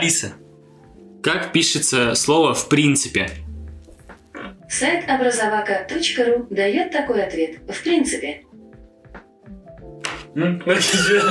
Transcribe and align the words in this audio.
Алиса, 0.00 0.32
как 1.22 1.52
пишется 1.52 2.14
слово 2.14 2.54
«в 2.54 2.70
принципе»? 2.70 3.28
Сайт 4.66 5.04
образовака.ру 5.10 6.46
дает 6.48 6.90
такой 6.90 7.22
ответ. 7.22 7.58
В 7.68 7.82
принципе. 7.82 8.46
Же- 10.34 11.22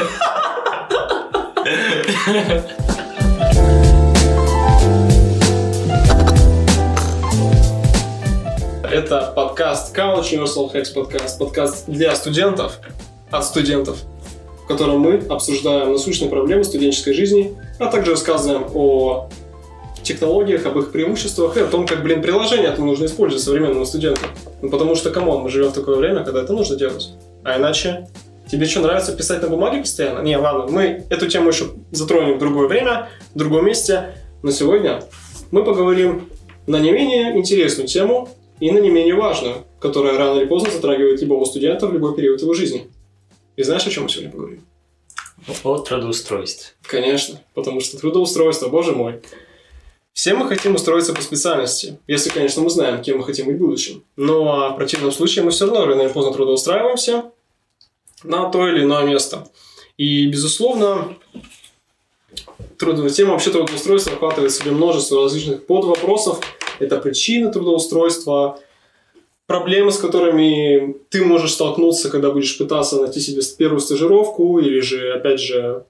Это 8.92 9.34
подкаст 9.36 9.96
Couch 9.96 10.32
Universal 10.32 10.74
Hacks 10.74 10.94
подкаст. 10.94 11.38
Подкаст 11.40 11.86
для 11.88 12.16
студентов, 12.16 12.80
от 13.30 13.46
студентов, 13.46 14.00
в 14.64 14.68
котором 14.68 15.00
мы 15.00 15.16
обсуждаем 15.30 15.92
насущные 15.92 16.30
проблемы 16.30 16.64
студенческой 16.64 17.14
жизни, 17.14 17.56
а 17.80 17.88
также 17.88 18.12
рассказываем 18.12 18.68
о 18.76 19.30
технологиях, 20.04 20.66
об 20.66 20.78
их 20.78 20.92
преимуществах 20.92 21.58
и 21.58 21.62
о 21.62 21.68
том, 21.68 21.88
как, 21.88 22.04
блин, 22.04 22.22
приложение 22.22 22.70
это 22.70 22.82
нужно 22.82 23.06
использовать 23.06 23.44
современному 23.44 23.86
студенту. 23.86 24.22
Ну, 24.62 24.70
потому 24.70 24.96
что, 24.96 25.10
come 25.10 25.28
on, 25.28 25.42
мы 25.42 25.50
живем 25.50 25.70
в 25.70 25.74
такое 25.74 25.98
время, 25.98 26.24
когда 26.24 26.42
это 26.42 26.54
нужно 26.54 26.76
делать. 26.76 27.10
А 27.44 27.58
иначе 27.58 28.08
Тебе 28.50 28.66
что, 28.66 28.82
нравится 28.82 29.16
писать 29.16 29.44
на 29.44 29.48
бумаге 29.48 29.82
постоянно? 29.82 30.24
Не, 30.24 30.36
ладно, 30.38 30.66
мы 30.72 31.04
эту 31.10 31.28
тему 31.28 31.50
еще 31.50 31.66
затронем 31.92 32.38
в 32.38 32.40
другое 32.40 32.68
время, 32.68 33.10
в 33.36 33.38
другом 33.38 33.66
месте. 33.66 34.16
Но 34.42 34.50
сегодня 34.50 35.04
мы 35.52 35.64
поговорим 35.64 36.30
на 36.66 36.80
не 36.80 36.92
менее 36.92 37.38
интересную 37.38 37.88
тему 37.88 38.28
и 38.60 38.72
на 38.72 38.80
не 38.80 38.90
менее 38.90 39.14
важную, 39.14 39.66
которая 39.80 40.18
рано 40.18 40.40
или 40.40 40.46
поздно 40.46 40.72
затрагивает 40.72 41.22
любого 41.22 41.46
студента 41.46 41.86
в 41.86 41.94
любой 41.94 42.16
период 42.16 42.42
его 42.42 42.56
жизни. 42.56 42.88
И 43.56 43.62
знаешь, 43.62 43.86
о 43.86 43.92
чем 43.92 44.04
мы 44.04 44.10
сегодня 44.10 44.32
поговорим? 44.32 44.66
О 45.64 45.78
трудоустройстве. 45.80 46.74
Конечно, 46.84 47.42
потому 47.54 47.82
что 47.82 47.98
трудоустройство, 47.98 48.68
боже 48.68 48.94
мой. 48.94 49.22
Все 50.14 50.34
мы 50.34 50.48
хотим 50.48 50.76
устроиться 50.76 51.14
по 51.14 51.22
специальности, 51.22 51.98
если, 52.08 52.30
конечно, 52.30 52.62
мы 52.62 52.70
знаем, 52.70 53.02
кем 53.02 53.20
мы 53.20 53.24
хотим 53.24 53.46
быть 53.46 53.56
в 53.56 53.60
будущем. 53.60 54.04
Но 54.18 54.74
в 54.74 54.76
противном 54.76 55.12
случае 55.12 55.46
мы 55.46 55.52
все 55.52 55.66
равно 55.66 55.86
рано 55.86 56.02
или 56.02 56.10
поздно 56.10 56.34
трудоустраиваемся 56.34 57.32
на 58.24 58.50
то 58.50 58.68
или 58.68 58.84
иное 58.84 59.06
место. 59.06 59.48
И, 59.98 60.28
безусловно, 60.28 61.16
труд... 62.78 63.14
тема 63.14 63.32
вообще 63.32 63.52
трудоустройства 63.52 64.14
охватывает 64.14 64.52
в 64.52 64.58
себе 64.58 64.72
множество 64.72 65.24
различных 65.24 65.66
подвопросов. 65.66 66.42
Это 66.80 66.98
причины 67.00 67.52
трудоустройства, 67.52 68.60
проблемы, 69.50 69.92
с 69.92 69.98
которыми 69.98 70.96
ты 71.10 71.26
можешь 71.26 71.54
столкнуться, 71.54 72.12
когда 72.12 72.30
будешь 72.30 72.56
пытаться 72.56 73.02
найти 73.02 73.20
себе 73.20 73.42
первую 73.58 73.80
стажировку, 73.80 74.60
или 74.60 74.80
же, 74.80 75.12
опять 75.12 75.42
же, 75.42 75.86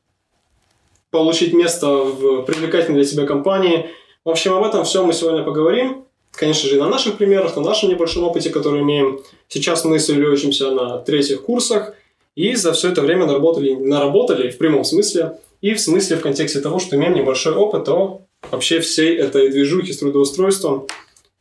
получить 1.12 1.54
место 1.54 1.88
в 1.88 2.44
привлекательной 2.44 3.02
для 3.02 3.12
тебя 3.12 3.26
компании. 3.26 3.90
В 4.24 4.30
общем, 4.30 4.54
об 4.54 4.64
этом 4.64 4.86
все 4.86 5.06
мы 5.06 5.12
сегодня 5.12 5.44
поговорим. 5.44 6.06
Конечно 6.32 6.70
же, 6.70 6.80
на 6.80 6.88
наших 6.88 7.18
примерах, 7.18 7.58
на 7.58 7.62
нашем 7.62 7.90
небольшом 7.90 8.24
опыте, 8.24 8.50
который 8.50 8.80
имеем. 8.80 9.20
Сейчас 9.50 9.84
мы 9.84 10.00
с 10.00 10.10
Ильей 10.10 10.30
учимся 10.30 10.72
на 10.72 11.00
третьих 11.00 11.42
курсах, 11.42 11.96
и 12.36 12.56
за 12.56 12.72
все 12.72 12.92
это 12.92 13.02
время 13.02 13.26
наработали, 13.26 13.76
наработали 13.76 14.52
в 14.52 14.58
прямом 14.58 14.86
смысле, 14.86 15.38
и 15.60 15.74
в 15.74 15.82
смысле 15.82 16.16
в 16.16 16.22
контексте 16.22 16.62
того, 16.62 16.80
что 16.80 16.96
имеем 16.96 17.14
небольшой 17.14 17.56
опыт 17.56 17.90
о 17.90 18.22
вообще 18.52 18.80
всей 18.80 19.18
этой 19.18 19.50
движухе 19.50 19.92
с 19.92 19.98
трудоустройством 19.98 20.88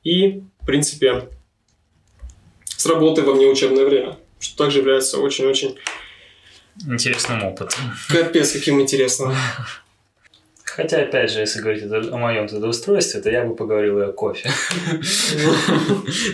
и, 0.03 0.43
в 0.61 0.67
принципе, 0.67 1.29
с 2.79 2.87
работой 2.87 3.25
во 3.25 3.33
внеучебное 3.33 3.84
время, 3.84 4.17
что 4.39 4.57
также 4.57 4.79
является 4.79 5.19
очень-очень 5.19 5.77
Интересным 6.87 7.43
опытом. 7.43 7.81
капец 8.09 8.53
каким 8.53 8.81
интересным. 8.81 9.34
Хотя, 10.62 11.03
опять 11.03 11.33
же, 11.33 11.41
если 11.41 11.61
говорить 11.61 11.83
о 11.83 12.17
моем 12.17 12.47
трудоустройстве, 12.47 13.21
то 13.21 13.31
я 13.31 13.43
бы 13.43 13.56
поговорил 13.56 13.99
и 13.99 14.05
о 14.05 14.12
кофе. 14.12 14.49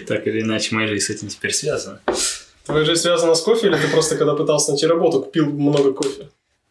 Так 0.07 0.27
или 0.27 0.43
иначе, 0.43 0.75
моя 0.75 0.87
жизнь 0.87 1.07
с 1.07 1.11
этим 1.11 1.29
теперь 1.29 1.55
связана. 1.55 2.01
Твоя 2.67 2.85
жизнь 2.85 3.01
связана 3.01 3.35
с 3.35 3.41
кофе, 3.41 3.69
или 3.69 3.77
ты 3.77 3.89
просто, 3.89 4.19
когда 4.19 4.35
пытался 4.35 4.73
найти 4.73 4.87
работу, 4.87 5.23
купил 5.23 5.47
много 5.47 5.95
кофе? 5.95 6.29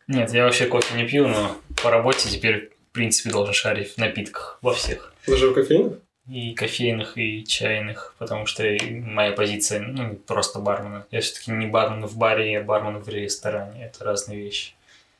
Нет, 0.07 0.31
я 0.33 0.43
вообще 0.43 0.67
кофе 0.67 0.95
не 0.95 1.07
пью, 1.07 1.27
но 1.27 1.57
по 1.81 1.89
работе 1.89 2.29
теперь, 2.29 2.71
в 2.91 2.93
принципе, 2.93 3.31
должен 3.31 3.55
шарить 3.55 3.95
в 3.95 3.97
напитках 3.97 4.59
во 4.61 4.75
всех. 4.75 5.11
Даже 5.25 5.49
в 5.49 5.53
кофеинах? 5.55 5.93
И 6.29 6.53
кофейных, 6.53 7.17
и 7.17 7.43
чайных, 7.45 8.15
потому 8.17 8.45
что 8.45 8.63
моя 8.89 9.33
позиция, 9.33 9.81
ну, 9.81 10.09
не 10.09 10.15
просто 10.15 10.59
бармена. 10.59 11.05
Я 11.11 11.19
все-таки 11.19 11.51
не 11.51 11.67
бармен 11.67 12.05
в 12.05 12.17
баре, 12.17 12.53
я 12.53 12.61
бармен 12.61 12.99
в 12.99 13.09
ресторане. 13.09 13.85
Это 13.85 14.05
разные 14.05 14.39
вещи. 14.39 14.73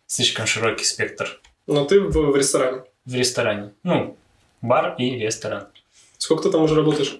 Слишком 0.07 0.45
широкий 0.45 0.85
спектр 0.85 1.41
Но 1.67 1.85
ты 1.85 1.99
в, 1.99 2.11
в 2.11 2.35
ресторане. 2.37 2.83
в 3.05 3.15
ресторане. 3.15 3.71
Ну, 3.83 4.15
бар 4.61 4.95
и 4.97 5.19
ресторан. 5.19 5.67
Сколько 6.17 6.43
ты 6.43 6.51
там 6.51 6.61
уже 6.61 6.75
работаешь? 6.75 7.19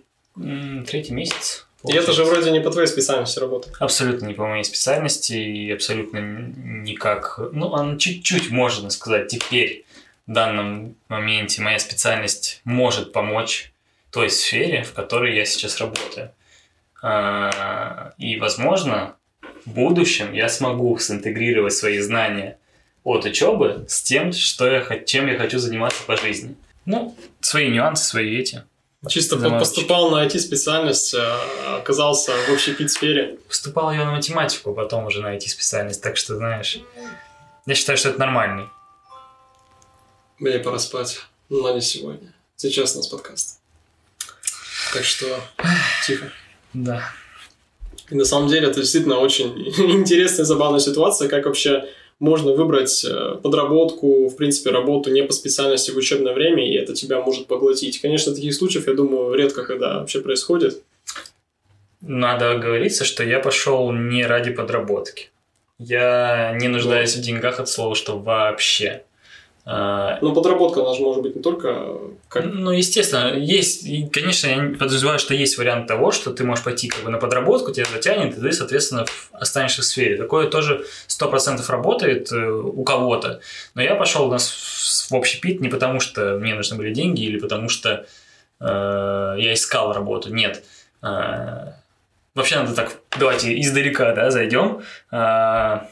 Третий 0.88 1.12
месяц. 1.14 1.68
И 1.86 1.92
это 1.92 2.14
же 2.14 2.24
получается. 2.24 2.24
вроде 2.24 2.52
не 2.52 2.62
по 2.62 2.72
твоей 2.72 2.88
специальности 2.88 3.40
работа. 3.40 3.70
Абсолютно 3.80 4.28
не 4.28 4.34
по 4.34 4.48
моей 4.48 4.64
специальности 4.64 5.34
и 5.34 5.72
абсолютно 5.72 6.20
никак... 6.20 7.38
Ну, 7.52 7.68
он 7.68 7.98
чуть-чуть, 7.98 8.50
можно 8.50 8.90
сказать, 8.90 9.28
теперь 9.28 9.84
в 10.26 10.32
данном 10.32 10.96
моменте 11.10 11.62
моя 11.62 11.80
специальность 11.80 12.62
может 12.64 13.12
помочь 13.12 13.73
той 14.14 14.30
сфере, 14.30 14.84
в 14.84 14.94
которой 14.94 15.36
я 15.36 15.44
сейчас 15.46 15.80
работаю. 15.80 16.32
А, 17.02 18.14
И, 18.18 18.40
возможно, 18.40 19.16
в 19.66 19.72
будущем 19.72 20.34
я 20.34 20.50
смогу 20.50 20.98
синтегрировать 21.00 21.74
свои 21.74 22.00
знания 22.00 22.58
от 23.04 23.26
учебы 23.26 23.86
с 23.90 24.02
тем, 24.04 24.32
что 24.32 24.68
я, 24.68 25.00
чем 25.04 25.28
я 25.28 25.38
хочу 25.38 25.60
заниматься 25.60 26.04
по 26.06 26.16
жизни. 26.16 26.56
Ну, 26.86 27.16
свои 27.42 27.70
нюансы, 27.70 28.06
свои 28.06 28.38
эти. 28.38 28.64
Чисто 29.10 29.38
Заморочки. 29.38 29.60
поступал 29.60 30.12
на 30.12 30.26
IT-специальность, 30.26 31.14
а 31.14 31.78
оказался 31.78 32.32
в 32.48 32.54
общей 32.54 32.74
пит-сфере. 32.74 33.38
Поступал 33.50 33.92
я 33.92 34.06
на 34.06 34.12
математику, 34.12 34.72
а 34.72 34.74
потом 34.74 35.06
уже 35.08 35.22
на 35.22 35.36
IT-специальность, 35.36 36.02
так 36.02 36.16
что, 36.16 36.36
знаешь, 36.36 36.80
я 37.66 37.76
считаю, 37.76 37.98
что 37.98 38.10
это 38.10 38.20
нормальный. 38.20 38.68
Мне 40.40 40.60
пора 40.60 40.80
спать, 40.80 41.20
но 41.50 41.74
не 41.74 41.82
сегодня. 41.82 42.34
Сейчас 42.56 42.94
у 42.96 43.00
нас 43.00 43.08
подкаст. 43.08 43.63
Так 44.92 45.04
что 45.04 45.26
тихо. 46.06 46.32
Да. 46.74 47.04
И 48.10 48.16
на 48.16 48.26
самом 48.26 48.50
деле 48.50 48.68
это 48.68 48.82
действительно 48.82 49.20
очень 49.20 49.68
интересная, 49.78 50.46
забавная 50.46 50.80
ситуация, 50.80 51.30
как 51.30 51.46
вообще 51.46 51.86
можно 52.20 52.54
выбрать 52.54 53.04
э, 53.04 53.36
подработку, 53.42 54.30
в 54.30 54.36
принципе, 54.36 54.72
работу 54.72 55.12
не 55.12 55.24
по 55.24 55.34
специальности 55.34 55.92
в 55.92 55.98
учебное 55.98 56.34
время, 56.34 56.68
и 56.68 56.76
это 56.76 56.94
тебя 56.94 57.22
может 57.22 57.48
поглотить. 57.48 58.02
Конечно, 58.02 58.34
таких 58.34 58.54
случаев, 58.54 58.88
я 58.88 58.94
думаю, 58.94 59.34
редко 59.34 59.64
когда 59.64 60.00
вообще 60.00 60.22
происходит. 60.22 60.82
Надо 62.02 62.52
оговориться, 62.52 63.06
что 63.06 63.24
я 63.24 63.40
пошел 63.40 63.92
не 63.92 64.26
ради 64.26 64.52
подработки. 64.52 65.30
Я 65.80 66.56
не 66.60 66.68
нуждаюсь 66.68 67.16
в 67.16 67.22
деньгах 67.22 67.60
от 67.60 67.68
слова, 67.68 67.96
что 67.96 68.18
вообще. 68.18 69.04
А, 69.66 70.18
Но 70.22 70.34
подработка, 70.34 70.82
она 70.82 70.94
же 70.94 71.02
может 71.02 71.22
быть 71.24 71.36
не 71.38 71.42
только 71.42 71.98
как... 72.28 72.44
Ну, 72.46 72.72
естественно, 72.72 73.34
есть, 73.34 73.86
и, 73.86 74.06
конечно, 74.08 74.48
я 74.48 74.78
подразумеваю, 74.78 75.20
что 75.20 75.34
есть 75.34 75.58
вариант 75.58 75.88
того, 75.88 76.12
что 76.12 76.34
ты 76.34 76.44
можешь 76.44 76.66
пойти 76.66 76.90
как 76.90 77.04
бы 77.04 77.10
на 77.10 77.18
подработку, 77.18 77.72
тебя 77.72 77.86
затянет, 77.86 78.38
и 78.38 78.42
ты, 78.42 78.52
соответственно, 78.52 79.06
останешься 79.32 79.82
в 79.82 79.86
сфере. 79.86 80.18
Такое 80.18 80.50
тоже 80.50 80.86
100% 81.08 81.64
работает 81.70 82.30
э, 82.34 82.46
у 82.46 82.84
кого-то. 82.84 83.40
Но 83.74 83.82
я 83.82 83.96
пошел 83.96 84.30
в, 84.30 84.38
в 84.38 85.14
общий 85.14 85.40
пит 85.40 85.62
не 85.62 85.70
потому, 85.70 86.02
что 86.02 86.38
мне 86.38 86.56
нужны 86.56 86.76
были 86.76 86.94
деньги 86.94 87.24
или 87.24 87.40
потому, 87.40 87.70
что 87.70 88.06
э, 88.60 88.66
я 88.66 89.54
искал 89.54 89.94
работу. 89.94 90.34
Нет. 90.34 90.62
Э, 91.02 91.72
вообще 92.36 92.58
надо 92.58 92.76
так, 92.76 92.98
давайте 93.18 93.58
издалека, 93.62 94.14
да, 94.14 94.30
зайдем. 94.30 94.82
Э, 95.10 95.86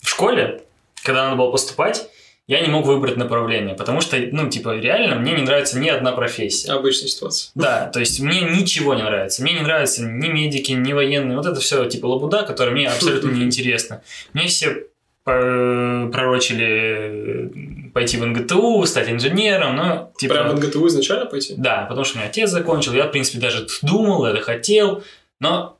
в 0.00 0.08
школе, 0.08 0.62
когда 1.02 1.24
надо 1.24 1.36
было 1.36 1.50
поступать, 1.50 2.08
я 2.48 2.60
не 2.60 2.68
мог 2.68 2.86
выбрать 2.86 3.16
направление, 3.16 3.74
потому 3.74 4.00
что, 4.00 4.16
ну, 4.30 4.48
типа, 4.48 4.76
реально 4.76 5.16
мне 5.16 5.32
не 5.32 5.42
нравится 5.42 5.80
ни 5.80 5.88
одна 5.88 6.12
профессия. 6.12 6.72
Обычная 6.72 7.08
ситуация. 7.08 7.50
Да, 7.56 7.86
то 7.86 7.98
есть 7.98 8.20
мне 8.20 8.42
ничего 8.42 8.94
не 8.94 9.02
нравится. 9.02 9.42
Мне 9.42 9.54
не 9.54 9.62
нравятся 9.62 10.04
ни 10.04 10.28
медики, 10.28 10.70
ни 10.72 10.92
военные. 10.92 11.36
Вот 11.36 11.46
это 11.46 11.60
все 11.60 11.84
типа 11.86 12.06
лабуда, 12.06 12.44
которая 12.44 12.72
мне 12.72 12.88
абсолютно 12.88 13.30
не 13.30 13.42
интересна. 13.44 14.02
Мне 14.32 14.46
все 14.46 14.84
э, 15.26 16.08
пророчили 16.12 16.66
э, 16.68 17.48
пойти 17.92 18.16
в 18.16 18.24
НГТУ, 18.24 18.84
стать 18.86 19.10
инженером, 19.10 19.74
но 19.74 20.12
типа... 20.16 20.34
Прям 20.34 20.50
в 20.50 20.54
НГТУ 20.54 20.86
изначально 20.86 21.26
пойти? 21.26 21.54
Да, 21.56 21.86
потому 21.88 22.04
что 22.04 22.16
у 22.16 22.20
меня 22.20 22.28
отец 22.28 22.50
закончил, 22.50 22.92
я, 22.92 23.08
в 23.08 23.10
принципе, 23.10 23.40
даже 23.40 23.66
думал, 23.82 24.24
это 24.24 24.40
хотел, 24.40 25.02
но, 25.40 25.75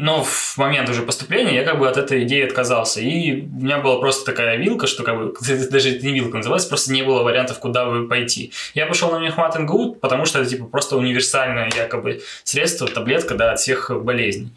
но 0.00 0.22
в 0.22 0.56
момент 0.58 0.88
уже 0.88 1.02
поступления 1.02 1.56
я 1.56 1.64
как 1.64 1.80
бы 1.80 1.88
от 1.88 1.96
этой 1.96 2.22
идеи 2.22 2.46
отказался. 2.46 3.00
И 3.00 3.42
у 3.42 3.64
меня 3.64 3.80
была 3.80 3.98
просто 3.98 4.24
такая 4.24 4.56
вилка, 4.56 4.86
что 4.86 5.02
как 5.02 5.18
бы, 5.18 5.34
даже 5.70 5.90
это 5.90 6.06
не 6.06 6.12
вилка 6.12 6.36
называется, 6.36 6.68
просто 6.68 6.92
не 6.92 7.02
было 7.02 7.24
вариантов, 7.24 7.58
куда 7.58 7.84
бы 7.84 8.06
пойти. 8.06 8.52
Я 8.74 8.86
пошел 8.86 9.10
на 9.10 9.18
мехмат 9.18 9.58
НГУ, 9.58 9.96
потому 9.96 10.24
что 10.24 10.38
это 10.38 10.48
типа 10.48 10.66
просто 10.66 10.96
универсальное 10.96 11.68
якобы 11.74 12.22
средство, 12.44 12.86
таблетка, 12.86 13.34
да, 13.34 13.50
от 13.50 13.58
всех 13.58 13.90
болезней. 14.04 14.52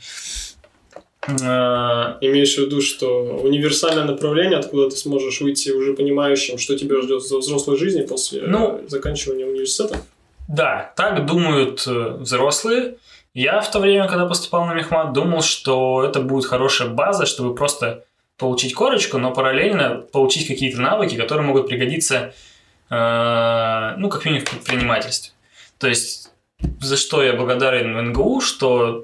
Э, 1.28 2.18
Имеешь 2.22 2.54
в 2.54 2.60
виду, 2.60 2.80
что 2.80 3.40
универсальное 3.42 4.04
направление, 4.04 4.60
откуда 4.60 4.92
ты 4.92 4.96
сможешь 4.96 5.42
выйти 5.42 5.72
уже 5.72 5.96
понимающим, 5.96 6.60
что 6.60 6.78
тебя 6.78 7.02
ждет 7.02 7.24
за 7.24 7.40
взрослой 7.40 7.80
жизни 7.80 8.04
после 8.04 8.44
Ну, 8.44 8.82
заканчивания 8.88 9.48
университета? 9.48 9.98
Да, 10.48 10.94
так 10.96 11.26
думают 11.26 11.84
э, 11.88 12.18
взрослые. 12.20 12.98
Я 13.34 13.62
в 13.62 13.72
то 13.72 13.80
время, 13.80 14.08
когда 14.08 14.26
поступал 14.26 14.66
на 14.66 14.74
мехмат, 14.74 15.14
думал, 15.14 15.42
что 15.42 16.04
это 16.04 16.20
будет 16.20 16.46
хорошая 16.46 16.90
база, 16.90 17.26
чтобы 17.26 17.56
просто 17.56 18.04
получить 18.38 18.74
корочку, 18.74 19.18
но 19.20 19.32
параллельно 19.32 20.02
получить 20.12 20.48
какие-то 20.48 20.82
навыки, 20.82 21.16
которые 21.16 21.48
могут 21.48 21.68
пригодиться, 21.68 22.34
э, 22.90 23.94
ну, 23.98 24.10
как 24.10 24.26
минимум 24.26 24.46
в 24.46 24.50
предпринимательстве. 24.50 25.34
То 25.78 25.88
есть, 25.88 26.32
за 26.82 26.98
что 26.98 27.24
я 27.24 27.34
благодарен 27.34 28.10
НГУ, 28.10 28.42
что 28.42 29.04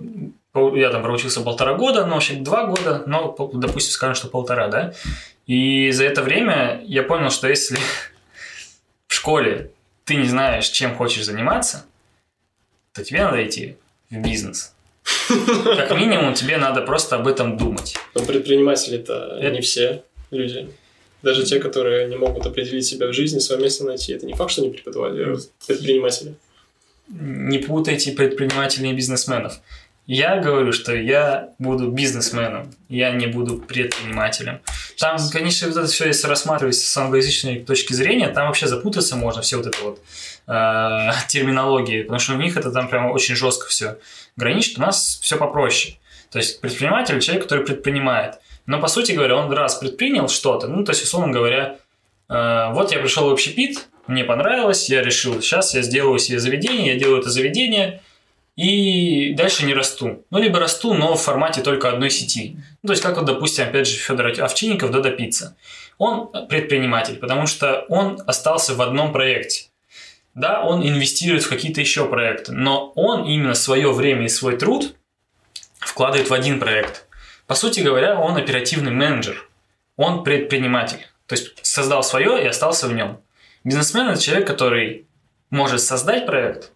я 0.74 0.90
там 0.90 1.04
проучился 1.04 1.42
полтора 1.42 1.76
года, 1.76 2.06
ну, 2.06 2.16
вообще 2.16 2.34
два 2.34 2.66
года, 2.66 3.04
но, 3.06 3.34
допустим, 3.54 3.92
скажем, 3.92 4.16
что 4.16 4.28
полтора, 4.28 4.68
да. 4.68 4.94
И 5.46 5.92
за 5.92 6.04
это 6.04 6.22
время 6.22 6.82
я 6.84 7.04
понял, 7.04 7.30
что 7.30 7.48
если 7.48 7.78
в 9.08 9.14
школе 9.14 9.72
ты 10.04 10.16
не 10.16 10.28
знаешь, 10.28 10.68
чем 10.68 10.96
хочешь 10.96 11.24
заниматься, 11.24 11.86
то 12.94 13.06
тебе 13.06 13.24
надо 13.24 13.46
идти 13.46 13.78
в 14.10 14.18
бизнес. 14.22 14.74
Как 15.28 15.92
минимум, 15.96 16.34
тебе 16.34 16.58
надо 16.58 16.82
просто 16.82 17.16
об 17.16 17.28
этом 17.28 17.58
думать. 17.58 17.96
Но 18.16 18.24
предприниматели-то 18.24 19.38
Это- 19.42 19.52
не 19.52 19.62
все 19.62 20.04
люди. 20.32 20.70
Даже 21.24 21.44
те, 21.44 21.60
которые 21.60 22.08
не 22.08 22.16
могут 22.16 22.46
определить 22.46 22.86
себя 22.86 23.08
в 23.08 23.14
жизни, 23.14 23.40
свое 23.40 23.62
место 23.62 23.84
найти. 23.86 24.14
Это 24.14 24.26
не 24.26 24.34
факт, 24.34 24.52
что 24.52 24.62
они 24.62 24.72
преподаватели, 24.72 25.24
а 25.34 25.38
предприниматели. 25.66 26.36
Не 27.10 27.58
путайте 27.60 28.12
предпринимателей 28.12 28.92
и 28.92 28.94
бизнесменов. 28.94 29.60
Я 30.08 30.38
говорю, 30.38 30.72
что 30.72 30.96
я 30.96 31.50
буду 31.60 31.92
бизнесменом, 31.92 32.74
я 32.88 33.12
не 33.12 33.28
буду 33.28 33.58
предпринимателем. 33.58 34.62
Там, 34.98 35.18
конечно, 35.30 35.68
вот 35.68 35.76
это 35.76 35.88
все, 35.88 36.08
если 36.08 36.28
рассматривать 36.28 36.76
с 36.76 36.98
англоязычной 36.98 37.60
точки 37.66 37.92
зрения, 37.92 38.30
там 38.30 38.48
вообще 38.48 38.68
запутаться 38.68 39.18
можно, 39.18 39.42
все 39.42 39.58
вот 39.58 39.68
это 39.68 39.78
вот 39.84 40.00
э, 40.48 41.12
терминологии, 41.28 42.04
потому 42.04 42.20
что 42.20 42.36
у 42.36 42.38
них 42.38 42.56
это 42.56 42.72
там 42.72 42.88
прямо 42.88 43.10
очень 43.10 43.36
жестко 43.36 43.68
все 43.68 43.98
граничит, 44.38 44.78
у 44.78 44.82
нас 44.82 45.20
все 45.22 45.36
попроще. 45.36 45.98
То 46.32 46.40
есть 46.40 46.62
предприниматель– 46.62 47.20
человек, 47.22 47.44
который 47.44 47.66
предпринимает. 47.66 48.36
Но, 48.66 48.80
по 48.80 48.88
сути 48.88 49.12
говоря, 49.12 49.36
он 49.36 49.52
раз 49.52 49.76
предпринял 49.76 50.30
что-то, 50.30 50.68
ну, 50.68 50.86
то 50.86 50.94
есть, 50.94 51.04
условно 51.04 51.34
говоря, 51.34 51.80
э, 52.30 52.72
вот 52.72 52.94
я 52.94 53.00
пришел 53.00 53.28
в 53.28 53.34
общепит, 53.34 53.90
мне 54.08 54.24
понравилось, 54.24 54.90
я 54.90 55.02
решил, 55.02 55.42
сейчас 55.42 55.76
я 55.76 55.82
сделаю 55.82 56.18
себе 56.18 56.40
заведение, 56.40 56.94
я 56.94 56.96
делаю 56.98 57.20
это 57.20 57.30
заведение, 57.30 58.02
и 58.58 59.34
дальше 59.36 59.66
не 59.66 59.74
расту. 59.74 60.26
Ну, 60.32 60.40
либо 60.40 60.60
расту, 60.60 60.94
но 60.94 61.16
в 61.16 61.22
формате 61.22 61.62
только 61.62 61.90
одной 61.90 62.10
сети. 62.10 62.58
Ну, 62.82 62.88
то 62.88 62.94
есть, 62.94 63.04
как 63.04 63.16
вот, 63.16 63.26
допустим, 63.26 63.66
опять 63.66 63.88
же, 63.88 63.98
Федор 63.98 64.34
Овчинников, 64.42 64.92
Дода 64.92 65.12
Пицца. 65.12 65.56
Он 66.00 66.30
предприниматель, 66.50 67.18
потому 67.18 67.48
что 67.48 67.86
он 67.88 68.20
остался 68.28 68.74
в 68.74 68.82
одном 68.82 69.14
проекте. 69.14 69.70
Да, 70.34 70.64
он 70.64 70.86
инвестирует 70.88 71.44
в 71.44 71.50
какие-то 71.50 71.82
еще 71.82 72.08
проекты, 72.08 72.52
но 72.52 72.92
он 72.96 73.26
именно 73.26 73.54
свое 73.54 73.92
время 73.92 74.26
и 74.26 74.30
свой 74.30 74.58
труд 74.58 74.96
вкладывает 75.80 76.30
в 76.30 76.34
один 76.34 76.60
проект. 76.60 77.08
По 77.48 77.56
сути 77.56 77.80
говоря, 77.80 78.20
он 78.20 78.38
оперативный 78.38 78.92
менеджер, 78.92 79.50
он 79.96 80.24
предприниматель. 80.24 81.08
То 81.26 81.34
есть 81.34 81.54
создал 81.66 82.04
свое 82.04 82.44
и 82.44 82.48
остался 82.48 82.88
в 82.88 82.94
нем. 82.94 83.20
Бизнесмен– 83.64 84.10
это 84.10 84.22
человек, 84.22 84.48
который 84.48 85.08
может 85.50 85.82
создать 85.82 86.26
проект, 86.26 86.72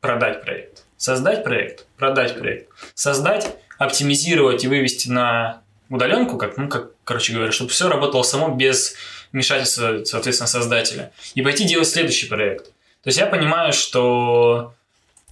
продать 0.00 0.42
проект, 0.42 0.73
создать 1.04 1.44
проект, 1.44 1.86
продать 1.98 2.38
проект, 2.38 2.70
создать, 2.94 3.56
оптимизировать 3.78 4.64
и 4.64 4.68
вывести 4.68 5.10
на 5.10 5.60
удаленку, 5.90 6.38
как, 6.38 6.56
ну, 6.56 6.68
как, 6.68 6.92
короче 7.04 7.34
говоря, 7.34 7.52
чтобы 7.52 7.70
все 7.70 7.88
работало 7.88 8.22
само 8.22 8.48
без 8.48 8.96
вмешательства, 9.30 10.02
соответственно, 10.04 10.48
создателя. 10.48 11.12
И 11.34 11.42
пойти 11.42 11.64
делать 11.64 11.88
следующий 11.88 12.26
проект. 12.26 12.66
То 13.02 13.08
есть 13.08 13.18
я 13.18 13.26
понимаю, 13.26 13.74
что 13.74 14.74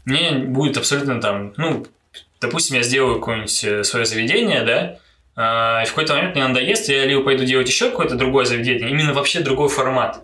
мне 0.04 0.32
будет 0.32 0.76
абсолютно 0.76 1.20
там, 1.22 1.54
ну, 1.56 1.86
допустим, 2.40 2.76
я 2.76 2.82
сделаю 2.82 3.14
какое-нибудь 3.14 3.86
свое 3.86 4.04
заведение, 4.04 4.62
да, 4.64 4.98
а, 5.34 5.82
и 5.82 5.86
в 5.86 5.90
какой-то 5.90 6.14
момент 6.14 6.34
мне 6.34 6.46
надоест, 6.46 6.90
я 6.90 7.06
либо 7.06 7.22
пойду 7.22 7.44
делать 7.44 7.68
еще 7.68 7.88
какое-то 7.88 8.16
другое 8.16 8.44
заведение, 8.44 8.90
именно 8.90 9.14
вообще 9.14 9.40
другой 9.40 9.70
формат, 9.70 10.22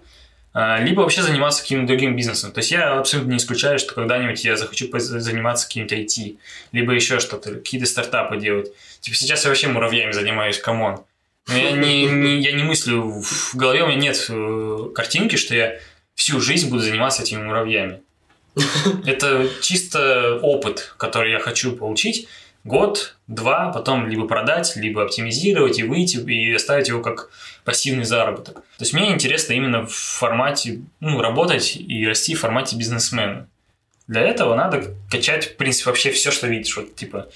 либо 0.80 1.02
вообще 1.02 1.22
заниматься 1.22 1.62
каким-то 1.62 1.86
другим 1.86 2.16
бизнесом. 2.16 2.50
То 2.50 2.58
есть 2.58 2.72
я 2.72 2.98
абсолютно 2.98 3.30
не 3.30 3.36
исключаю, 3.36 3.78
что 3.78 3.94
когда-нибудь 3.94 4.44
я 4.44 4.56
захочу 4.56 4.88
заниматься 4.98 5.66
каким-то 5.68 5.94
IT, 5.94 6.36
либо 6.72 6.92
еще 6.92 7.20
что-то, 7.20 7.54
какие-то 7.54 7.86
стартапы 7.86 8.38
делать. 8.38 8.72
Типа 9.00 9.16
сейчас 9.16 9.44
я 9.44 9.50
вообще 9.50 9.68
муравьями 9.68 10.12
занимаюсь, 10.12 10.58
come 10.58 10.82
on. 10.82 11.00
Я 11.48 11.70
не, 11.70 12.06
не- 12.06 12.40
я 12.40 12.52
не 12.52 12.64
мыслю, 12.64 13.22
в 13.22 13.54
голове 13.54 13.84
у 13.84 13.86
меня 13.86 13.98
нет 13.98 14.26
э, 14.28 14.88
картинки, 14.94 15.36
что 15.36 15.54
я 15.54 15.78
всю 16.14 16.40
жизнь 16.40 16.68
буду 16.68 16.82
заниматься 16.82 17.22
этими 17.22 17.42
муравьями. 17.42 18.00
Это 19.06 19.48
чисто 19.62 20.40
опыт, 20.42 20.94
который 20.96 21.30
я 21.30 21.38
хочу 21.38 21.72
получить. 21.76 22.28
Год, 22.68 23.16
два, 23.28 23.72
потом 23.72 24.08
либо 24.08 24.28
продать, 24.28 24.76
либо 24.76 25.02
оптимизировать 25.02 25.78
и 25.78 25.84
выйти, 25.84 26.18
и 26.18 26.52
оставить 26.52 26.88
его 26.88 27.00
как 27.00 27.30
пассивный 27.64 28.04
заработок. 28.04 28.56
То 28.56 28.80
есть 28.80 28.92
мне 28.92 29.10
интересно 29.10 29.54
именно 29.54 29.86
в 29.86 29.92
формате, 29.92 30.82
ну, 31.00 31.18
работать 31.22 31.76
и 31.76 32.06
расти 32.06 32.34
в 32.34 32.40
формате 32.40 32.76
бизнесмена. 32.76 33.48
Для 34.06 34.20
этого 34.20 34.54
надо 34.54 34.94
качать, 35.10 35.46
в 35.46 35.56
принципе, 35.56 35.88
вообще 35.88 36.10
все, 36.10 36.30
что 36.30 36.46
видишь. 36.46 36.76
Вот, 36.76 36.94
типа, 36.94 37.30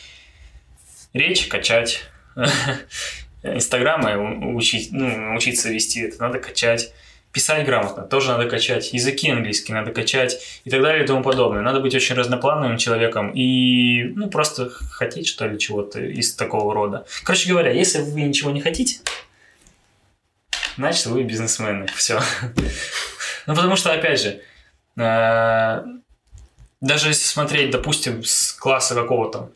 речь 1.15 1.47
качать, 1.47 2.03
инстаграмы 3.43 4.55
учить, 4.55 4.93
ну, 4.93 5.35
учиться 5.35 5.71
вести, 5.71 6.01
это 6.03 6.21
надо 6.21 6.41
качать. 6.41 6.93
Писать 7.33 7.65
грамотно 7.65 8.03
тоже 8.03 8.29
надо 8.29 8.49
качать, 8.49 8.93
языки 8.93 9.31
английские 9.31 9.75
надо 9.75 9.91
качать 9.91 10.61
и 10.65 10.71
так 10.71 10.83
далее 10.83 11.05
и 11.05 11.07
тому 11.07 11.23
подобное. 11.23 11.63
Надо 11.63 11.81
быть 11.81 11.95
очень 11.95 12.15
разноплановым 12.15 12.77
человеком 12.77 13.31
и 13.35 14.05
ну, 14.15 14.29
просто 14.29 14.69
хотеть, 14.69 15.27
что 15.29 15.47
ли, 15.47 15.59
чего-то 15.59 15.99
из 16.01 16.35
такого 16.35 16.75
рода. 16.75 17.07
Короче 17.25 17.49
говоря, 17.49 17.71
если 17.71 18.03
вы 18.03 18.21
ничего 18.21 18.51
не 18.51 18.61
хотите, 18.61 19.01
значит, 20.77 21.07
вы 21.07 21.23
бизнесмены. 21.23 21.87
Все. 21.95 22.21
Ну, 23.45 23.57
потому 23.57 23.75
что, 23.75 23.93
опять 23.93 24.21
же, 24.21 24.41
э, 24.97 25.83
даже 26.81 27.09
если 27.09 27.25
смотреть, 27.25 27.73
допустим, 27.73 28.23
с 28.23 28.53
класса 28.53 28.95
какого-то, 28.95 29.51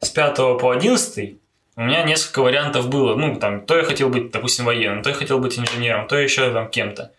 с 0.00 0.10
5 0.10 0.36
по 0.58 0.70
11, 0.72 1.38
у 1.76 1.80
меня 1.80 2.02
несколько 2.02 2.42
вариантов 2.42 2.90
было. 2.90 3.14
Ну, 3.16 3.36
там, 3.36 3.62
то 3.64 3.78
я 3.78 3.84
хотел 3.84 4.10
быть, 4.10 4.30
допустим, 4.30 4.66
военным, 4.66 5.02
то 5.02 5.08
я 5.08 5.16
хотел 5.16 5.38
быть 5.38 5.58
инженером, 5.58 6.06
то 6.06 6.18
еще 6.18 6.52
там 6.52 6.68
кем-то. 6.68 7.12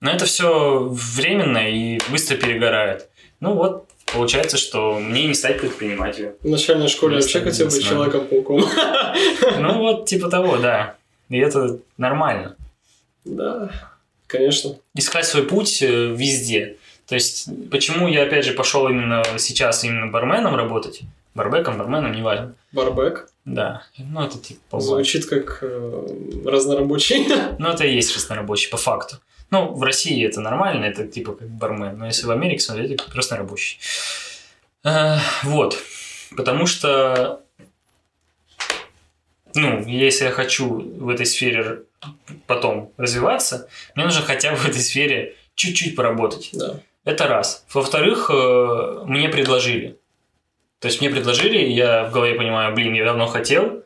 Но 0.00 0.10
это 0.10 0.26
все 0.26 0.88
временно 0.90 1.68
и 1.70 1.98
быстро 2.10 2.36
перегорает. 2.36 3.08
Ну 3.40 3.54
вот, 3.54 3.88
получается, 4.12 4.56
что 4.56 4.98
мне 4.98 5.26
не 5.26 5.34
стать 5.34 5.60
предпринимателем. 5.60 6.34
В 6.42 6.48
начальной 6.48 6.88
школе 6.88 7.16
Я 7.16 7.20
вообще 7.20 7.40
хотел 7.40 7.66
быть. 7.66 7.84
Человеком-пауком. 7.84 8.64
Ну 9.58 9.78
вот, 9.78 10.06
типа 10.06 10.28
того, 10.28 10.58
да. 10.58 10.96
И 11.28 11.38
это 11.38 11.78
нормально. 11.96 12.56
Да, 13.24 13.70
конечно. 14.26 14.76
Искать 14.94 15.26
свой 15.26 15.42
путь 15.44 15.82
э, 15.82 16.14
везде. 16.14 16.76
То 17.06 17.14
есть, 17.14 17.48
почему 17.70 18.06
я, 18.06 18.24
опять 18.24 18.44
же, 18.44 18.52
пошел 18.52 18.88
именно 18.88 19.22
сейчас 19.38 19.82
именно 19.82 20.06
барменом 20.08 20.54
работать, 20.54 21.00
барбеком, 21.34 21.78
барменом, 21.78 22.12
неважно. 22.12 22.54
Барбек. 22.72 23.30
Да, 23.44 23.82
ну 23.96 24.24
это 24.24 24.38
типа 24.38 24.78
Звучит 24.78 25.26
как 25.26 25.58
э, 25.62 26.06
разнорабочий. 26.44 27.26
Ну, 27.58 27.68
это 27.68 27.84
и 27.84 27.94
есть 27.94 28.14
разнорабочий, 28.14 28.70
по 28.70 28.76
факту. 28.76 29.16
Ну, 29.50 29.72
в 29.72 29.82
России 29.82 30.26
это 30.26 30.40
нормально, 30.40 30.84
это 30.84 31.06
типа 31.06 31.32
как 31.32 31.48
бармен. 31.48 31.96
Но 31.98 32.06
если 32.06 32.26
в 32.26 32.30
Америке 32.30 32.60
смотреть, 32.60 32.92
это 32.92 33.04
как 33.04 33.14
разнорабочий. 33.14 33.78
Э, 34.84 35.16
Вот. 35.42 35.78
Потому 36.36 36.66
что, 36.66 37.40
ну, 39.54 39.82
если 39.86 40.26
я 40.26 40.30
хочу 40.30 40.68
в 40.68 41.08
этой 41.08 41.24
сфере 41.24 41.82
потом 42.46 42.92
развиваться, 42.98 43.68
мне 43.94 44.04
нужно 44.04 44.22
хотя 44.22 44.50
бы 44.50 44.56
в 44.56 44.66
этой 44.66 44.80
сфере 44.80 45.36
чуть-чуть 45.54 45.96
поработать. 45.96 46.50
Да. 46.52 46.80
Это 47.04 47.26
раз. 47.26 47.64
Во-вторых, 47.72 48.30
э, 48.30 49.02
мне 49.06 49.30
предложили. 49.30 49.98
То 50.78 50.88
есть 50.88 51.00
мне 51.00 51.10
предложили, 51.10 51.58
и 51.58 51.72
я 51.72 52.04
в 52.04 52.12
голове 52.12 52.34
понимаю, 52.34 52.74
блин, 52.74 52.92
я 52.92 53.04
давно 53.04 53.26
хотел, 53.26 53.82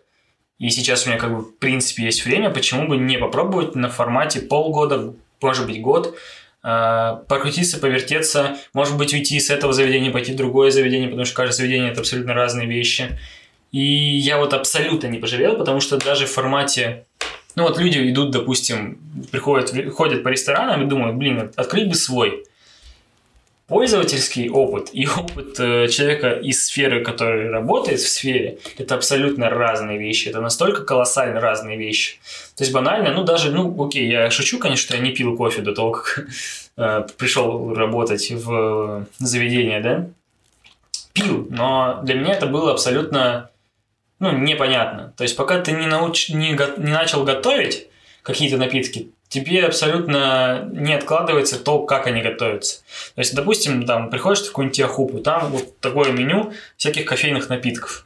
и 0.58 0.68
сейчас 0.68 1.06
у 1.06 1.08
меня 1.08 1.18
как 1.18 1.34
бы 1.34 1.42
в 1.42 1.56
принципе 1.58 2.04
есть 2.04 2.24
время, 2.24 2.50
почему 2.50 2.86
бы 2.86 2.96
не 2.96 3.18
попробовать 3.18 3.74
на 3.74 3.88
формате 3.88 4.40
полгода, 4.40 5.14
может 5.42 5.66
быть 5.66 5.80
год, 5.80 6.16
э, 6.64 7.16
прокрутиться, 7.28 7.78
повертеться, 7.78 8.56
может 8.72 8.96
быть 8.96 9.12
уйти 9.12 9.38
с 9.40 9.50
этого 9.50 9.72
заведения, 9.72 10.10
пойти 10.10 10.32
в 10.32 10.36
другое 10.36 10.70
заведение, 10.70 11.08
потому 11.08 11.24
что 11.24 11.34
каждое 11.34 11.54
заведение 11.54 11.92
это 11.92 12.00
абсолютно 12.00 12.34
разные 12.34 12.66
вещи. 12.66 13.18
И 13.72 13.82
я 13.82 14.38
вот 14.38 14.52
абсолютно 14.52 15.06
не 15.06 15.18
пожалел, 15.18 15.56
потому 15.56 15.80
что 15.80 15.96
даже 15.96 16.26
в 16.26 16.30
формате 16.30 17.06
ну 17.54 17.64
вот 17.64 17.78
люди 17.78 17.98
идут, 18.10 18.30
допустим, 18.30 18.98
приходят, 19.30 19.72
ходят 19.92 20.22
по 20.22 20.28
ресторанам 20.28 20.82
и 20.82 20.88
думают, 20.88 21.16
блин, 21.16 21.52
открыть 21.56 21.88
бы 21.88 21.94
свой. 21.94 22.44
Пользовательский 23.72 24.50
опыт 24.50 24.90
и 24.92 25.06
опыт 25.06 25.58
э, 25.58 25.88
человека 25.88 26.32
из 26.32 26.66
сферы, 26.66 27.02
который 27.02 27.48
работает 27.48 28.00
в 28.00 28.08
сфере, 28.08 28.58
это 28.76 28.96
абсолютно 28.96 29.48
разные 29.48 29.98
вещи. 29.98 30.28
Это 30.28 30.42
настолько 30.42 30.84
колоссально 30.84 31.40
разные 31.40 31.78
вещи. 31.78 32.18
То 32.54 32.64
есть 32.64 32.72
банально, 32.74 33.14
ну 33.14 33.24
даже, 33.24 33.50
ну 33.50 33.82
окей, 33.82 34.10
я 34.10 34.30
шучу, 34.30 34.58
конечно, 34.58 34.82
что 34.84 34.96
я 34.96 35.02
не 35.02 35.12
пил 35.12 35.34
кофе 35.38 35.62
до 35.62 35.74
того, 35.74 35.92
как 35.92 36.26
э, 36.76 37.06
пришел 37.16 37.72
работать 37.72 38.30
в 38.30 39.06
заведение, 39.18 39.80
да? 39.80 40.06
Пил, 41.14 41.46
но 41.48 42.00
для 42.02 42.16
меня 42.16 42.34
это 42.34 42.44
было 42.44 42.72
абсолютно, 42.72 43.48
ну, 44.18 44.36
непонятно. 44.36 45.14
То 45.16 45.24
есть 45.24 45.34
пока 45.34 45.58
ты 45.62 45.72
не, 45.72 45.86
науч... 45.86 46.28
не, 46.28 46.50
не 46.50 46.92
начал 46.92 47.24
готовить 47.24 47.88
какие-то 48.22 48.58
напитки, 48.58 49.12
тебе 49.32 49.64
абсолютно 49.64 50.68
не 50.72 50.92
откладывается 50.92 51.58
то, 51.58 51.84
как 51.84 52.06
они 52.06 52.20
готовятся. 52.20 52.80
То 53.14 53.20
есть, 53.22 53.34
допустим, 53.34 53.86
там 53.86 54.10
приходишь 54.10 54.42
в 54.42 54.48
какую-нибудь 54.48 54.78
Яхупу, 54.78 55.18
там 55.20 55.50
вот 55.50 55.80
такое 55.80 56.12
меню 56.12 56.52
всяких 56.76 57.06
кофейных 57.06 57.48
напитков. 57.48 58.04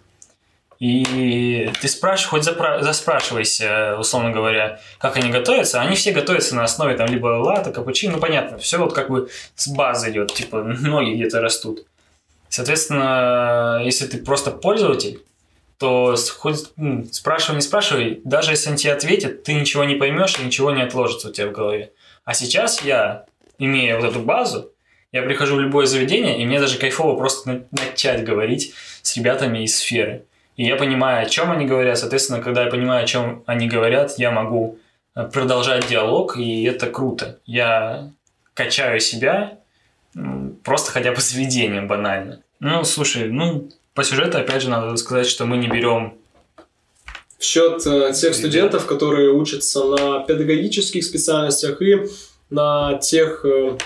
И 0.78 1.68
ты 1.80 1.88
спрашиваешь, 1.88 2.28
хоть 2.28 2.42
запра- 2.42 2.80
заспрашивайся, 2.80 3.96
условно 3.98 4.30
говоря, 4.30 4.78
как 4.98 5.16
они 5.16 5.30
готовятся. 5.30 5.80
Они 5.80 5.96
все 5.96 6.12
готовятся 6.12 6.54
на 6.54 6.62
основе 6.62 6.96
там 6.96 7.08
либо 7.08 7.26
лата, 7.26 7.72
капучино, 7.72 8.12
ну 8.12 8.20
понятно, 8.20 8.58
все 8.58 8.78
вот 8.78 8.92
как 8.92 9.10
бы 9.10 9.28
с 9.56 9.66
базы 9.66 10.10
идет, 10.10 10.32
типа 10.32 10.62
ноги 10.62 11.14
где-то 11.14 11.40
растут. 11.40 11.86
Соответственно, 12.50 13.80
если 13.84 14.06
ты 14.06 14.18
просто 14.18 14.52
пользователь, 14.52 15.20
то 15.78 16.14
хоть 16.38 16.72
спрашивай, 17.12 17.56
не 17.56 17.62
спрашивай, 17.62 18.20
даже 18.24 18.52
если 18.52 18.70
он 18.70 18.76
тебе 18.76 18.92
ответит, 18.92 19.42
ты 19.44 19.54
ничего 19.54 19.84
не 19.84 19.96
поймешь 19.96 20.38
и 20.38 20.44
ничего 20.44 20.70
не 20.70 20.82
отложится 20.82 21.28
у 21.28 21.32
тебя 21.32 21.48
в 21.48 21.52
голове. 21.52 21.92
А 22.24 22.34
сейчас 22.34 22.82
я, 22.82 23.26
имея 23.58 23.96
вот 23.98 24.08
эту 24.08 24.20
базу, 24.20 24.72
я 25.12 25.22
прихожу 25.22 25.56
в 25.56 25.60
любое 25.60 25.86
заведение, 25.86 26.40
и 26.40 26.44
мне 26.44 26.60
даже 26.60 26.78
кайфово 26.78 27.16
просто 27.16 27.66
начать 27.70 28.24
говорить 28.24 28.74
с 29.02 29.16
ребятами 29.16 29.64
из 29.64 29.78
сферы. 29.78 30.24
И 30.56 30.64
я 30.64 30.76
понимаю, 30.76 31.26
о 31.26 31.28
чем 31.28 31.50
они 31.50 31.66
говорят. 31.66 31.98
Соответственно, 31.98 32.42
когда 32.42 32.64
я 32.64 32.70
понимаю, 32.70 33.04
о 33.04 33.06
чем 33.06 33.42
они 33.46 33.68
говорят, 33.68 34.18
я 34.18 34.30
могу 34.30 34.78
э, 35.14 35.24
продолжать 35.24 35.86
диалог, 35.86 36.36
и 36.38 36.64
это 36.64 36.86
круто. 36.90 37.38
Я 37.44 38.10
качаю 38.54 39.00
себя 39.00 39.58
просто 40.64 40.92
хотя 40.92 41.12
бы 41.12 41.20
заведением 41.20 41.88
банально. 41.88 42.42
Ну, 42.58 42.84
слушай, 42.84 43.28
ну, 43.28 43.68
по 43.96 44.04
сюжету, 44.04 44.38
опять 44.38 44.62
же, 44.62 44.68
надо 44.68 44.94
сказать, 44.96 45.26
что 45.26 45.46
мы 45.46 45.56
не 45.56 45.68
берем 45.68 46.18
в 47.38 47.42
счет 47.42 47.86
э, 47.86 48.12
тех 48.12 48.34
студентов, 48.34 48.86
которые 48.86 49.30
учатся 49.30 49.84
на 49.84 50.20
педагогических 50.20 51.02
специальностях 51.02 51.80
и 51.82 52.06
на 52.50 52.98
тех, 52.98 53.44
э, 53.44 53.76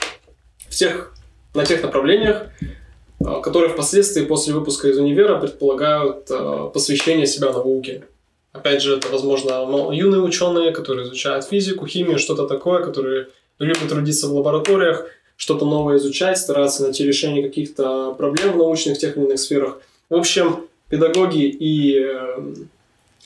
в 0.69 0.75
тех, 0.75 1.13
на 1.55 1.65
тех 1.65 1.83
направлениях, 1.83 2.47
а, 3.25 3.41
которые 3.41 3.71
впоследствии 3.71 4.25
после 4.25 4.53
выпуска 4.53 4.89
из 4.89 4.99
универа 4.99 5.39
предполагают 5.39 6.29
посвящение 6.73 7.27
себя 7.27 7.53
науке. 7.53 8.05
Опять 8.53 8.83
же, 8.83 8.97
это, 8.97 9.09
возможно, 9.09 9.51
юные 9.93 10.23
ученые, 10.23 10.73
которые 10.73 11.07
изучают 11.07 11.45
физику, 11.45 11.87
химию, 11.87 12.19
что-то 12.19 12.47
такое, 12.47 12.83
которые 12.85 13.29
любят 13.59 13.89
трудиться 13.89 14.27
в 14.27 14.35
лабораториях, 14.35 15.07
что-то 15.37 15.67
новое 15.67 15.99
изучать, 15.99 16.39
стараться 16.39 16.83
найти 16.83 17.05
решение 17.05 17.43
каких-то 17.43 18.13
проблем 18.15 18.53
в 18.53 18.57
научных, 18.57 18.99
тех 18.99 19.17
или 19.17 19.25
иных 19.25 19.39
сферах. 19.39 19.79
В 20.11 20.15
общем, 20.17 20.67
педагоги 20.89 21.45
и 21.47 21.99
э, 21.99 22.43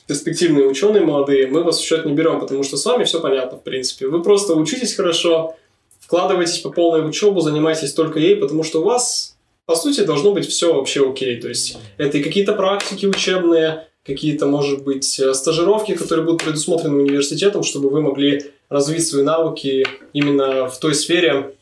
перспективные 0.07 0.67
ученые 0.67 1.03
молодые, 1.03 1.47
мы 1.47 1.63
вас 1.63 1.79
в 1.79 1.83
счет 1.83 2.05
не 2.05 2.13
берем, 2.13 2.39
потому 2.39 2.63
что 2.63 2.77
с 2.77 2.85
вами 2.85 3.03
все 3.03 3.19
понятно, 3.19 3.57
в 3.57 3.63
принципе. 3.63 4.07
Вы 4.07 4.23
просто 4.23 4.53
учитесь 4.53 4.95
хорошо, 4.95 5.55
вкладываетесь 5.99 6.59
по 6.59 6.69
полной 6.69 7.01
в 7.01 7.07
учебу, 7.07 7.41
занимаетесь 7.41 7.93
только 7.93 8.19
ей, 8.19 8.37
потому 8.37 8.63
что 8.63 8.81
у 8.81 8.85
вас 8.85 9.35
по 9.65 9.75
сути, 9.75 10.01
должно 10.01 10.31
быть 10.31 10.47
все 10.47 10.73
вообще 10.73 11.09
окей. 11.09 11.39
То 11.41 11.49
есть 11.49 11.77
это 11.97 12.17
и 12.17 12.23
какие-то 12.23 12.53
практики 12.53 13.05
учебные, 13.05 13.87
какие-то, 14.05 14.45
может 14.45 14.83
быть, 14.83 15.19
э, 15.19 15.33
стажировки, 15.33 15.95
которые 15.95 16.25
будут 16.25 16.43
предусмотрены 16.43 16.97
университетом, 16.97 17.63
чтобы 17.63 17.89
вы 17.89 18.01
могли 18.01 18.43
развить 18.69 19.07
свои 19.07 19.23
навыки 19.23 19.87
именно 20.13 20.69
в 20.69 20.79
той 20.79 20.93
сфере 20.93 21.55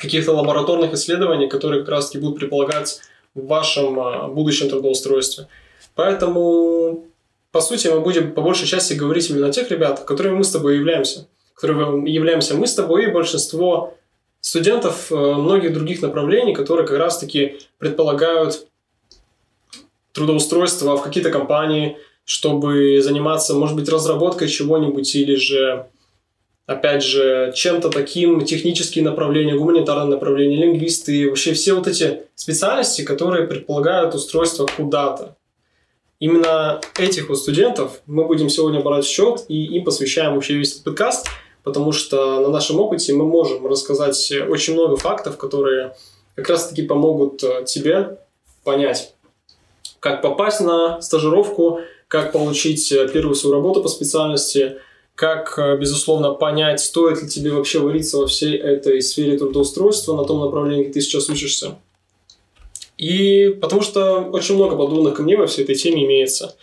каких-то 0.00 0.32
лабораторных 0.32 0.94
исследований, 0.94 1.48
которые 1.48 1.80
как 1.80 1.90
раз-таки 1.90 2.18
будут 2.18 2.38
предполагать 2.38 3.00
в 3.34 3.46
вашем 3.46 3.98
а, 4.00 4.28
будущем 4.28 4.68
трудоустройстве. 4.68 5.48
Поэтому, 5.94 7.06
по 7.52 7.60
сути, 7.60 7.88
мы 7.88 8.00
будем 8.00 8.32
по 8.32 8.42
большей 8.42 8.66
части 8.66 8.94
говорить 8.94 9.30
именно 9.30 9.48
о 9.48 9.52
тех 9.52 9.70
ребятах, 9.70 10.04
которыми 10.04 10.36
мы 10.36 10.44
с 10.44 10.50
тобой 10.50 10.76
являемся. 10.76 11.28
Которыми 11.54 12.08
являемся 12.08 12.54
мы 12.54 12.66
с 12.66 12.74
тобой 12.74 13.04
и 13.04 13.12
большинство 13.12 13.94
студентов 14.40 15.10
э, 15.10 15.14
многих 15.14 15.72
других 15.72 16.02
направлений, 16.02 16.54
которые 16.54 16.86
как 16.86 16.98
раз-таки 16.98 17.58
предполагают 17.78 18.66
трудоустройство 20.12 20.96
в 20.96 21.02
какие-то 21.02 21.30
компании, 21.30 21.96
чтобы 22.24 23.00
заниматься, 23.02 23.54
может 23.54 23.76
быть, 23.76 23.88
разработкой 23.88 24.48
чего-нибудь 24.48 25.14
или 25.14 25.34
же, 25.34 25.86
опять 26.66 27.02
же, 27.02 27.52
чем-то 27.54 27.90
таким, 27.90 28.44
технические 28.44 29.04
направления, 29.04 29.54
гуманитарные 29.54 30.10
направления, 30.10 30.56
лингвисты, 30.56 31.28
вообще 31.28 31.52
все 31.52 31.74
вот 31.74 31.86
эти 31.86 32.22
специальности, 32.34 33.02
которые 33.02 33.46
предполагают 33.46 34.14
устройство 34.14 34.66
куда-то. 34.66 35.36
Именно 36.20 36.80
этих 36.98 37.28
вот 37.28 37.38
студентов 37.38 38.00
мы 38.06 38.24
будем 38.24 38.48
сегодня 38.48 38.80
брать 38.80 39.04
в 39.04 39.08
счет, 39.08 39.44
и 39.48 39.64
им 39.76 39.84
посвящаем 39.84 40.34
вообще 40.34 40.54
весь 40.54 40.72
этот 40.72 40.84
подкаст– 40.84 41.26
потому 41.64 41.92
что 41.92 42.40
на 42.40 42.50
нашем 42.50 42.78
опыте 42.78 43.12
мы 43.14 43.24
можем 43.24 43.66
рассказать 43.66 44.32
очень 44.48 44.74
много 44.74 44.96
фактов, 44.96 45.36
которые 45.36 45.96
как 46.36 46.50
раз-таки 46.50 46.82
помогут 46.82 47.42
э, 47.42 47.64
тебе 47.64 48.18
понять, 48.62 49.14
как 49.98 50.20
попасть 50.20 50.60
на 50.60 51.00
стажировку, 51.00 51.80
как 52.06 52.32
получить 52.32 52.92
э, 52.92 53.08
первую 53.08 53.34
свою 53.34 53.56
работу 53.56 53.82
по 53.82 53.88
специальности, 53.88 54.76
как, 55.14 55.58
э, 55.58 55.76
безусловно, 55.76 56.32
понять, 56.32 56.80
стоит 56.80 57.22
ли 57.22 57.28
тебе 57.28 57.52
вообще 57.52 57.78
вариться 57.78 58.18
во 58.18 58.26
всей 58.26 58.56
этой 58.56 59.00
сфере 59.00 59.38
трудоустройства 59.38 60.16
на 60.16 60.24
том 60.24 60.40
направлении, 60.40 60.84
где 60.84 60.94
ты 60.94 61.00
сейчас 61.00 61.28
учишься. 61.28 61.76
И 62.98 63.56
потому 63.60 63.82
что 63.82 64.20
очень 64.32 64.54
много 64.56 64.76
подобных 64.76 65.14
камней 65.14 65.36
во 65.36 65.46
всей 65.46 65.62
этой 65.62 65.74
теме 65.74 66.04
имеется. 66.04 66.56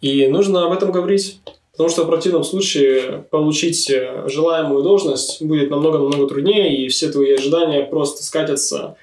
И 0.00 0.26
нужно 0.26 0.66
об 0.66 0.72
этом 0.72 0.92
говорить. 0.92 1.40
Потому 1.72 1.88
что 1.88 2.04
в 2.04 2.06
противном 2.06 2.44
случае 2.44 3.24
получить 3.30 3.88
э, 3.90 4.24
желаемую 4.26 4.82
должность 4.82 5.40
будет 5.40 5.70
намного-намного 5.70 6.26
труднее, 6.28 6.76
и 6.76 6.88
все 6.88 7.10
твои 7.10 7.32
ожидания 7.32 7.82
просто 7.82 8.22
скатятся 8.22 8.96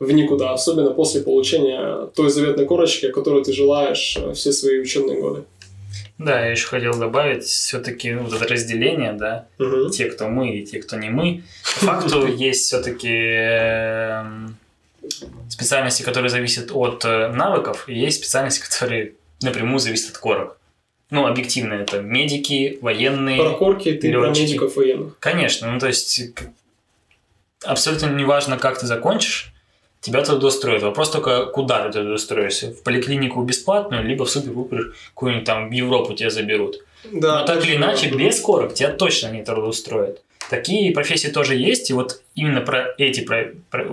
в 0.00 0.10
никуда, 0.10 0.54
особенно 0.54 0.90
после 0.90 1.20
получения 1.20 2.08
той 2.14 2.30
заветной 2.30 2.64
корочки, 2.64 3.10
которую 3.10 3.44
ты 3.44 3.52
желаешь 3.52 4.16
э, 4.16 4.32
все 4.32 4.52
свои 4.52 4.80
учебные 4.80 5.20
годы. 5.20 5.44
Да, 6.18 6.44
я 6.44 6.52
еще 6.52 6.68
хотел 6.68 6.94
добавить 6.94 7.44
все-таки 7.44 8.12
ну, 8.12 8.22
вот 8.22 8.32
это 8.32 8.46
разделение, 8.46 9.12
да, 9.12 9.46
угу. 9.58 9.90
те, 9.90 10.06
кто 10.06 10.28
мы 10.28 10.56
и 10.56 10.64
те, 10.64 10.80
кто 10.80 10.96
не 10.96 11.10
мы. 11.10 11.42
По 11.80 11.86
факту 11.86 12.26
есть 12.36 12.66
все-таки 12.66 13.10
эм, 13.10 14.56
специальности, 15.48 16.02
которые 16.02 16.30
зависят 16.30 16.70
от 16.72 17.04
э, 17.04 17.28
навыков, 17.32 17.88
и 17.88 17.98
есть 17.98 18.18
специальности, 18.18 18.64
которые 18.64 19.14
напрямую 19.42 19.80
зависят 19.80 20.12
от 20.12 20.18
корок. 20.18 20.58
Ну, 21.10 21.26
объективно, 21.26 21.74
это 21.74 22.00
медики, 22.00 22.78
военные. 22.80 23.38
Про 23.38 23.56
корки 23.56 23.92
ты 23.92 24.08
летчики. 24.08 24.20
про 24.20 24.30
медиков 24.30 24.76
военных. 24.76 25.18
Конечно, 25.18 25.70
ну 25.70 25.78
то 25.78 25.88
есть 25.88 26.20
абсолютно 27.64 28.06
неважно, 28.06 28.56
как 28.56 28.78
ты 28.78 28.86
закончишь, 28.86 29.53
тебя 30.04 30.22
туда 30.22 30.48
устроят. 30.48 30.82
Вопрос 30.82 31.10
только, 31.10 31.46
куда 31.46 31.86
ты 31.88 31.98
туда 31.98 32.12
устроишься. 32.12 32.72
В 32.72 32.82
поликлинику 32.82 33.42
бесплатную, 33.42 34.04
либо 34.04 34.26
в 34.26 34.30
супер-пупер 34.30 34.94
какую-нибудь 35.14 35.46
там 35.46 35.70
в 35.70 35.72
Европу 35.72 36.12
тебя 36.12 36.28
заберут. 36.28 36.84
Да, 37.10 37.40
Но 37.40 37.46
так 37.46 37.64
или 37.64 37.76
иначе, 37.76 38.10
без 38.10 38.38
корок 38.40 38.74
тебя 38.74 38.90
точно 38.90 39.28
не 39.28 39.42
трудоустроят. 39.42 40.22
Такие 40.50 40.92
профессии 40.92 41.28
тоже 41.28 41.54
есть, 41.56 41.88
и 41.88 41.94
вот 41.94 42.20
именно 42.34 42.60
про 42.60 42.94
эти, 42.98 43.20
про, 43.20 43.54
про, 43.70 43.86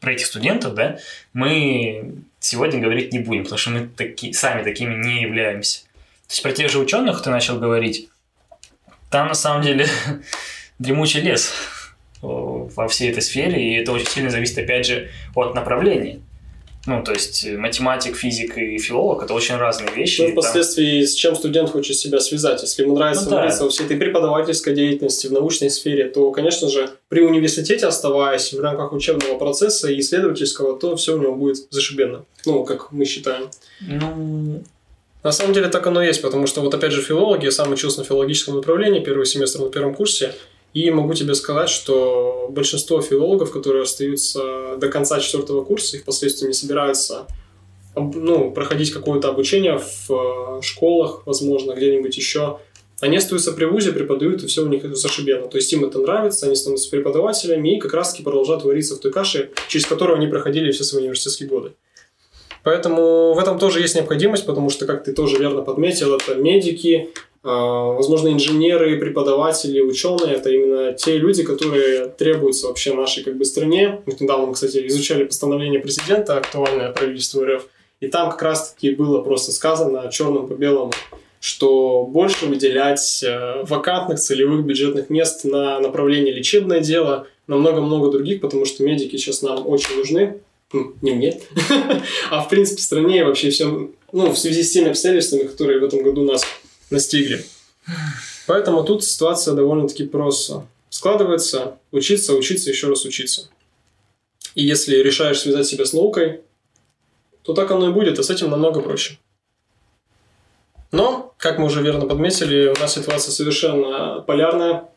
про 0.00 0.12
этих 0.12 0.26
студентов, 0.26 0.74
да, 0.74 0.98
мы 1.32 2.16
сегодня 2.40 2.78
говорить 2.78 3.12
не 3.14 3.20
будем, 3.20 3.44
потому 3.44 3.58
что 3.58 3.70
мы 3.70 3.88
таки, 3.88 4.34
сами 4.34 4.62
такими 4.62 5.02
не 5.02 5.22
являемся. 5.22 5.80
То 6.26 6.32
есть 6.32 6.42
про 6.42 6.52
тех 6.52 6.70
же 6.70 6.78
ученых 6.78 7.22
ты 7.22 7.30
начал 7.30 7.58
говорить, 7.58 8.10
там 9.10 9.28
на 9.28 9.34
самом 9.34 9.62
деле 9.62 9.86
дремучий 10.78 11.22
лес 11.22 11.54
во 12.24 12.88
всей 12.88 13.10
этой 13.10 13.22
сфере, 13.22 13.62
и 13.62 13.80
это 13.80 13.92
очень 13.92 14.06
сильно 14.06 14.30
зависит, 14.30 14.58
опять 14.58 14.86
же, 14.86 15.10
от 15.34 15.54
направления. 15.54 16.20
Ну, 16.86 17.02
то 17.02 17.12
есть 17.12 17.46
математик, 17.50 18.14
физик 18.14 18.58
и 18.58 18.76
филолог 18.78 19.22
это 19.22 19.32
очень 19.32 19.56
разные 19.56 19.90
вещи. 19.94 20.20
Ну, 20.20 20.32
впоследствии 20.32 21.00
там... 21.00 21.06
с 21.06 21.14
чем 21.14 21.34
студент 21.34 21.70
хочет 21.70 21.96
себя 21.96 22.20
связать. 22.20 22.60
Если 22.60 22.82
ему 22.82 22.94
нравится 22.94 23.24
ну, 23.24 23.30
да. 23.30 23.56
во 23.58 23.70
всей 23.70 23.86
этой 23.86 23.96
преподавательской 23.96 24.74
деятельности, 24.74 25.26
в 25.26 25.32
научной 25.32 25.70
сфере, 25.70 26.10
то, 26.10 26.30
конечно 26.30 26.68
же, 26.68 26.90
при 27.08 27.22
университете 27.22 27.86
оставаясь 27.86 28.52
в 28.52 28.60
рамках 28.60 28.92
учебного 28.92 29.38
процесса 29.38 29.90
и 29.90 29.98
исследовательского, 29.98 30.78
то 30.78 30.94
все 30.96 31.16
у 31.16 31.22
него 31.22 31.34
будет 31.34 31.56
зашибенно. 31.70 32.26
Ну, 32.44 32.64
как 32.64 32.92
мы 32.92 33.06
считаем. 33.06 33.48
Ну, 33.80 34.62
на 35.22 35.32
самом 35.32 35.54
деле 35.54 35.68
так 35.68 35.86
оно 35.86 36.02
и 36.02 36.06
есть, 36.06 36.20
потому 36.20 36.46
что 36.46 36.60
вот 36.60 36.74
опять 36.74 36.92
же 36.92 37.00
филологи, 37.00 37.46
я 37.46 37.50
сам 37.50 37.72
учился 37.72 38.00
на 38.00 38.04
филологическом 38.04 38.56
направлении, 38.56 39.00
первый 39.00 39.24
семестр 39.24 39.60
на 39.60 39.70
первом 39.70 39.94
курсе, 39.94 40.34
И 40.74 40.90
могу 40.90 41.14
тебе 41.14 41.34
сказать, 41.34 41.70
что 41.70 42.48
большинство 42.50 43.00
филологов, 43.00 43.52
которые 43.52 43.84
остаются 43.84 44.76
до 44.76 44.88
конца 44.88 45.20
четвертого 45.20 45.64
курса 45.64 45.96
и 45.96 46.00
впоследствии 46.00 46.48
не 46.48 46.52
собираются 46.52 47.26
ну, 47.94 48.50
проходить 48.50 48.92
какое-то 48.92 49.28
обучение 49.28 49.78
в 49.78 50.10
э, 50.10 50.62
школах, 50.62 51.22
возможно, 51.26 51.74
где-нибудь 51.74 52.16
еще, 52.16 52.58
они 53.00 53.16
остаются 53.18 53.52
при 53.52 53.66
ВУЗе, 53.66 53.92
преподают, 53.92 54.42
и 54.42 54.46
все 54.46 54.64
у 54.64 54.68
них 54.68 54.96
зашибенно. 54.96 55.46
То 55.46 55.58
есть 55.58 55.72
им 55.72 55.84
это 55.84 55.98
нравится, 55.98 56.46
они 56.46 56.56
становятся 56.56 56.90
преподавателями 56.90 57.76
и 57.76 57.80
как 57.80 57.92
раз-таки 57.94 58.22
продолжают 58.22 58.64
вариться 58.64 58.96
в 58.96 58.98
той 58.98 59.12
каше, 59.12 59.50
через 59.68 59.86
которую 59.86 60.16
они 60.16 60.26
проходили 60.26 60.72
все 60.72 60.84
свои 60.84 61.02
университетские 61.02 61.48
годы. 61.48 61.72
Поэтому 62.62 63.34
в 63.34 63.38
этом 63.38 63.58
тоже 63.58 63.80
есть 63.80 63.94
необходимость, 63.94 64.46
потому 64.46 64.70
что, 64.70 64.86
как 64.86 65.04
ты 65.04 65.12
тоже 65.12 65.38
верно 65.38 65.62
подметил, 65.62 66.14
это 66.14 66.34
медики, 66.34 67.10
возможно, 67.44 68.28
инженеры, 68.28 68.98
преподаватели, 68.98 69.80
ученые– 69.80 70.34
это 70.36 70.50
именно 70.50 70.92
те 70.94 71.18
люди, 71.18 71.42
которые 71.42 72.06
требуются 72.08 72.68
вообще 72.68 72.94
нашей 72.94 73.22
как 73.22 73.36
бы, 73.36 73.44
стране. 73.44 74.00
Мы 74.06 74.16
недавно, 74.18 74.52
кстати, 74.52 74.86
изучали 74.86 75.24
постановление 75.24 75.80
президента, 75.80 76.38
актуальное 76.38 76.90
правительству 76.92 77.44
РФ, 77.44 77.66
и 78.00 78.08
там 78.08 78.30
как 78.30 78.42
раз-таки 78.42 78.90
было 78.94 79.20
просто 79.20 79.52
сказано 79.52 80.10
черным 80.10 80.46
по 80.46 80.54
белому, 80.54 80.92
что 81.38 82.04
больше 82.06 82.46
выделять 82.46 83.22
э, 83.22 83.64
вакантных 83.64 84.18
целевых 84.18 84.64
бюджетных 84.64 85.10
мест 85.10 85.44
на 85.44 85.78
направление 85.80 86.32
лечебное 86.32 86.80
дело, 86.80 87.26
на 87.46 87.56
много-много 87.56 88.10
других, 88.10 88.40
потому 88.40 88.64
что 88.64 88.82
медики 88.82 89.16
сейчас 89.16 89.42
нам 89.42 89.68
очень 89.68 89.96
нужны, 89.96 90.40
не 91.02 91.12
мне, 91.12 91.40
а 92.30 92.40
в 92.40 92.48
принципе 92.48 92.80
стране 92.80 93.20
и 93.20 93.22
вообще 93.22 93.50
всем, 93.50 93.92
ну, 94.12 94.32
в 94.32 94.38
связи 94.38 94.62
с 94.62 94.72
теми 94.72 94.88
обстоятельствами, 94.88 95.42
которые 95.42 95.80
в 95.80 95.84
этом 95.84 96.02
году 96.02 96.24
нас 96.24 96.44
настигли. 96.90 97.44
Поэтому 98.46 98.84
тут 98.84 99.04
ситуация 99.04 99.54
довольно-таки 99.54 100.04
просто. 100.04 100.66
Складывается 100.90 101.78
учиться, 101.90 102.34
учиться, 102.34 102.70
еще 102.70 102.88
раз 102.88 103.04
учиться. 103.04 103.48
И 104.54 104.64
если 104.64 104.96
решаешь 104.96 105.40
связать 105.40 105.66
себя 105.66 105.84
с 105.84 105.92
наукой, 105.92 106.42
то 107.42 107.52
так 107.52 107.70
оно 107.70 107.90
и 107.90 107.92
будет, 107.92 108.18
а 108.18 108.22
с 108.22 108.30
этим 108.30 108.50
намного 108.50 108.80
проще. 108.80 109.18
Но, 110.92 111.34
как 111.38 111.58
мы 111.58 111.66
уже 111.66 111.82
верно 111.82 112.06
подметили, 112.06 112.68
у 112.68 112.80
нас 112.80 112.94
ситуация 112.94 113.32
совершенно 113.32 114.20
полярная, 114.20 114.88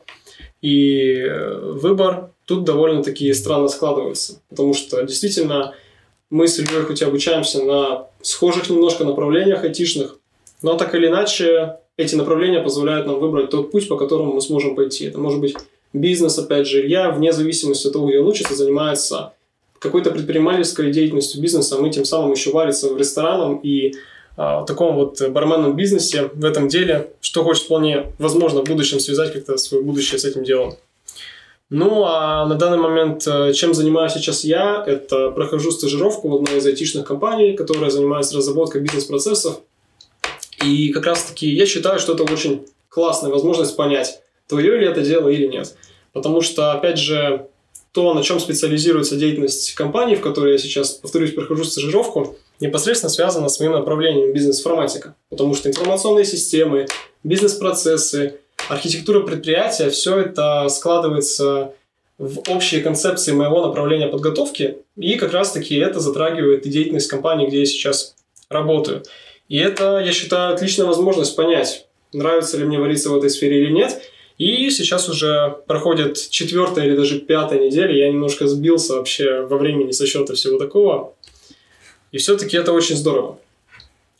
и 0.62 1.12
э, 1.14 1.58
выбор 1.72 2.30
тут 2.44 2.64
довольно-таки 2.64 3.32
странно 3.34 3.68
складывается, 3.68 4.40
потому 4.48 4.74
что 4.74 5.02
действительно 5.02 5.74
мы 6.30 6.46
с 6.46 6.58
Ильей 6.58 6.82
хоть 6.82 7.02
и 7.02 7.04
обучаемся 7.04 7.62
на 7.62 8.06
схожих 8.22 8.70
немножко 8.70 9.04
направлениях 9.04 9.64
айтишных, 9.64 10.18
но 10.62 10.76
так 10.76 10.94
или 10.94 11.06
иначе 11.06 11.76
эти 11.96 12.14
направления 12.14 12.60
позволяют 12.60 13.06
нам 13.06 13.18
выбрать 13.18 13.50
тот 13.50 13.70
путь, 13.70 13.88
по 13.88 13.96
которому 13.96 14.34
мы 14.34 14.40
сможем 14.40 14.76
пойти. 14.76 15.06
Это 15.06 15.18
может 15.18 15.40
быть 15.40 15.56
бизнес, 15.92 16.38
опять 16.38 16.66
же, 16.66 16.80
Илья, 16.80 17.10
вне 17.10 17.32
зависимости 17.32 17.86
от 17.86 17.92
того, 17.92 18.08
где 18.08 18.20
он 18.20 18.26
учится, 18.26 18.54
занимается 18.54 19.32
какой-то 19.78 20.10
предпринимательской 20.10 20.90
деятельностью 20.90 21.40
бизнеса, 21.40 21.78
мы 21.78 21.90
тем 21.90 22.04
самым 22.04 22.32
еще 22.32 22.50
варится 22.50 22.92
в 22.92 22.98
ресторанном 22.98 23.58
и 23.58 23.94
а, 24.36 24.64
таком 24.64 24.96
вот 24.96 25.20
барменном 25.30 25.76
бизнесе, 25.76 26.30
в 26.32 26.44
этом 26.44 26.68
деле, 26.68 27.10
что 27.20 27.44
хочет 27.44 27.64
вполне 27.64 28.12
возможно 28.18 28.60
в 28.60 28.64
будущем 28.64 29.00
связать 29.00 29.32
как-то 29.32 29.56
свое 29.56 29.82
будущее 29.82 30.18
с 30.18 30.24
этим 30.24 30.44
делом. 30.44 30.74
Ну, 31.70 32.04
а 32.04 32.46
на 32.46 32.54
данный 32.54 32.78
момент 32.78 33.26
э, 33.26 33.52
чем 33.52 33.74
занимаюсь 33.74 34.12
сейчас 34.12 34.42
я, 34.42 34.82
это 34.86 35.30
прохожу 35.30 35.70
стажировку 35.70 36.28
в 36.28 36.36
одной 36.36 36.58
из 36.58 36.66
айтишных 36.66 37.06
компаний, 37.06 37.52
которая 37.52 37.90
занимается 37.90 38.36
разработкой 38.36 38.80
бизнес-процессов. 38.80 39.60
И 40.64 40.90
как 40.90 41.06
раз-таки 41.06 41.48
я 41.48 41.66
считаю, 41.66 41.98
что 41.98 42.14
это 42.14 42.24
очень 42.24 42.66
классная 42.88 43.30
возможность 43.30 43.76
понять, 43.76 44.20
твое 44.46 44.78
ли 44.78 44.86
это 44.86 45.02
дело 45.02 45.28
или 45.28 45.46
нет. 45.46 45.74
Потому 46.12 46.40
что, 46.40 46.72
опять 46.72 46.98
же, 46.98 47.48
то, 47.92 48.14
на 48.14 48.22
чем 48.22 48.40
специализируется 48.40 49.16
деятельность 49.16 49.74
компании, 49.74 50.14
в 50.14 50.20
которой 50.20 50.52
я 50.52 50.58
сейчас, 50.58 50.92
повторюсь, 50.92 51.32
прохожу 51.32 51.64
стажировку, 51.64 52.36
непосредственно 52.60 53.10
связано 53.10 53.48
с 53.48 53.60
моим 53.60 53.72
направлением 53.72 54.32
бизнес-информатика. 54.32 55.14
Потому 55.30 55.54
что 55.54 55.68
информационные 55.68 56.24
системы, 56.24 56.86
бизнес-процессы, 57.24 58.40
архитектура 58.68 59.20
предприятия, 59.20 59.90
все 59.90 60.18
это 60.18 60.68
складывается 60.68 61.74
в 62.18 62.50
общие 62.50 62.80
концепции 62.80 63.32
моего 63.32 63.64
направления 63.64 64.08
подготовки, 64.08 64.78
и 64.96 65.14
как 65.14 65.32
раз-таки 65.32 65.76
это 65.76 66.00
затрагивает 66.00 66.66
и 66.66 66.70
деятельность 66.70 67.08
компании, 67.08 67.46
где 67.46 67.60
я 67.60 67.66
сейчас 67.66 68.16
работаю. 68.48 69.04
И 69.48 69.58
это, 69.58 69.98
я 69.98 70.12
считаю, 70.12 70.54
отличная 70.54 70.86
возможность 70.86 71.34
понять, 71.34 71.86
нравится 72.12 72.58
ли 72.58 72.64
мне 72.64 72.78
вариться 72.78 73.10
в 73.10 73.16
этой 73.16 73.30
сфере 73.30 73.62
или 73.62 73.72
нет. 73.72 74.02
И 74.36 74.70
сейчас 74.70 75.08
уже 75.08 75.58
проходит 75.66 76.30
четвертая 76.30 76.86
или 76.86 76.96
даже 76.96 77.18
пятая 77.18 77.58
неделя, 77.58 77.92
я 77.92 78.08
немножко 78.08 78.46
сбился 78.46 78.94
вообще 78.94 79.40
во 79.42 79.58
времени 79.58 79.90
со 79.90 80.06
счета 80.06 80.34
всего 80.34 80.58
такого. 80.58 81.14
И 82.12 82.18
все-таки 82.18 82.56
это 82.56 82.72
очень 82.72 82.96
здорово. 82.96 83.38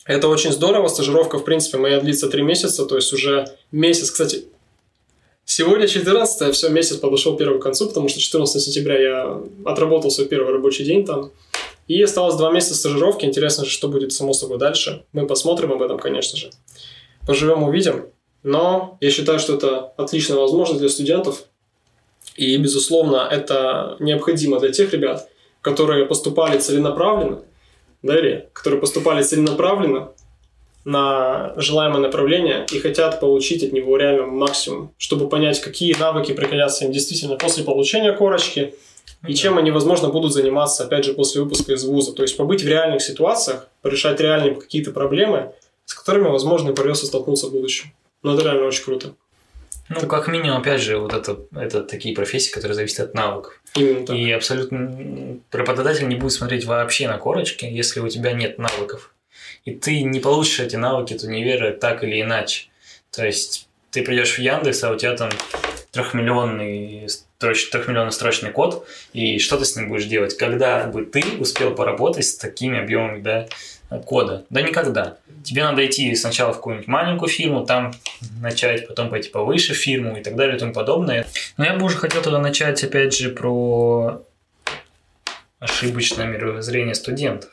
Это 0.05 0.27
очень 0.27 0.51
здорово. 0.51 0.87
Стажировка, 0.87 1.37
в 1.37 1.45
принципе, 1.45 1.77
моя 1.77 2.01
длится 2.01 2.27
три 2.27 2.41
месяца, 2.41 2.85
то 2.85 2.95
есть 2.95 3.13
уже 3.13 3.45
месяц, 3.71 4.11
кстати, 4.11 4.45
Сегодня 5.51 5.87
14 5.87 6.53
все, 6.53 6.69
месяц 6.69 6.97
подошел 6.97 7.35
первый 7.35 7.59
к 7.59 7.63
концу, 7.63 7.87
потому 7.87 8.07
что 8.07 8.19
14 8.19 8.61
сентября 8.61 8.99
я 8.99 9.41
отработал 9.65 10.11
свой 10.11 10.27
первый 10.27 10.53
рабочий 10.53 10.85
день 10.85 11.03
там. 11.03 11.31
И 11.89 11.99
осталось 12.03 12.35
два 12.35 12.51
месяца 12.51 12.75
стажировки. 12.75 13.25
Интересно 13.25 13.65
же, 13.65 13.71
что 13.71 13.87
будет 13.87 14.13
само 14.13 14.31
собой 14.33 14.59
дальше. 14.59 15.05
Мы 15.11 15.25
посмотрим 15.25 15.73
об 15.73 15.81
этом, 15.81 15.97
конечно 15.97 16.37
же. 16.37 16.51
Поживем, 17.25 17.63
увидим. 17.63 18.05
Но 18.43 18.97
я 19.01 19.09
считаю, 19.09 19.39
что 19.39 19.55
это 19.55 19.91
отличная 19.97 20.37
возможность 20.37 20.79
для 20.79 20.89
студентов. 20.89 21.45
И, 22.35 22.55
безусловно, 22.57 23.27
это 23.29 23.97
необходимо 23.99 24.59
для 24.59 24.71
тех 24.71 24.93
ребят, 24.93 25.29
которые 25.61 26.05
поступали 26.05 26.59
целенаправленно, 26.59 27.41
да, 28.03 28.19
или 28.19 28.49
которые 28.53 28.79
поступали 28.79 29.23
целенаправленно 29.23 30.11
на 30.85 31.53
желаемое 31.57 32.01
направление 32.01 32.67
и 32.71 32.77
хотят 32.77 33.19
получить 33.19 33.63
от 33.63 33.73
него 33.73 33.97
реально 33.97 34.27
максимум, 34.27 34.93
чтобы 34.99 35.27
понять, 35.27 35.59
какие 35.59 35.97
навыки 35.97 36.33
пригодятся 36.33 36.85
им 36.85 36.91
действительно 36.91 37.35
после 37.35 37.63
получения 37.63 38.13
корочки 38.13 38.75
и 39.27 39.33
чем 39.33 39.57
они, 39.57 39.71
возможно, 39.71 40.09
будут 40.09 40.33
заниматься, 40.33 40.85
опять 40.85 41.05
же, 41.05 41.13
после 41.13 41.41
выпуска 41.41 41.73
из 41.73 41.83
вуза. 41.83 42.13
То 42.13 42.21
есть 42.21 42.37
побыть 42.37 42.63
в 42.63 42.67
реальных 42.67 43.01
ситуациях, 43.01 43.67
порешать 43.81 44.19
реальные 44.19 44.55
какие-то 44.55 44.91
проблемы, 44.91 45.53
с 45.85 45.93
которыми, 45.93 46.29
возможно, 46.29 46.73
придется 46.73 47.05
столкнуться 47.05 47.47
в 47.47 47.51
будущем. 47.51 47.91
Но 48.23 48.33
это 48.33 48.43
реально 48.43 48.67
очень 48.67 48.83
круто. 48.83 49.13
Ну, 49.89 50.07
как 50.07 50.27
минимум, 50.27 50.59
опять 50.59 50.81
же, 50.81 50.99
вот 50.99 51.13
это, 51.13 51.39
это 51.55 51.81
такие 51.81 52.13
профессии, 52.13 52.51
которые 52.51 52.75
зависят 52.75 52.99
от 52.99 53.13
навыков. 53.15 53.59
Именно 53.75 54.05
так. 54.05 54.15
И 54.15 54.31
абсолютно 54.31 55.39
преподаватель 55.49 56.07
не 56.07 56.15
будет 56.15 56.33
смотреть 56.33 56.65
вообще 56.65 57.07
на 57.07 57.17
корочки, 57.17 57.65
если 57.65 57.99
у 57.99 58.07
тебя 58.07 58.33
нет 58.33 58.59
навыков. 58.59 59.15
И 59.65 59.71
ты 59.71 60.03
не 60.03 60.19
получишь 60.19 60.59
эти 60.59 60.75
навыки 60.75 61.15
от 61.15 61.23
универа 61.23 61.71
так 61.71 62.03
или 62.03 62.21
иначе. 62.21 62.67
То 63.11 63.25
есть 63.25 63.67
ты 63.89 64.03
придешь 64.03 64.35
в 64.35 64.39
Яндекс, 64.39 64.83
а 64.83 64.91
у 64.91 64.95
тебя 64.95 65.15
там 65.15 65.31
трехмиллионный, 65.91 67.07
трехмиллионный 67.39 68.11
строчный 68.11 68.51
код, 68.51 68.87
и 69.13 69.39
что 69.39 69.57
ты 69.57 69.65
с 69.65 69.75
ним 69.75 69.89
будешь 69.89 70.05
делать? 70.05 70.37
Когда 70.37 70.85
бы 70.85 71.05
ты 71.05 71.23
успел 71.39 71.73
поработать 71.73 72.25
с 72.25 72.35
такими 72.35 72.79
объемами 72.79 73.21
да, 73.21 73.47
кода? 74.05 74.45
Да 74.49 74.61
никогда. 74.61 75.17
Тебе 75.43 75.63
надо 75.63 75.85
идти 75.85 76.13
сначала 76.15 76.51
в 76.51 76.57
какую-нибудь 76.57 76.87
маленькую 76.87 77.29
фирму, 77.29 77.65
там 77.65 77.93
начать, 78.41 78.87
потом 78.87 79.09
пойти 79.09 79.29
повыше 79.29 79.73
фирму 79.73 80.17
и 80.17 80.21
так 80.21 80.35
далее 80.35 80.57
и 80.57 80.59
тому 80.59 80.73
подобное. 80.73 81.25
Но 81.57 81.65
я 81.65 81.75
бы 81.75 81.85
уже 81.85 81.97
хотел 81.97 82.21
тогда 82.21 82.39
начать, 82.39 82.83
опять 82.83 83.17
же, 83.17 83.29
про 83.29 84.21
ошибочное 85.59 86.27
мировоззрение 86.27 86.95
студентов. 86.95 87.49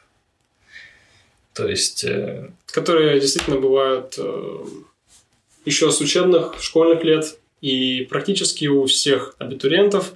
То 1.55 1.67
есть... 1.67 2.05
Э, 2.05 2.51
Которые 2.67 3.19
действительно 3.21 3.59
бывают 3.59 4.17
э, 4.19 4.65
еще 5.65 5.91
с 5.91 6.01
учебных 6.01 6.61
школьных 6.61 7.03
лет 7.03 7.39
и 7.67 8.05
практически 8.05 8.67
у 8.67 8.87
всех 8.87 9.35
абитуриентов, 9.39 10.15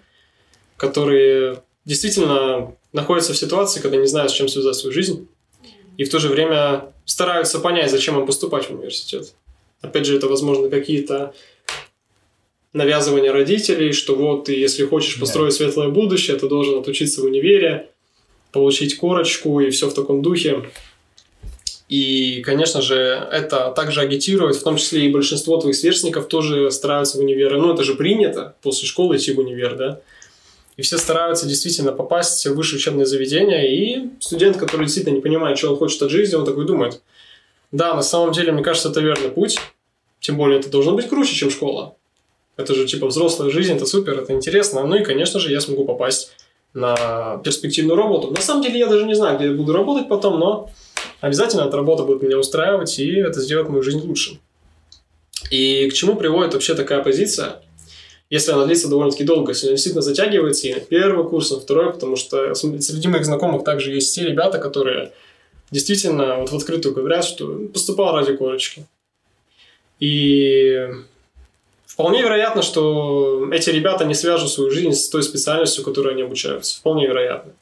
которые 0.76 1.64
действительно 1.84 2.76
находятся 2.92 3.32
в 3.32 3.36
ситуации, 3.36 3.80
когда 3.80 3.96
не 3.96 4.06
знают, 4.06 4.30
с 4.30 4.34
чем 4.34 4.46
связать 4.46 4.76
свою 4.76 4.94
жизнь, 4.94 5.26
и 5.96 6.04
в 6.04 6.10
то 6.10 6.20
же 6.20 6.28
время 6.28 6.92
стараются 7.06 7.58
понять, 7.58 7.90
зачем 7.90 8.16
им 8.20 8.24
поступать 8.24 8.66
в 8.66 8.70
университет. 8.70 9.34
Опять 9.80 10.06
же, 10.06 10.16
это, 10.16 10.28
возможно, 10.28 10.70
какие-то 10.70 11.34
навязывания 12.72 13.32
родителей, 13.32 13.90
что 13.90 14.14
вот 14.14 14.44
ты, 14.44 14.52
если 14.52 14.84
хочешь 14.84 15.18
построить 15.18 15.50
да. 15.50 15.56
светлое 15.56 15.88
будущее, 15.88 16.36
ты 16.36 16.48
должен 16.48 16.78
отучиться 16.78 17.20
в 17.20 17.24
универе, 17.24 17.88
получить 18.52 18.96
корочку 18.96 19.58
и 19.58 19.70
все 19.70 19.90
в 19.90 19.94
таком 19.94 20.22
духе. 20.22 20.70
И, 21.90 22.40
конечно 22.42 22.80
же, 22.80 22.94
это 22.94 23.72
также 23.74 24.00
агитирует, 24.00 24.54
в 24.54 24.62
том 24.62 24.76
числе 24.76 25.06
и 25.06 25.12
большинство 25.12 25.56
твоих 25.56 25.74
сверстников 25.74 26.28
тоже 26.28 26.70
стараются 26.70 27.18
в 27.18 27.20
универ. 27.20 27.56
Ну, 27.56 27.74
это 27.74 27.82
же 27.82 27.96
принято 27.96 28.54
после 28.62 28.86
школы 28.86 29.16
идти 29.16 29.32
в 29.32 29.40
универ, 29.40 29.74
да? 29.74 30.00
И 30.76 30.82
все 30.82 30.98
стараются 30.98 31.48
действительно 31.48 31.90
попасть 31.90 32.46
в 32.46 32.54
высшее 32.54 32.78
учебное 32.78 33.06
заведение. 33.06 33.74
И 33.74 34.08
студент, 34.20 34.56
который 34.56 34.84
действительно 34.84 35.16
не 35.16 35.20
понимает, 35.20 35.58
что 35.58 35.72
он 35.72 35.78
хочет 35.78 36.00
от 36.00 36.12
жизни, 36.12 36.36
он 36.36 36.46
такой 36.46 36.64
думает, 36.64 37.02
да, 37.72 37.92
на 37.94 38.02
самом 38.02 38.30
деле, 38.30 38.52
мне 38.52 38.62
кажется, 38.62 38.90
это 38.90 39.00
верный 39.00 39.30
путь. 39.30 39.58
Тем 40.20 40.36
более, 40.36 40.60
это 40.60 40.70
должно 40.70 40.92
быть 40.92 41.08
круче, 41.08 41.34
чем 41.34 41.50
школа. 41.50 41.96
Это 42.56 42.72
же 42.72 42.86
типа 42.86 43.08
взрослая 43.08 43.50
жизнь, 43.50 43.74
это 43.74 43.84
супер, 43.84 44.16
это 44.16 44.32
интересно. 44.32 44.86
Ну 44.86 44.94
и, 44.94 45.02
конечно 45.02 45.40
же, 45.40 45.50
я 45.50 45.60
смогу 45.60 45.84
попасть 45.84 46.30
на 46.72 47.40
перспективную 47.42 47.96
работу. 47.96 48.30
На 48.30 48.40
самом 48.40 48.62
деле 48.62 48.78
я 48.78 48.86
даже 48.86 49.06
не 49.06 49.14
знаю, 49.14 49.38
где 49.38 49.48
я 49.48 49.54
буду 49.54 49.72
работать 49.72 50.08
потом, 50.08 50.38
но 50.38 50.70
обязательно 51.20 51.62
эта 51.62 51.76
работа 51.76 52.04
будет 52.04 52.22
меня 52.22 52.38
устраивать, 52.38 52.98
и 52.98 53.16
это 53.16 53.40
сделает 53.40 53.68
мою 53.68 53.82
жизнь 53.82 54.00
лучше. 54.00 54.38
И 55.50 55.88
к 55.90 55.94
чему 55.94 56.16
приводит 56.16 56.54
вообще 56.54 56.74
такая 56.74 57.02
позиция? 57.02 57.62
Если 58.30 58.52
она 58.52 58.64
длится 58.64 58.88
довольно-таки 58.88 59.24
долго, 59.24 59.50
если 59.50 59.66
она 59.66 59.74
действительно 59.74 60.02
затягивается 60.02 60.68
и 60.68 60.80
первый 60.80 61.28
курс, 61.28 61.50
и 61.50 61.54
на 61.54 61.60
второй, 61.60 61.92
потому 61.92 62.14
что 62.14 62.54
среди 62.54 63.08
моих 63.08 63.24
знакомых 63.24 63.64
также 63.64 63.92
есть 63.92 64.14
те 64.14 64.24
ребята, 64.24 64.58
которые 64.58 65.12
действительно 65.72 66.36
вот 66.36 66.50
в 66.50 66.56
открытую 66.56 66.94
говорят, 66.94 67.24
что 67.24 67.46
поступал 67.72 68.14
ради 68.14 68.36
корочки. 68.36 68.86
И 69.98 70.88
вполне 71.86 72.22
вероятно, 72.22 72.62
что 72.62 73.48
эти 73.52 73.70
ребята 73.70 74.04
не 74.04 74.14
свяжут 74.14 74.50
свою 74.50 74.70
жизнь 74.70 74.92
с 74.92 75.08
той 75.08 75.24
специальностью, 75.24 75.84
которой 75.84 76.14
они 76.14 76.22
обучаются. 76.22 76.78
Вполне 76.78 77.06
вероятно. 77.08 77.52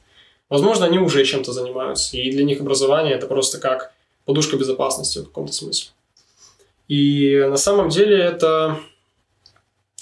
Возможно, 0.49 0.87
они 0.87 0.99
уже 0.99 1.25
чем-то 1.25 1.53
занимаются, 1.53 2.17
и 2.17 2.31
для 2.31 2.45
них 2.45 2.61
образование 2.61 3.15
это 3.15 3.27
просто 3.27 3.59
как 3.59 3.93
подушка 4.25 4.57
безопасности 4.57 5.19
в 5.19 5.25
каком-то 5.25 5.53
смысле. 5.53 5.91
И 6.89 7.37
на 7.49 7.57
самом 7.59 7.91
деле 7.91 8.19
это 8.19 8.81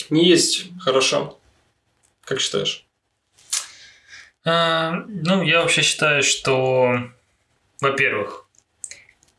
не 0.09 0.29
есть 0.29 0.67
хорошо. 0.81 1.39
Как 2.25 2.41
считаешь? 2.41 2.85
А, 4.45 5.05
ну, 5.09 5.43
я 5.43 5.63
вообще 5.63 5.83
считаю, 5.83 6.23
что, 6.23 7.11
во-первых, 7.81 8.47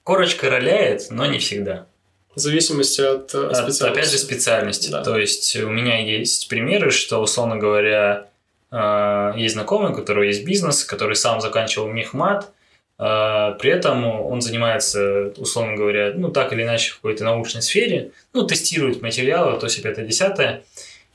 корочка 0.04 0.50
роляет, 0.50 1.08
но 1.10 1.26
не 1.26 1.40
всегда. 1.40 1.88
В 2.36 2.40
зависимости 2.40 3.02
от, 3.02 3.34
э, 3.34 3.48
от 3.48 3.58
специальности. 3.58 3.84
Опять 3.84 4.12
же, 4.12 4.18
специальности. 4.18 4.90
Да. 4.90 5.04
То 5.04 5.18
есть 5.18 5.56
у 5.56 5.70
меня 5.70 6.00
есть 6.00 6.50
примеры, 6.50 6.92
что, 6.92 7.20
условно 7.20 7.56
говоря, 7.56 8.27
есть 8.72 9.54
знакомый, 9.54 9.92
у 9.92 9.96
которого 9.96 10.24
есть 10.24 10.46
бизнес, 10.46 10.84
который 10.84 11.16
сам 11.16 11.40
заканчивал 11.40 11.88
мехмат, 11.88 12.52
а, 13.00 13.52
при 13.54 13.72
этом 13.72 14.06
он 14.06 14.42
занимается, 14.42 15.32
условно 15.38 15.76
говоря, 15.76 16.14
ну, 16.16 16.30
так 16.30 16.52
или 16.54 16.64
иначе 16.64 16.92
в 16.92 16.96
какой-то 16.96 17.24
научной 17.24 17.62
сфере, 17.62 18.12
ну, 18.34 18.46
тестирует 18.46 19.02
материалы, 19.02 19.60
то 19.60 19.68
есть 19.68 19.84
5-10. 19.84 20.64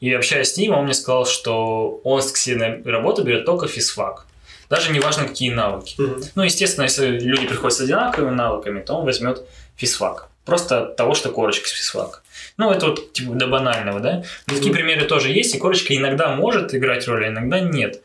И 0.01 0.12
общаясь 0.12 0.53
с 0.53 0.57
ним, 0.57 0.75
он 0.75 0.85
мне 0.85 0.95
сказал, 0.95 1.27
что 1.27 2.01
он 2.05 2.23
с 2.23 2.33
себе 2.35 2.57
на 2.57 2.91
работу 2.91 3.25
берет 3.25 3.45
только 3.45 3.67
физфак. 3.67 4.27
Даже 4.69 4.93
не 4.93 5.01
важно, 5.01 5.25
какие 5.25 5.51
навыки. 5.51 6.01
Угу. 6.01 6.21
Ну, 6.35 6.43
естественно, 6.43 6.85
если 6.85 7.19
люди 7.19 7.47
приходят 7.47 7.77
с 7.77 7.81
одинаковыми 7.81 8.35
навыками, 8.35 8.81
то 8.81 8.95
он 8.95 9.05
возьмет 9.05 9.43
физфак. 9.77 10.29
Просто 10.44 10.83
от 10.83 10.96
того, 10.96 11.14
что 11.14 11.31
корочка 11.31 11.68
с 11.68 11.70
физфака. 11.70 12.20
Ну, 12.57 12.70
это 12.70 12.87
вот 12.87 13.12
типа 13.12 13.35
до 13.35 13.46
банального, 13.46 14.00
да. 14.00 14.24
Но 14.46 14.57
такие 14.57 14.72
примеры 14.72 15.05
тоже 15.05 15.31
есть, 15.31 15.55
и 15.55 15.59
корочка 15.59 15.96
иногда 15.96 16.35
может 16.35 16.74
играть 16.74 17.07
роль, 17.07 17.26
а 17.26 17.28
иногда 17.28 17.61
нет. 17.61 18.02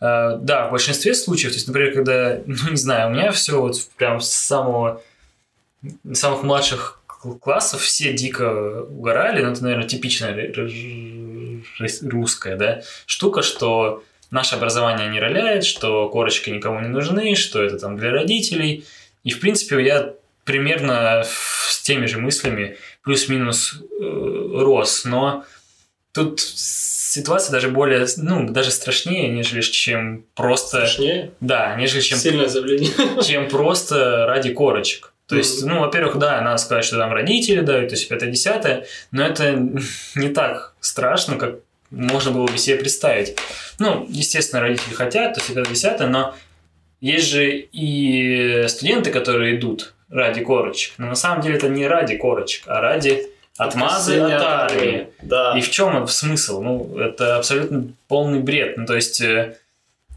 Uh, 0.00 0.38
да, 0.38 0.68
в 0.68 0.70
большинстве 0.70 1.14
случаев, 1.14 1.52
то 1.52 1.56
есть, 1.56 1.66
например, 1.66 1.92
когда, 1.92 2.40
ну, 2.46 2.70
не 2.70 2.76
знаю, 2.76 3.08
у 3.08 3.12
меня 3.12 3.32
все 3.32 3.60
вот 3.60 3.76
прям 3.96 4.20
с 4.20 4.30
самого 4.30 5.02
самых 6.12 6.42
младших 6.42 7.00
классов 7.40 7.82
все 7.82 8.12
дико 8.12 8.82
угорали, 8.82 9.42
ну, 9.42 9.52
это, 9.52 9.62
наверное, 9.62 9.88
типичная 9.88 10.52
русская, 12.02 12.56
да, 12.56 12.82
штука, 13.06 13.42
что 13.42 14.02
наше 14.30 14.54
образование 14.56 15.08
не 15.08 15.20
роляет, 15.20 15.64
что 15.64 16.08
корочки 16.08 16.50
никому 16.50 16.80
не 16.80 16.88
нужны, 16.88 17.34
что 17.34 17.62
это 17.62 17.78
там 17.78 17.96
для 17.96 18.10
родителей. 18.10 18.84
И, 19.24 19.30
в 19.30 19.40
принципе, 19.40 19.84
я 19.84 20.14
примерно 20.50 21.22
с 21.24 21.80
теми 21.82 22.06
же 22.06 22.18
мыслями 22.18 22.76
плюс-минус 23.04 23.74
э, 23.80 24.02
рос, 24.02 25.04
но 25.04 25.44
тут 26.12 26.40
ситуация 26.40 27.52
даже 27.52 27.68
более, 27.68 28.04
ну, 28.16 28.48
даже 28.48 28.72
страшнее, 28.72 29.28
нежели 29.28 29.60
чем 29.60 30.24
просто... 30.34 30.78
Страшнее? 30.78 31.30
Да, 31.38 31.76
нежели 31.76 32.00
чем... 32.00 32.18
Сильное 32.18 32.48
заявление. 32.48 32.90
Чем 33.22 33.48
просто 33.48 34.26
ради 34.26 34.52
корочек. 34.52 35.12
То 35.28 35.36
есть, 35.36 35.64
ну, 35.64 35.78
во-первых, 35.78 36.18
да, 36.18 36.40
надо 36.40 36.58
сказать, 36.58 36.84
что 36.84 36.98
там 36.98 37.12
родители 37.12 37.60
дают, 37.60 37.90
то 37.90 37.94
есть 37.94 38.10
это 38.10 38.26
десятое, 38.26 38.86
но 39.12 39.24
это 39.24 39.52
не 40.16 40.30
так 40.30 40.74
страшно, 40.80 41.36
как 41.36 41.60
можно 41.90 42.32
было 42.32 42.48
бы 42.48 42.58
себе 42.58 42.74
представить. 42.74 43.36
Ну, 43.78 44.04
естественно, 44.08 44.62
родители 44.62 44.94
хотят, 44.94 45.34
то 45.34 45.40
есть 45.40 45.50
это 45.50 45.62
десятое, 45.70 46.08
но 46.08 46.34
есть 47.00 47.28
же 47.28 47.68
и 47.72 48.64
студенты, 48.66 49.12
которые 49.12 49.56
идут 49.56 49.94
ради 50.10 50.42
корочек. 50.42 50.94
Но 50.98 51.06
на 51.06 51.14
самом 51.14 51.42
деле 51.42 51.56
это 51.56 51.68
не 51.68 51.86
ради 51.86 52.16
корочек, 52.16 52.64
а 52.66 52.80
ради 52.80 53.30
отмазы 53.56 54.18
от 54.18 54.42
армии. 54.42 55.08
Да. 55.22 55.56
И 55.56 55.60
в 55.60 55.70
чем 55.70 56.06
смысл? 56.08 56.62
Ну, 56.62 56.98
это 56.98 57.36
абсолютно 57.36 57.88
полный 58.08 58.40
бред. 58.40 58.76
Ну, 58.76 58.86
то 58.86 58.94
есть... 58.94 59.20
Э, 59.20 59.56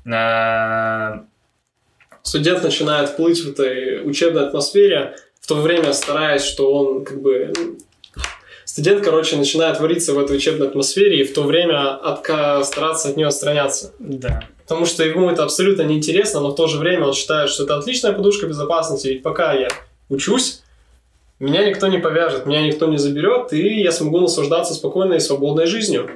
э, 0.05 1.19
Студент 2.23 2.63
начинает 2.63 3.17
плыть 3.17 3.43
в 3.43 3.51
этой 3.51 4.09
учебной 4.09 4.47
атмосфере, 4.47 5.17
в 5.41 5.47
то 5.47 5.55
время 5.55 5.91
стараясь, 5.91 6.43
что 6.43 6.73
он 6.73 7.03
как 7.03 7.21
бы... 7.21 7.51
Студент, 8.73 9.03
короче, 9.03 9.35
начинает 9.35 9.79
вариться 9.79 10.13
в 10.13 10.19
этой 10.19 10.35
учебной 10.35 10.67
атмосфере 10.67 11.19
и 11.19 11.23
в 11.25 11.31
то 11.35 11.43
время 11.43 11.93
отка... 11.93 12.63
стараться 12.63 13.09
от 13.09 13.17
нее 13.17 13.27
отстраняться. 13.27 13.93
Да. 13.99 14.47
Потому 14.63 14.87
что 14.87 15.03
ему 15.03 15.29
это 15.29 15.43
абсолютно 15.43 15.83
неинтересно, 15.83 16.39
но 16.39 16.49
в 16.49 16.55
то 16.55 16.65
же 16.65 16.79
время 16.79 17.05
он 17.05 17.13
считает, 17.13 17.51
что 17.51 17.65
это 17.65 17.77
отличная 17.77 18.13
подушка 18.13 18.47
безопасности, 18.47 19.09
ведь 19.09 19.21
пока 19.21 19.53
я 19.53 19.67
учусь, 20.09 20.63
меня 21.37 21.63
никто 21.69 21.85
не 21.85 21.99
повяжет, 21.99 22.47
меня 22.47 22.63
никто 22.63 22.87
не 22.87 22.97
заберет, 22.97 23.53
и 23.53 23.83
я 23.83 23.91
смогу 23.91 24.21
наслаждаться 24.21 24.73
спокойной 24.73 25.17
и 25.17 25.19
свободной 25.19 25.67
жизнью. 25.67 26.09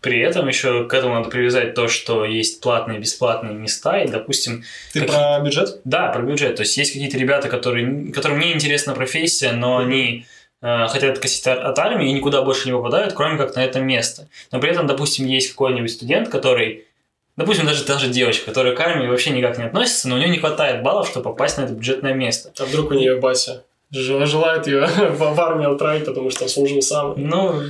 При 0.00 0.20
этом 0.20 0.48
еще 0.48 0.86
к 0.86 0.94
этому 0.94 1.16
надо 1.16 1.28
привязать 1.28 1.74
то, 1.74 1.86
что 1.88 2.24
есть 2.24 2.62
платные 2.62 2.96
и 2.96 3.00
бесплатные 3.02 3.54
места, 3.54 4.00
и, 4.00 4.08
допустим... 4.08 4.64
Ты 4.94 5.00
какие... 5.00 5.14
про 5.14 5.40
бюджет? 5.40 5.82
Да, 5.84 6.06
про 6.12 6.22
бюджет. 6.22 6.56
То 6.56 6.62
есть 6.62 6.78
есть 6.78 6.94
какие-то 6.94 7.18
ребята, 7.18 7.50
которые, 7.50 8.10
которым 8.10 8.38
не 8.38 8.54
интересна 8.54 8.94
профессия, 8.94 9.52
но 9.52 9.82
mm-hmm. 9.82 9.84
они 9.84 10.26
хотят 10.60 11.18
косить 11.18 11.46
от 11.46 11.78
армии 11.78 12.08
и 12.08 12.12
никуда 12.12 12.42
больше 12.42 12.66
не 12.66 12.72
попадают, 12.72 13.14
кроме 13.14 13.38
как 13.38 13.54
на 13.54 13.64
это 13.64 13.80
место. 13.80 14.28
Но 14.50 14.60
при 14.60 14.70
этом, 14.70 14.86
допустим, 14.86 15.26
есть 15.26 15.50
какой-нибудь 15.50 15.90
студент, 15.90 16.28
который 16.28 16.84
Допустим, 17.38 17.66
даже 17.66 17.84
та 17.84 18.00
же 18.00 18.08
девочка, 18.08 18.46
которая 18.46 18.74
к 18.74 18.80
армии 18.80 19.06
вообще 19.06 19.30
никак 19.30 19.58
не 19.58 19.64
относится, 19.64 20.08
но 20.08 20.16
у 20.16 20.18
нее 20.18 20.28
не 20.28 20.38
хватает 20.38 20.82
баллов, 20.82 21.06
чтобы 21.06 21.30
попасть 21.30 21.56
на 21.56 21.62
это 21.62 21.72
бюджетное 21.72 22.12
место. 22.12 22.50
А 22.58 22.64
вдруг 22.64 22.90
у 22.90 22.94
нее 22.94 23.14
Бася? 23.20 23.62
желает 23.90 24.66
ее 24.66 24.86
в 25.12 25.40
армию 25.40 25.70
отправить, 25.70 26.04
потому 26.04 26.30
что 26.30 26.48
служил 26.48 26.82
сам. 26.82 27.14
Ну, 27.16 27.62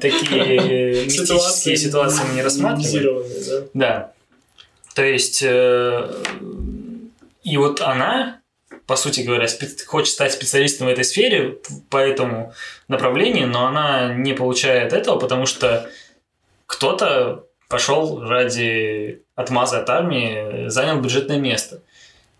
такие 0.00 1.04
мистические 1.06 1.78
ситуации 1.78 2.24
мы 2.28 2.34
не 2.34 2.42
рассматриваем. 2.42 3.24
Да. 3.46 3.62
да. 3.72 4.12
То 4.94 5.02
есть, 5.02 5.42
э, 5.42 6.12
и 7.42 7.56
вот 7.56 7.80
она, 7.80 8.39
по 8.86 8.96
сути 8.96 9.20
говоря, 9.20 9.46
хочет 9.86 10.14
стать 10.14 10.32
специалистом 10.32 10.86
в 10.86 10.90
этой 10.90 11.04
сфере 11.04 11.58
по 11.90 11.96
этому 11.96 12.52
направлению, 12.88 13.48
но 13.48 13.66
она 13.66 14.14
не 14.14 14.32
получает 14.32 14.92
этого, 14.92 15.18
потому 15.18 15.46
что 15.46 15.88
кто-то 16.66 17.44
пошел 17.68 18.20
ради 18.20 19.22
отмаза 19.36 19.80
от 19.80 19.90
армии, 19.90 20.68
занял 20.68 21.00
бюджетное 21.00 21.38
место. 21.38 21.82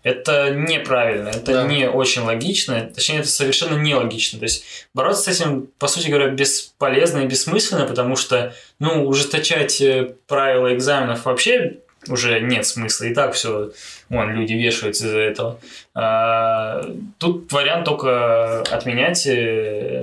Это 0.03 0.49
неправильно, 0.49 1.29
это 1.29 1.53
да. 1.53 1.67
не 1.67 1.87
очень 1.87 2.23
логично, 2.23 2.89
точнее, 2.93 3.19
это 3.19 3.29
совершенно 3.29 3.77
нелогично. 3.77 4.39
То 4.39 4.43
есть 4.43 4.87
бороться 4.95 5.31
с 5.31 5.39
этим, 5.39 5.67
по 5.77 5.87
сути 5.87 6.07
говоря, 6.07 6.29
бесполезно 6.29 7.19
и 7.19 7.27
бессмысленно, 7.27 7.85
потому 7.85 8.15
что, 8.15 8.53
ну, 8.79 9.05
ужесточать 9.05 9.79
э, 9.79 10.15
правила 10.27 10.73
экзаменов 10.73 11.25
вообще 11.25 11.77
уже 12.07 12.39
нет 12.41 12.65
смысла. 12.65 13.05
И 13.05 13.13
так 13.13 13.33
все, 13.33 13.71
вон, 14.09 14.31
люди 14.31 14.53
вешаются 14.53 15.05
из-за 15.05 15.19
этого. 15.19 15.59
А, 15.93 16.83
тут 17.17 17.51
вариант 17.51 17.85
только 17.85 18.61
отменять 18.61 19.27
э, 19.27 20.01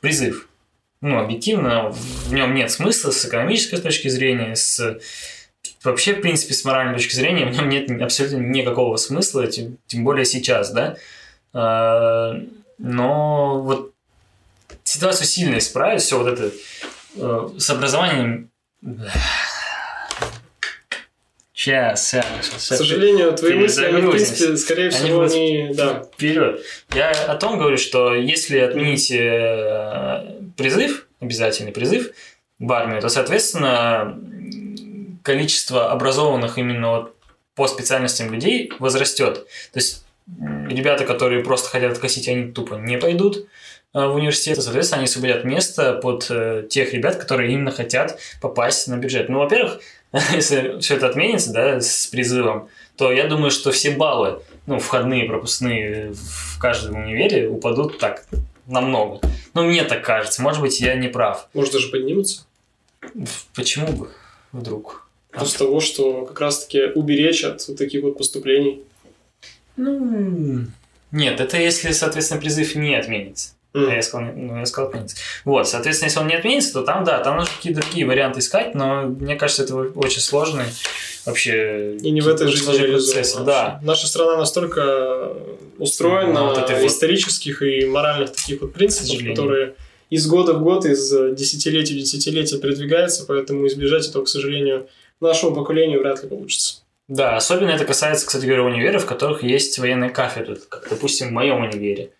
призыв 0.00 0.48
ну, 1.00 1.18
объективно 1.18 1.90
в 1.90 2.32
нем 2.32 2.54
нет 2.54 2.70
смысла 2.70 3.10
с 3.10 3.24
экономической 3.24 3.78
точки 3.78 4.08
зрения, 4.08 4.54
с 4.54 4.98
вообще, 5.82 6.14
в 6.14 6.20
принципе, 6.20 6.54
с 6.54 6.64
моральной 6.64 6.94
точки 6.94 7.14
зрения 7.14 7.46
в 7.46 7.52
нем 7.52 7.68
нет 7.68 7.90
абсолютно 8.02 8.36
никакого 8.38 8.96
смысла, 8.96 9.46
тем, 9.46 9.78
тем 9.86 10.04
более 10.04 10.24
сейчас, 10.24 10.72
да. 10.72 10.96
А, 11.52 12.34
но 12.78 13.60
вот 13.62 13.92
ситуацию 14.84 15.26
сильно 15.26 15.58
исправить, 15.58 16.02
все 16.02 16.18
вот 16.18 16.28
это 16.28 16.52
э, 17.16 17.48
с 17.58 17.70
образованием 17.70 18.50
Сейчас, 21.60 22.08
сейчас, 22.08 22.24
сейчас. 22.40 22.68
К 22.68 22.76
сожалению, 22.76 23.34
твои 23.34 23.52
мысли, 23.52 23.84
они, 23.84 24.00
в 24.00 24.10
принципе, 24.10 24.56
скорее 24.56 24.88
всего, 24.88 25.24
они... 25.24 25.64
не... 25.64 25.74
Да. 25.74 26.04
Вперед. 26.10 26.62
Я 26.94 27.10
о 27.10 27.34
том 27.34 27.58
говорю, 27.58 27.76
что 27.76 28.14
если 28.14 28.60
отменить 28.60 29.10
э, 29.10 30.40
призыв, 30.56 31.06
обязательный 31.20 31.72
призыв 31.72 32.12
в 32.58 32.72
армию, 32.72 33.02
то, 33.02 33.10
соответственно, 33.10 34.18
количество 35.22 35.92
образованных 35.92 36.56
именно 36.56 36.92
вот 36.92 37.16
по 37.54 37.68
специальностям 37.68 38.32
людей 38.32 38.72
возрастет. 38.78 39.46
То 39.74 39.80
есть 39.80 40.06
ребята, 40.66 41.04
которые 41.04 41.44
просто 41.44 41.68
хотят 41.68 41.92
откосить, 41.92 42.26
они 42.26 42.52
тупо 42.52 42.76
не 42.76 42.96
пойдут. 42.96 43.36
э, 43.92 44.06
в 44.06 44.14
университет, 44.14 44.62
соответственно, 44.62 45.00
они 45.00 45.08
освободят 45.08 45.44
место 45.44 45.92
под 45.92 46.26
э, 46.30 46.66
тех 46.70 46.94
ребят, 46.94 47.16
которые 47.16 47.52
именно 47.52 47.70
хотят 47.70 48.18
попасть 48.40 48.88
на 48.88 48.96
бюджет. 48.96 49.28
Ну, 49.28 49.40
во-первых, 49.40 49.82
если 50.32 50.80
все 50.80 50.96
это 50.96 51.08
отменится, 51.08 51.52
да, 51.52 51.80
с 51.80 52.06
призывом, 52.06 52.68
то 52.96 53.12
я 53.12 53.26
думаю, 53.26 53.50
что 53.50 53.70
все 53.70 53.92
баллы, 53.92 54.42
ну, 54.66 54.78
входные, 54.78 55.24
пропускные 55.24 56.12
в 56.12 56.58
каждом 56.58 57.02
универе 57.02 57.48
упадут 57.48 57.98
так 57.98 58.26
намного. 58.66 59.20
Ну, 59.54 59.64
мне 59.64 59.84
так 59.84 60.04
кажется. 60.04 60.42
Может 60.42 60.60
быть, 60.60 60.80
я 60.80 60.94
не 60.94 61.08
прав. 61.08 61.48
Может, 61.54 61.72
даже 61.72 61.88
поднимутся? 61.88 62.44
Почему 63.54 63.88
бы 63.88 64.10
вдруг? 64.52 65.08
Просто 65.30 65.60
того, 65.60 65.80
что 65.80 66.26
как 66.26 66.40
раз-таки 66.40 66.86
уберечь 66.94 67.44
от 67.44 67.66
вот 67.68 67.78
таких 67.78 68.02
вот 68.02 68.18
поступлений. 68.18 68.82
Ну, 69.76 70.66
нет, 71.12 71.40
это 71.40 71.56
если, 71.56 71.92
соответственно, 71.92 72.40
призыв 72.40 72.74
не 72.74 72.94
отменится. 72.94 73.54
А 73.72 73.78
я 73.78 74.02
сказал, 74.02 74.28
ну, 74.34 74.58
я 74.58 74.66
сказал 74.66 74.90
отменится. 74.90 75.16
Вот, 75.44 75.68
соответственно, 75.68 76.08
если 76.08 76.20
он 76.20 76.26
не 76.26 76.34
отменится, 76.34 76.72
то 76.72 76.82
там, 76.82 77.04
да, 77.04 77.20
там 77.20 77.36
нужно 77.36 77.52
какие-то 77.54 77.80
другие 77.82 78.04
варианты 78.04 78.40
искать, 78.40 78.74
но 78.74 79.02
мне 79.02 79.36
кажется, 79.36 79.62
это 79.62 79.76
очень 79.76 80.20
сложный 80.20 80.64
вообще... 81.24 81.96
И 81.96 82.10
не 82.10 82.20
в 82.20 82.28
этой 82.28 82.48
жизни 82.48 82.64
сложный 82.64 82.86
реализовано 82.86 83.14
процесс. 83.14 83.34
вообще. 83.36 83.46
Да. 83.46 83.80
Наша 83.82 84.08
страна 84.08 84.36
настолько 84.36 85.32
устроена 85.78 86.32
Ну, 86.32 86.46
вот 86.46 86.58
это 86.58 86.74
вот. 86.74 86.84
исторических 86.84 87.62
и 87.62 87.86
моральных 87.86 88.32
таких 88.32 88.60
вот 88.60 88.72
принципов, 88.72 89.24
которые 89.24 89.74
из 90.10 90.26
года 90.26 90.54
в 90.54 90.62
год, 90.62 90.84
из 90.84 91.08
десятилетия 91.36 91.94
в 91.94 91.98
десятилетие 91.98 92.60
передвигаются, 92.60 93.24
поэтому 93.26 93.66
избежать 93.68 94.08
этого, 94.08 94.24
к 94.24 94.28
сожалению, 94.28 94.88
нашему 95.20 95.54
поколению 95.54 96.00
вряд 96.00 96.22
ли 96.22 96.28
получится. 96.28 96.82
Да, 97.06 97.36
особенно 97.36 97.70
это 97.70 97.84
касается, 97.84 98.26
кстати 98.26 98.46
говоря, 98.46 98.64
универов, 98.64 99.04
в 99.04 99.06
которых 99.06 99.42
есть 99.42 99.78
военные 99.78 100.10
кафедры, 100.10 100.58
как, 100.68 100.88
допустим, 100.90 101.28
в 101.28 101.32
моем 101.32 101.62
универе. 101.62 102.10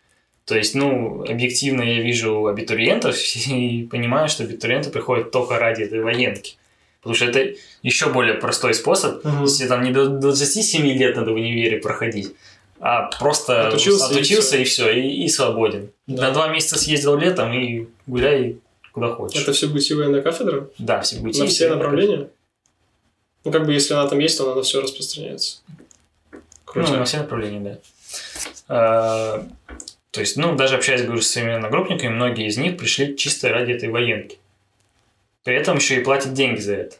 То 0.50 0.56
есть, 0.56 0.74
ну, 0.74 1.22
объективно 1.22 1.82
я 1.82 2.02
вижу 2.02 2.48
абитуриентов 2.48 3.16
и 3.46 3.86
понимаю, 3.88 4.28
что 4.28 4.42
абитуриенты 4.42 4.90
приходят 4.90 5.30
только 5.30 5.60
ради 5.60 5.84
этой 5.84 6.02
военки. 6.02 6.56
Потому 7.00 7.14
что 7.14 7.26
это 7.26 7.54
еще 7.84 8.10
более 8.10 8.34
простой 8.34 8.74
способ, 8.74 9.24
Мгм. 9.24 9.44
если 9.44 9.68
там 9.68 9.84
не 9.84 9.92
до 9.92 10.08
27 10.08 10.84
лет 10.98 11.14
надо 11.14 11.30
в 11.30 11.34
универе 11.34 11.78
проходить, 11.78 12.34
а 12.80 13.02
просто 13.20 13.68
Отучился 13.68 14.12
и 14.12 14.16
отучился 14.16 14.56
и 14.56 14.64
все, 14.64 14.90
и, 14.90 15.22
и 15.24 15.28
свободен. 15.28 15.92
Да. 16.08 16.22
На 16.22 16.30
два 16.32 16.48
месяца 16.48 16.76
съездил 16.76 17.16
летом 17.16 17.52
и 17.52 17.86
гуляй 18.08 18.58
куда 18.92 19.14
хочешь. 19.14 19.40
Это 19.40 19.52
все 19.52 19.68
будет 19.68 19.88
военная 19.88 20.20
кафедра? 20.20 20.68
Да, 20.78 21.00
все 21.00 21.20
будет 21.20 21.38
на 21.38 21.46
все 21.46 21.68
направления? 21.68 22.28
Ну, 23.44 23.52
как 23.52 23.66
бы, 23.66 23.72
если 23.72 23.94
она 23.94 24.08
там 24.08 24.18
есть, 24.18 24.36
то 24.36 24.46
она 24.46 24.56
на 24.56 24.62
все 24.62 24.82
распространяется. 24.82 25.58
Круто. 26.64 26.90
Ну, 26.90 26.96
на 26.96 27.04
все 27.04 27.18
направления, 27.18 27.78
да. 28.68 29.46
То 30.10 30.20
есть, 30.20 30.36
ну, 30.36 30.56
даже 30.56 30.76
общаясь, 30.76 31.02
говорю, 31.02 31.22
со 31.22 31.30
своими 31.30 31.52
одногруппниками, 31.52 32.12
многие 32.12 32.46
из 32.48 32.56
них 32.56 32.76
пришли 32.76 33.16
чисто 33.16 33.48
ради 33.48 33.72
этой 33.72 33.88
военки. 33.88 34.38
При 35.44 35.54
этом 35.54 35.76
еще 35.76 36.00
и 36.00 36.04
платят 36.04 36.34
деньги 36.34 36.58
за 36.60 36.74
это. 36.74 36.96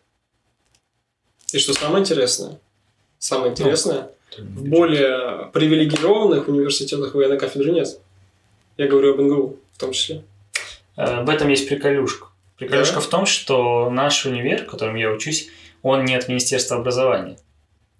И 1.52 1.58
что 1.58 1.74
самое 1.74 2.02
интересное? 2.02 2.58
Самое 3.18 3.50
Ну, 3.50 3.52
интересное, 3.56 4.10
в 4.38 4.68
более 4.68 5.50
привилегированных 5.52 6.48
университетах 6.48 7.14
военной 7.14 7.38
кафедры 7.38 7.72
нет. 7.72 7.98
Я 8.76 8.86
говорю 8.86 9.14
об 9.14 9.20
НГУ 9.20 9.56
в 9.72 9.78
том 9.78 9.92
числе. 9.92 10.22
А, 10.96 11.22
В 11.22 11.28
этом 11.28 11.48
есть 11.48 11.68
приколюшка. 11.68 12.28
Приколюшка 12.56 12.96
Да? 12.96 13.00
в 13.00 13.06
том, 13.08 13.26
что 13.26 13.90
наш 13.90 14.24
универ, 14.24 14.64
в 14.64 14.66
котором 14.70 14.94
я 14.94 15.10
учусь, 15.10 15.48
он 15.82 16.04
не 16.04 16.14
от 16.14 16.28
Министерства 16.28 16.76
образования. 16.76 17.36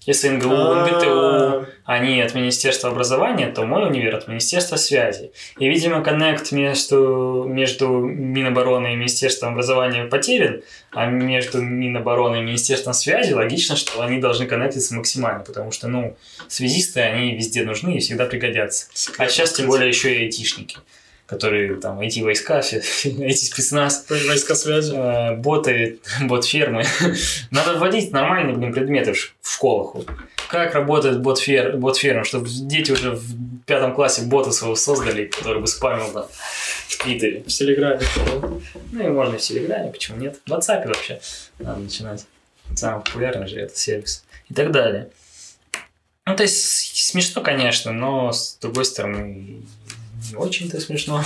Если 0.07 0.31
НГУ, 0.31 0.49
НГТУ, 0.49 1.67
А, 1.85 1.95
они 1.95 2.21
от 2.23 2.35
Министерства 2.35 2.89
образования, 2.91 3.49
то 3.49 3.65
мой 3.65 3.87
универ 3.87 4.15
от 4.15 4.29
Министерства 4.29 4.77
связи. 4.77 5.33
И, 5.59 5.69
видимо, 5.69 6.03
коннект 6.03 6.53
между, 6.53 7.45
между 7.47 7.89
Минобороны 7.89 8.95
и 8.95 8.97
Министерством 8.97 9.53
образования 9.53 10.05
потерян, 10.05 10.63
а 10.93 11.07
между 11.07 11.61
Минобороны 11.61 12.37
и 12.37 12.43
Министерством 12.43 12.95
связи 12.95 13.35
логично, 13.35 13.77
что 13.77 14.01
они 14.03 14.21
должны 14.21 14.47
коннектиться 14.47 14.95
максимально, 14.95 15.45
потому 15.45 15.71
что, 15.71 15.89
ну, 15.89 16.17
связисты, 16.49 17.01
они 17.01 17.35
везде 17.35 17.65
нужны 17.65 17.97
и 17.97 18.01
всегда 18.01 18.25
пригодятся. 18.25 18.87
А 19.19 19.29
сейчас 19.29 19.53
тем 19.53 19.67
более 19.67 19.89
еще 19.89 20.15
и 20.15 20.25
айтишники, 20.25 20.79
которые 21.31 21.77
там 21.77 22.01
IT-войска, 22.01 22.61
все, 22.61 22.79
IT-спецназ, 23.05 24.05
Войска 24.09 24.57
связи. 24.57 24.93
э, 24.93 25.37
боты, 25.37 26.01
бот-фермы. 26.23 26.83
Надо 27.53 27.79
вводить 27.79 28.11
нормальные, 28.11 28.57
блин, 28.57 28.75
предметы 28.75 29.12
в 29.12 29.49
школах. 29.49 29.95
Вот. 29.95 30.09
Как 30.49 30.75
работает 30.75 31.23
бот-фер, 31.23 31.77
бот-ферма, 31.77 32.25
чтобы 32.25 32.49
дети 32.49 32.90
уже 32.90 33.12
в 33.12 33.62
пятом 33.64 33.95
классе 33.95 34.23
бота 34.23 34.51
своего 34.51 34.75
создали, 34.75 35.27
который 35.27 35.61
бы 35.61 35.69
спамил 35.69 36.12
там 36.12 36.27
в 36.88 36.99
Твиттере. 36.99 37.45
В 37.45 37.47
Телеграме. 37.47 38.01
Ну 38.90 39.07
и 39.07 39.09
можно 39.09 39.38
в 39.38 39.40
Телеграме, 39.40 39.93
почему 39.93 40.19
нет? 40.19 40.40
В 40.45 40.53
WhatsApp 40.53 40.88
вообще 40.88 41.21
надо 41.61 41.79
начинать. 41.79 42.27
Самый 42.75 43.05
популярный 43.05 43.47
же 43.47 43.61
этот 43.61 43.77
сервис. 43.77 44.25
И 44.49 44.55
так 44.55 44.73
далее. 44.73 45.11
Ну, 46.27 46.37
то 46.37 46.43
есть 46.43 47.07
смешно, 47.07 47.40
конечно, 47.40 47.93
но 47.93 48.33
с 48.33 48.59
другой 48.61 48.85
стороны 48.85 49.62
не 50.31 50.37
очень-то 50.37 50.81
смешно. 50.81 51.23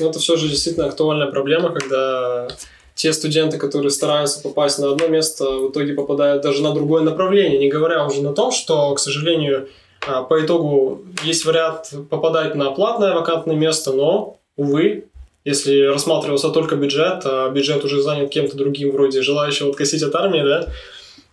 Но 0.00 0.10
это 0.10 0.18
все 0.18 0.36
же 0.36 0.48
действительно 0.48 0.86
актуальная 0.86 1.28
проблема, 1.28 1.70
когда 1.70 2.48
те 2.94 3.12
студенты, 3.12 3.58
которые 3.58 3.90
стараются 3.90 4.40
попасть 4.40 4.78
на 4.78 4.90
одно 4.90 5.06
место, 5.06 5.44
в 5.44 5.70
итоге 5.70 5.94
попадают 5.94 6.42
даже 6.42 6.62
на 6.62 6.72
другое 6.72 7.02
направление, 7.02 7.58
не 7.58 7.68
говоря 7.68 8.04
уже 8.04 8.22
на 8.22 8.32
том, 8.32 8.52
что, 8.52 8.94
к 8.94 8.98
сожалению, 8.98 9.68
а, 10.06 10.22
по 10.22 10.42
итогу 10.42 11.02
есть 11.22 11.44
вариант 11.44 11.92
попадать 12.08 12.54
на 12.54 12.70
платное 12.70 13.14
вакантное 13.14 13.56
место, 13.56 13.92
но, 13.92 14.38
увы, 14.56 15.04
если 15.44 15.82
рассматривался 15.82 16.48
только 16.50 16.76
бюджет, 16.76 17.22
а 17.24 17.50
бюджет 17.50 17.84
уже 17.84 18.02
занят 18.02 18.30
кем-то 18.30 18.56
другим, 18.56 18.92
вроде 18.92 19.22
желающего 19.22 19.70
откосить 19.70 20.02
от 20.02 20.14
армии, 20.14 20.42
да, 20.42 20.68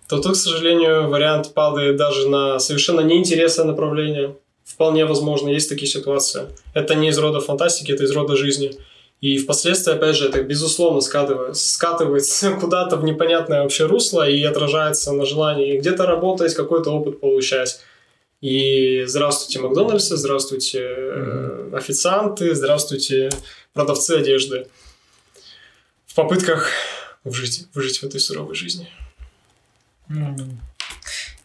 то 0.09 0.21
тут, 0.21 0.33
к 0.33 0.35
сожалению, 0.35 1.09
вариант 1.09 1.53
падает 1.53 1.95
даже 1.95 2.27
на 2.29 2.59
совершенно 2.59 3.01
неинтересное 3.01 3.65
направление. 3.65 4.35
Вполне 4.63 5.05
возможно, 5.05 5.49
есть 5.49 5.69
такие 5.69 5.87
ситуации. 5.87 6.47
Это 6.73 6.95
не 6.95 7.09
из 7.09 7.17
рода 7.17 7.39
фантастики, 7.41 7.91
это 7.91 8.03
из 8.03 8.11
рода 8.11 8.35
жизни. 8.35 8.71
И 9.21 9.37
впоследствии, 9.37 9.93
опять 9.93 10.15
же, 10.15 10.27
это 10.27 10.43
безусловно 10.43 11.01
скатывается, 11.01 11.73
скатывается 11.73 12.51
куда-то 12.61 12.97
в 12.97 13.03
непонятное 13.03 13.61
вообще 13.61 13.85
русло 13.85 14.27
и 14.27 14.43
отражается 14.43 15.11
на 15.13 15.25
желании 15.25 15.77
где-то 15.77 16.05
работать, 16.05 16.53
какой-то 16.55 16.91
опыт 16.91 17.19
получать. 17.19 17.79
И 18.41 19.05
здравствуйте, 19.05 19.61
Макдональдсы, 19.61 20.17
здравствуйте, 20.17 20.79
э, 20.81 21.69
официанты, 21.73 22.53
здравствуйте, 22.53 23.29
продавцы 23.71 24.17
одежды. 24.17 24.67
В 26.05 26.15
попытках 26.15 26.69
выжить, 27.23 27.67
выжить 27.73 27.99
в 27.99 28.03
этой 28.03 28.19
суровой 28.19 28.55
жизни. 28.55 28.89
Ну, 30.09 30.35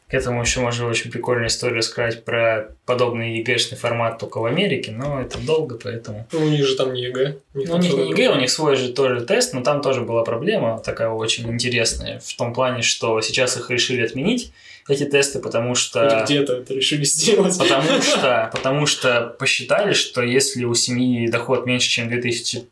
К 0.09 0.14
этому 0.14 0.40
еще 0.40 0.61
можно 0.61 0.87
очень 0.87 1.11
прикольную 1.11 1.49
историю 1.49 1.79
рассказать 1.79 2.25
про 2.25 2.75
подобный 2.87 3.37
ЕГЭшный 3.38 3.77
формат 3.77 4.18
только 4.18 4.38
в 4.38 4.47
Америке, 4.47 4.90
но 4.90 5.21
это 5.21 5.38
долго, 5.38 5.79
поэтому... 5.83 6.27
Ну, 6.33 6.47
у 6.47 6.49
них 6.49 6.64
же 6.64 6.77
там 6.77 6.94
не 6.94 7.03
ЕГЭ. 7.03 7.37
Ну, 7.53 7.75
у 7.75 7.79
них 7.79 7.92
не 7.92 8.11
ЕГЭ, 8.11 8.31
у 8.31 8.37
них 8.37 8.51
свой 8.51 8.77
же 8.77 8.90
тоже 8.92 9.21
тест, 9.21 9.53
но 9.53 9.62
там 9.62 9.83
тоже 9.83 10.01
была 10.01 10.25
проблема 10.25 10.79
такая 10.79 11.11
очень 11.11 11.51
интересная, 11.53 12.21
в 12.21 12.37
том 12.37 12.55
плане, 12.55 12.81
что 12.81 13.21
сейчас 13.21 13.59
их 13.59 13.71
решили 13.71 14.03
отменить, 14.03 14.51
эти 14.88 15.05
тесты, 15.05 15.40
потому 15.40 15.75
что... 15.75 16.25
Где-то 16.25 16.55
это 16.55 16.73
решили 16.73 17.05
сделать. 17.05 17.59
Потому 17.59 18.01
что, 18.03 18.51
потому 18.51 18.87
что 18.87 19.37
посчитали, 19.38 19.92
что 19.92 20.23
если 20.23 20.64
у 20.64 20.73
семьи 20.73 21.29
доход 21.29 21.66
меньше, 21.66 21.90
чем 21.90 22.09
2000 22.09 22.64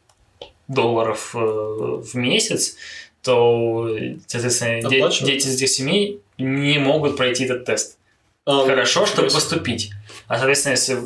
долларов 0.68 1.35
э, 1.35 1.38
в 1.38 2.14
месяц, 2.14 2.77
то, 3.22 3.88
соответственно, 4.27 4.88
де- 4.88 5.09
дети 5.20 5.46
из 5.46 5.57
этих 5.57 5.68
семей 5.68 6.20
не 6.38 6.79
могут 6.79 7.16
пройти 7.16 7.44
этот 7.44 7.64
тест. 7.64 7.99
А, 8.44 8.64
Хорошо, 8.64 9.07
чтобы 9.07 9.29
поступить. 9.29 9.90
А, 10.29 10.37
соответственно, 10.37 10.72
если 10.72 10.99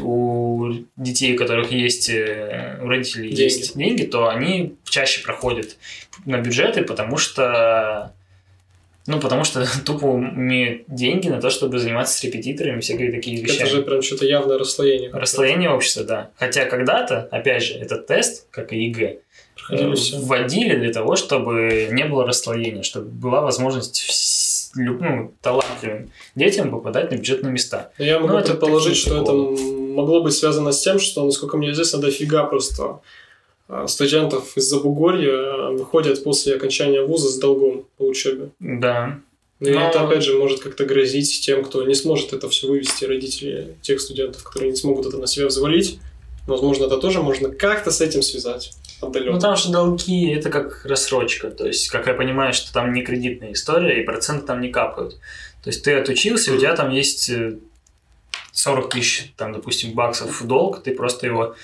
у 0.00 0.72
детей, 0.96 1.34
у 1.34 1.38
которых 1.38 1.70
есть, 1.72 2.08
э, 2.10 2.78
у 2.82 2.88
родителей 2.88 3.28
Деньги. 3.28 3.42
есть 3.42 3.76
деньги, 3.76 4.02
то 4.04 4.28
они 4.28 4.76
чаще 4.84 5.22
проходят 5.22 5.76
на 6.26 6.38
бюджеты, 6.38 6.82
потому 6.82 7.16
что 7.16 8.12
ну, 9.06 9.20
потому 9.20 9.44
что 9.44 9.66
тупо 9.84 10.06
имеют 10.06 10.84
деньги 10.88 11.28
на 11.28 11.40
то, 11.40 11.50
чтобы 11.50 11.78
заниматься 11.78 12.18
с 12.18 12.24
репетиторами, 12.24 12.80
всякие 12.80 13.12
такие 13.12 13.40
вещи. 13.42 13.56
Это 13.56 13.66
же 13.66 13.82
прям 13.82 14.02
что-то 14.02 14.24
явное 14.26 14.58
расслоение. 14.58 15.10
Расслоение 15.10 15.70
общества, 15.70 16.04
да. 16.04 16.30
Хотя 16.36 16.64
когда-то, 16.64 17.28
опять 17.30 17.62
же, 17.62 17.74
этот 17.74 18.06
тест, 18.06 18.46
как 18.50 18.72
и 18.72 18.84
ЕГЭ, 18.84 19.18
Проходили 19.56 19.92
э, 19.92 19.96
все. 19.96 20.18
вводили 20.18 20.76
для 20.76 20.92
того, 20.92 21.16
чтобы 21.16 21.88
не 21.92 22.04
было 22.04 22.26
расслоения, 22.26 22.82
чтобы 22.82 23.08
была 23.08 23.40
возможность 23.42 23.96
ну, 24.74 25.34
талантливым 25.42 26.10
детям 26.34 26.70
попадать 26.70 27.10
на 27.10 27.16
бюджетные 27.16 27.52
места. 27.52 27.92
Но 27.98 28.04
я 28.04 28.18
могу 28.18 28.32
Ну, 28.32 28.38
это 28.38 28.52
предположить, 28.52 28.96
что 28.96 29.22
это 29.22 29.32
могло 29.32 30.22
быть 30.22 30.34
связано 30.34 30.72
с 30.72 30.80
тем, 30.80 30.98
что, 30.98 31.24
насколько 31.24 31.56
мне 31.56 31.70
известно, 31.70 32.00
дофига 32.00 32.44
просто 32.44 33.00
а, 33.68 33.86
студентов 33.86 34.56
из 34.56 34.64
Забугорья 34.64 35.68
выходят 35.70 36.22
после 36.22 36.54
окончания 36.54 37.02
вуза 37.02 37.28
с 37.28 37.38
долгом 37.38 37.86
по 37.96 38.02
учебе. 38.02 38.50
Да. 38.60 39.20
Ну, 39.60 39.68
И 39.68 39.72
Но- 39.72 39.88
это, 39.88 40.02
опять 40.02 40.22
же, 40.22 40.36
может 40.36 40.60
как-то 40.60 40.84
грозить 40.84 41.40
тем, 41.44 41.64
кто 41.64 41.84
не 41.84 41.94
сможет 41.94 42.32
это 42.32 42.48
все 42.48 42.66
вывести, 42.66 43.04
родители 43.04 43.76
тех 43.82 44.00
студентов, 44.00 44.42
которые 44.42 44.70
не 44.72 44.76
смогут 44.76 45.06
это 45.06 45.16
на 45.18 45.26
себя 45.26 45.46
взвалить. 45.46 45.98
Возможно, 46.46 46.84
это 46.84 46.98
тоже 46.98 47.22
можно 47.22 47.50
как-то 47.50 47.90
с 47.90 48.00
этим 48.00 48.22
связать 48.22 48.72
отдаленно. 49.00 49.32
Ну, 49.32 49.40
там 49.40 49.56
же 49.56 49.70
долги– 49.70 50.30
это 50.34 50.50
как 50.50 50.84
рассрочка. 50.84 51.50
То 51.50 51.66
есть, 51.66 51.88
как 51.88 52.06
я 52.06 52.14
понимаю, 52.14 52.52
что 52.52 52.72
там 52.72 52.92
не 52.92 53.02
кредитная 53.02 53.52
история, 53.52 54.00
и 54.00 54.04
проценты 54.04 54.46
там 54.46 54.60
не 54.60 54.70
капают. 54.70 55.14
То 55.62 55.70
есть, 55.70 55.82
ты 55.84 55.94
отучился, 55.94 56.52
у 56.52 56.58
тебя 56.58 56.76
там 56.76 56.90
есть 56.90 57.30
40 58.52 58.90
тысяч, 58.90 59.32
там, 59.36 59.52
допустим, 59.52 59.92
баксов 59.92 60.40
в 60.40 60.46
долг, 60.46 60.82
ты 60.82 60.94
просто 60.94 61.26
его 61.26 61.56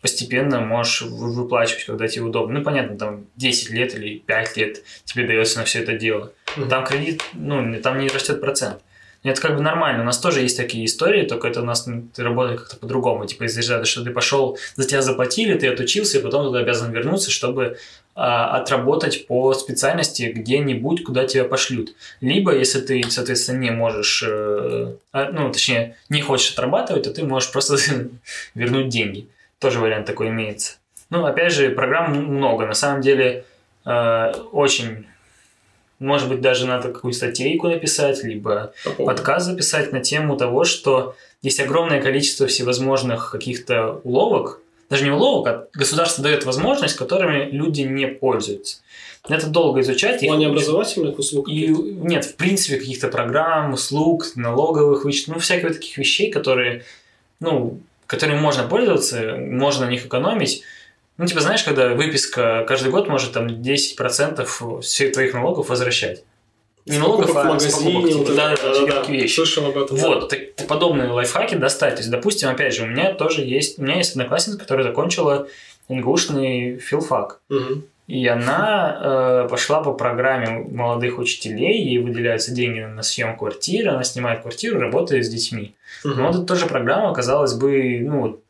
постепенно 0.00 0.60
можешь 0.60 1.02
выплачивать, 1.02 1.84
когда 1.84 2.08
тебе 2.08 2.22
удобно. 2.22 2.60
Ну, 2.60 2.64
понятно, 2.64 2.96
там 2.96 3.26
10 3.36 3.70
лет 3.70 3.94
или 3.94 4.18
5 4.18 4.56
лет 4.56 4.82
тебе 5.04 5.26
дается 5.26 5.58
на 5.58 5.64
все 5.64 5.80
это 5.80 5.94
дело. 5.94 6.32
Там 6.68 6.84
кредит, 6.84 7.22
ну, 7.34 7.80
там 7.82 7.98
не 7.98 8.08
растет 8.08 8.40
процент. 8.40 8.80
Это 9.22 9.40
как 9.40 9.56
бы 9.56 9.62
нормально. 9.62 10.02
У 10.02 10.06
нас 10.06 10.18
тоже 10.18 10.40
есть 10.40 10.56
такие 10.56 10.86
истории, 10.86 11.26
только 11.26 11.48
это 11.48 11.60
у 11.60 11.64
нас 11.64 11.86
работает 12.16 12.60
как-то 12.60 12.76
по-другому. 12.76 13.26
Типа 13.26 13.44
из 13.44 13.56
разряда, 13.56 13.84
что 13.84 14.02
ты 14.02 14.10
пошел, 14.10 14.58
за 14.76 14.86
тебя 14.86 15.02
заплатили, 15.02 15.58
ты 15.58 15.68
отучился, 15.68 16.18
и 16.18 16.22
потом 16.22 16.50
ты 16.52 16.58
обязан 16.58 16.90
вернуться, 16.90 17.30
чтобы 17.30 17.76
а, 18.14 18.56
отработать 18.56 19.26
по 19.26 19.52
специальности 19.52 20.32
где-нибудь, 20.34 21.04
куда 21.04 21.26
тебя 21.26 21.44
пошлют. 21.44 21.94
Либо, 22.22 22.54
если 22.56 22.80
ты, 22.80 23.02
соответственно, 23.10 23.58
не 23.58 23.70
можешь, 23.70 24.24
э, 24.26 24.94
а, 25.12 25.30
ну, 25.30 25.52
точнее, 25.52 25.96
не 26.08 26.22
хочешь 26.22 26.52
отрабатывать, 26.52 27.02
то 27.02 27.12
ты 27.12 27.22
можешь 27.22 27.52
просто 27.52 27.76
вернуть 28.54 28.88
деньги. 28.88 29.28
Тоже 29.58 29.80
вариант 29.80 30.06
такой 30.06 30.28
имеется. 30.28 30.78
Ну, 31.10 31.26
опять 31.26 31.52
же, 31.52 31.70
программ 31.70 32.14
много. 32.14 32.64
На 32.64 32.74
самом 32.74 33.02
деле, 33.02 33.44
э, 33.84 34.32
очень 34.52 35.06
может 36.00 36.28
быть, 36.28 36.40
даже 36.40 36.66
надо 36.66 36.92
какую-то 36.92 37.18
статейку 37.18 37.68
написать, 37.68 38.24
либо 38.24 38.72
подкаст 38.98 39.46
записать 39.46 39.92
на 39.92 40.00
тему 40.00 40.36
того, 40.36 40.64
что 40.64 41.14
есть 41.42 41.60
огромное 41.60 42.02
количество 42.02 42.46
всевозможных 42.46 43.30
каких-то 43.30 44.00
уловок, 44.02 44.60
даже 44.88 45.04
не 45.04 45.10
уловок, 45.10 45.46
а 45.46 45.68
государство 45.72 46.24
дает 46.24 46.44
возможность, 46.44 46.96
которыми 46.96 47.50
люди 47.50 47.82
не 47.82 48.08
пользуются. 48.08 48.78
Это 49.28 49.46
долго 49.46 49.80
изучать. 49.80 50.22
В 50.22 50.26
плане 50.26 50.48
образовательных 50.48 51.18
услуг? 51.18 51.48
И, 51.48 51.68
нет, 51.68 52.24
в 52.24 52.36
принципе, 52.36 52.78
каких-то 52.78 53.08
программ, 53.08 53.74
услуг, 53.74 54.24
налоговых 54.34 55.04
вычетов, 55.04 55.34
ну, 55.34 55.40
всяких 55.40 55.68
таких 55.68 55.98
вещей, 55.98 56.32
которые, 56.32 56.84
ну, 57.38 57.78
которыми 58.06 58.38
можно 58.38 58.66
пользоваться, 58.66 59.36
можно 59.38 59.86
на 59.86 59.90
них 59.90 60.06
экономить, 60.06 60.62
ну, 61.20 61.26
типа, 61.26 61.42
знаешь, 61.42 61.62
когда 61.62 61.90
выписка 61.90 62.64
каждый 62.66 62.90
год 62.90 63.06
может 63.06 63.32
там 63.32 63.46
10% 63.46 64.80
всех 64.80 65.12
твоих 65.12 65.34
налогов 65.34 65.68
возвращать. 65.68 66.24
Не 66.86 66.96
налогов, 66.96 67.36
а 67.36 67.44
магазине, 67.44 67.92
покупок, 67.92 68.10
типа, 68.10 68.32
да, 68.32 68.56
да, 68.56 68.86
да, 68.86 68.86
да, 68.86 69.12
вещи. 69.12 69.34
Слышал 69.34 69.66
об 69.66 69.76
этом. 69.76 69.98
Вот, 69.98 70.30
так, 70.30 70.66
подобные 70.66 71.10
лайфхаки 71.10 71.56
достать. 71.56 71.96
То 71.96 72.00
есть, 72.00 72.10
допустим, 72.10 72.48
опять 72.48 72.74
же, 72.74 72.84
у 72.84 72.86
меня 72.86 73.12
тоже 73.12 73.42
есть, 73.42 73.78
у 73.78 73.82
меня 73.82 73.96
есть 73.96 74.12
одноклассница, 74.12 74.58
которая 74.58 74.86
закончила 74.86 75.46
НГУшный 75.90 76.78
филфак. 76.78 77.40
Угу. 77.50 77.82
И 78.06 78.26
она 78.26 79.44
э, 79.44 79.48
пошла 79.50 79.82
по 79.82 79.92
программе 79.92 80.64
молодых 80.70 81.18
учителей, 81.18 81.84
ей 81.84 81.98
выделяются 81.98 82.54
деньги 82.54 82.80
на 82.80 83.02
съем 83.02 83.36
квартиры, 83.36 83.90
она 83.90 84.04
снимает 84.04 84.40
квартиру, 84.40 84.80
работает 84.80 85.26
с 85.26 85.28
детьми. 85.28 85.74
Угу. 86.02 86.14
Но 86.14 86.28
вот 86.28 86.36
эта 86.36 86.44
тоже 86.46 86.64
программа, 86.64 87.12
казалось 87.12 87.52
бы, 87.52 88.00
ну, 88.00 88.40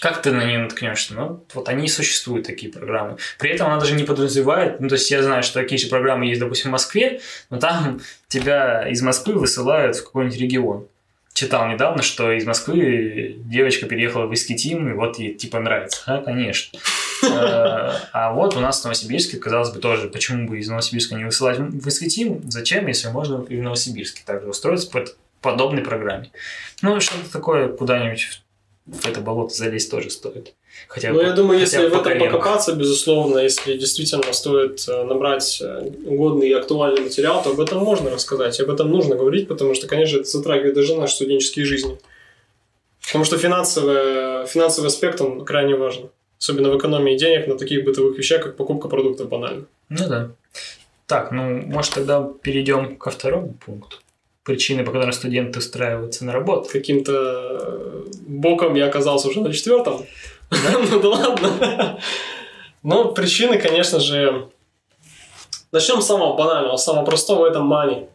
как 0.00 0.22
ты 0.22 0.32
на 0.32 0.44
нее 0.44 0.58
наткнешься? 0.58 1.14
Ну, 1.14 1.44
вот 1.54 1.68
они 1.68 1.86
и 1.86 1.88
существуют, 1.88 2.46
такие 2.46 2.72
программы. 2.72 3.18
При 3.38 3.50
этом 3.50 3.68
она 3.68 3.78
даже 3.78 3.94
не 3.94 4.04
подразумевает, 4.04 4.80
ну, 4.80 4.88
то 4.88 4.94
есть 4.94 5.10
я 5.10 5.22
знаю, 5.22 5.42
что 5.42 5.60
такие 5.60 5.80
же 5.80 5.88
программы 5.88 6.26
есть, 6.26 6.40
допустим, 6.40 6.70
в 6.70 6.72
Москве, 6.72 7.20
но 7.50 7.58
там 7.58 8.00
тебя 8.28 8.88
из 8.88 9.02
Москвы 9.02 9.34
высылают 9.34 9.96
в 9.96 10.04
какой-нибудь 10.04 10.38
регион. 10.38 10.86
Читал 11.34 11.66
недавно, 11.68 12.02
что 12.02 12.30
из 12.30 12.44
Москвы 12.44 13.36
девочка 13.38 13.86
переехала 13.86 14.26
в 14.26 14.34
Искитим, 14.34 14.90
и 14.90 14.92
вот 14.92 15.18
ей 15.18 15.34
типа 15.34 15.60
нравится. 15.60 16.02
А, 16.06 16.18
конечно. 16.18 16.78
Э, 17.24 17.92
а 18.12 18.32
вот 18.32 18.56
у 18.56 18.60
нас 18.60 18.80
в 18.80 18.84
Новосибирске, 18.84 19.36
казалось 19.36 19.70
бы, 19.70 19.78
тоже, 19.78 20.08
почему 20.08 20.48
бы 20.48 20.58
из 20.58 20.68
Новосибирска 20.68 21.14
не 21.14 21.24
высылать 21.24 21.56
в 21.60 21.88
Искитим? 21.88 22.42
Зачем, 22.50 22.88
если 22.88 23.10
можно 23.10 23.44
и 23.48 23.60
в 23.60 23.62
Новосибирске 23.62 24.22
также 24.26 24.48
устроиться 24.48 24.90
по 24.90 25.04
подобной 25.40 25.84
программе? 25.84 26.32
Ну, 26.82 27.00
что-то 27.00 27.30
такое 27.30 27.68
куда-нибудь 27.68 28.42
в 28.86 29.06
это 29.06 29.20
болото 29.20 29.54
залезть 29.54 29.90
тоже 29.90 30.10
стоит. 30.10 30.54
Хотя 30.88 31.12
ну, 31.12 31.20
я 31.20 31.32
думаю, 31.32 31.60
если 31.60 31.86
в 31.86 31.94
этом 31.94 32.18
покопаться, 32.18 32.74
безусловно, 32.74 33.38
если 33.38 33.76
действительно 33.76 34.32
стоит 34.32 34.84
э, 34.88 35.04
набрать 35.04 35.60
э, 35.62 35.90
годный 36.04 36.48
и 36.48 36.52
актуальный 36.52 37.02
материал, 37.02 37.42
то 37.42 37.50
об 37.50 37.60
этом 37.60 37.78
можно 37.78 38.10
рассказать, 38.10 38.58
об 38.60 38.70
этом 38.70 38.90
нужно 38.90 39.14
говорить, 39.14 39.46
потому 39.46 39.74
что, 39.74 39.86
конечно, 39.86 40.18
это 40.18 40.28
затрагивает 40.28 40.74
даже 40.74 40.96
наши 40.96 41.14
студенческие 41.14 41.64
жизни. 41.64 41.98
Потому 43.06 43.24
что 43.24 43.38
финансовый, 43.38 44.46
финансовый 44.46 44.86
аспект, 44.86 45.20
он 45.20 45.44
крайне 45.44 45.76
важен. 45.76 46.10
Особенно 46.40 46.70
в 46.70 46.78
экономии 46.78 47.16
денег 47.16 47.46
на 47.46 47.56
таких 47.56 47.84
бытовых 47.84 48.18
вещах, 48.18 48.42
как 48.42 48.56
покупка 48.56 48.88
продуктов 48.88 49.28
банально. 49.28 49.66
Ну 49.88 50.08
да. 50.08 50.30
Так, 51.06 51.30
ну, 51.30 51.62
может, 51.66 51.94
тогда 51.94 52.28
перейдем 52.42 52.96
ко 52.96 53.10
второму 53.10 53.54
пункту 53.64 53.98
причины, 54.44 54.84
по 54.84 54.92
которым 54.92 55.12
студенты 55.12 55.58
устраиваются 55.58 56.24
на 56.24 56.32
работу. 56.32 56.68
Каким-то 56.70 58.04
боком 58.26 58.74
я 58.74 58.86
оказался 58.86 59.28
уже 59.28 59.40
на 59.40 59.52
четвертом. 59.52 60.04
Ну 60.90 61.00
да 61.00 61.08
ладно. 61.08 61.98
Ну, 62.82 63.12
причины, 63.12 63.58
конечно 63.58 64.00
же... 64.00 64.48
Начнем 65.70 66.02
с 66.02 66.06
самого 66.06 66.36
банального, 66.36 66.76
самого 66.76 67.06
простого, 67.06 67.46
это 67.46 67.60
money. 67.60 68.08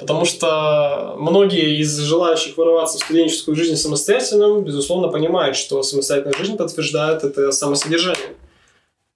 Потому 0.00 0.24
что 0.24 1.14
многие 1.18 1.78
из 1.80 1.96
желающих 1.98 2.56
вырываться 2.56 2.98
в 2.98 3.02
студенческую 3.02 3.56
жизнь 3.56 3.76
самостоятельно, 3.76 4.60
безусловно, 4.60 5.08
понимают, 5.08 5.56
что 5.56 5.82
самостоятельная 5.82 6.38
жизнь 6.38 6.56
подтверждает 6.56 7.22
это 7.22 7.52
самосодержание. 7.52 8.34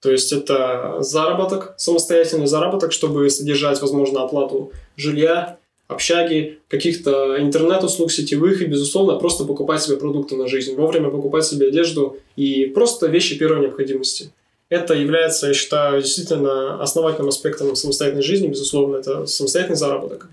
То 0.01 0.11
есть 0.11 0.33
это 0.33 0.97
заработок, 0.99 1.73
самостоятельный 1.77 2.47
заработок, 2.47 2.91
чтобы 2.91 3.29
содержать, 3.29 3.81
возможно, 3.81 4.23
оплату 4.23 4.73
жилья, 4.97 5.57
общаги, 5.93 6.59
каких-то 6.67 7.37
интернет-услуг 7.39 8.11
сетевых 8.11 8.61
и, 8.61 8.65
безусловно, 8.65 9.17
просто 9.17 9.45
покупать 9.45 9.81
себе 9.81 9.97
продукты 9.97 10.35
на 10.35 10.47
жизнь, 10.47 10.75
вовремя 10.75 11.09
покупать 11.09 11.45
себе 11.45 11.67
одежду 11.67 12.17
и 12.35 12.65
просто 12.65 13.07
вещи 13.07 13.37
первой 13.37 13.61
необходимости. 13.61 14.31
Это 14.69 14.93
является, 14.93 15.47
я 15.47 15.53
считаю, 15.53 16.01
действительно 16.01 16.81
основательным 16.81 17.29
аспектом 17.29 17.75
самостоятельной 17.75 18.23
жизни, 18.23 18.47
безусловно, 18.47 18.97
это 18.97 19.25
самостоятельный 19.25 19.77
заработок. 19.77 20.29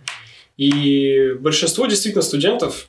И 0.56 1.34
большинство 1.38 1.86
действительно 1.86 2.22
студентов 2.22 2.88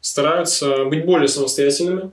стараются 0.00 0.84
быть 0.84 1.04
более 1.04 1.28
самостоятельными. 1.28 2.10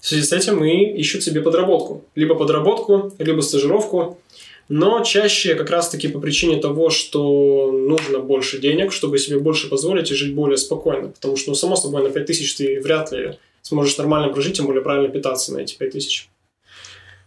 В 0.00 0.06
связи 0.06 0.22
с 0.22 0.32
этим 0.32 0.64
и 0.64 0.98
ищут 0.98 1.22
себе 1.22 1.40
подработку. 1.40 2.04
Либо 2.14 2.34
подработку, 2.34 3.12
либо 3.18 3.40
стажировку– 3.40 4.18
но 4.68 5.02
чаще 5.04 5.54
как 5.54 5.70
раз-таки 5.70 6.08
по 6.08 6.18
причине 6.18 6.60
того, 6.60 6.90
что 6.90 7.72
нужно 7.72 8.20
больше 8.20 8.58
денег, 8.58 8.92
чтобы 8.92 9.18
себе 9.18 9.38
больше 9.38 9.68
позволить 9.68 10.10
и 10.10 10.14
жить 10.14 10.34
более 10.34 10.56
спокойно. 10.56 11.08
Потому 11.08 11.36
что, 11.36 11.50
ну, 11.50 11.54
само 11.54 11.76
собой, 11.76 12.02
на 12.02 12.10
5000 12.10 12.54
ты 12.54 12.80
вряд 12.80 13.12
ли 13.12 13.38
сможешь 13.62 13.96
нормально 13.98 14.32
прожить, 14.32 14.56
тем 14.56 14.66
более 14.66 14.82
правильно 14.82 15.08
питаться 15.08 15.52
на 15.52 15.58
эти 15.58 15.76
5000. 15.76 16.28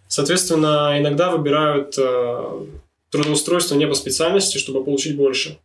Соответственно, 0.08 0.96
иногда 0.98 1.32
выбирают 1.32 1.96
э, 1.98 2.66
трудоустройство 3.10 3.76
не 3.76 3.88
по 3.88 3.96
специальности, 3.96 4.58
чтобы 4.58 4.84
получить 4.84 5.16
больше. 5.16 5.58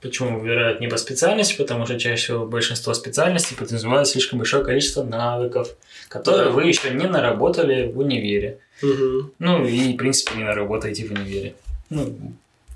Почему 0.00 0.38
выбирают 0.38 0.80
не 0.80 0.86
по 0.86 0.96
специальности? 0.96 1.56
Потому 1.56 1.84
что 1.84 1.98
чаще 1.98 2.22
всего 2.22 2.46
большинство 2.46 2.94
специальностей 2.94 3.56
подразумевают 3.56 4.08
слишком 4.08 4.38
большое 4.38 4.64
количество 4.64 5.02
навыков, 5.02 5.74
которые 6.08 6.46
да. 6.46 6.50
вы 6.50 6.66
еще 6.66 6.90
не 6.90 7.06
наработали 7.06 7.90
в 7.90 7.98
универе. 7.98 8.60
Угу. 8.82 9.30
Ну, 9.38 9.66
и, 9.66 9.94
в 9.94 9.96
принципе, 9.96 10.36
не 10.36 10.44
наработаете 10.44 11.06
в 11.06 11.12
универе. 11.12 11.54
Ну, 11.90 12.14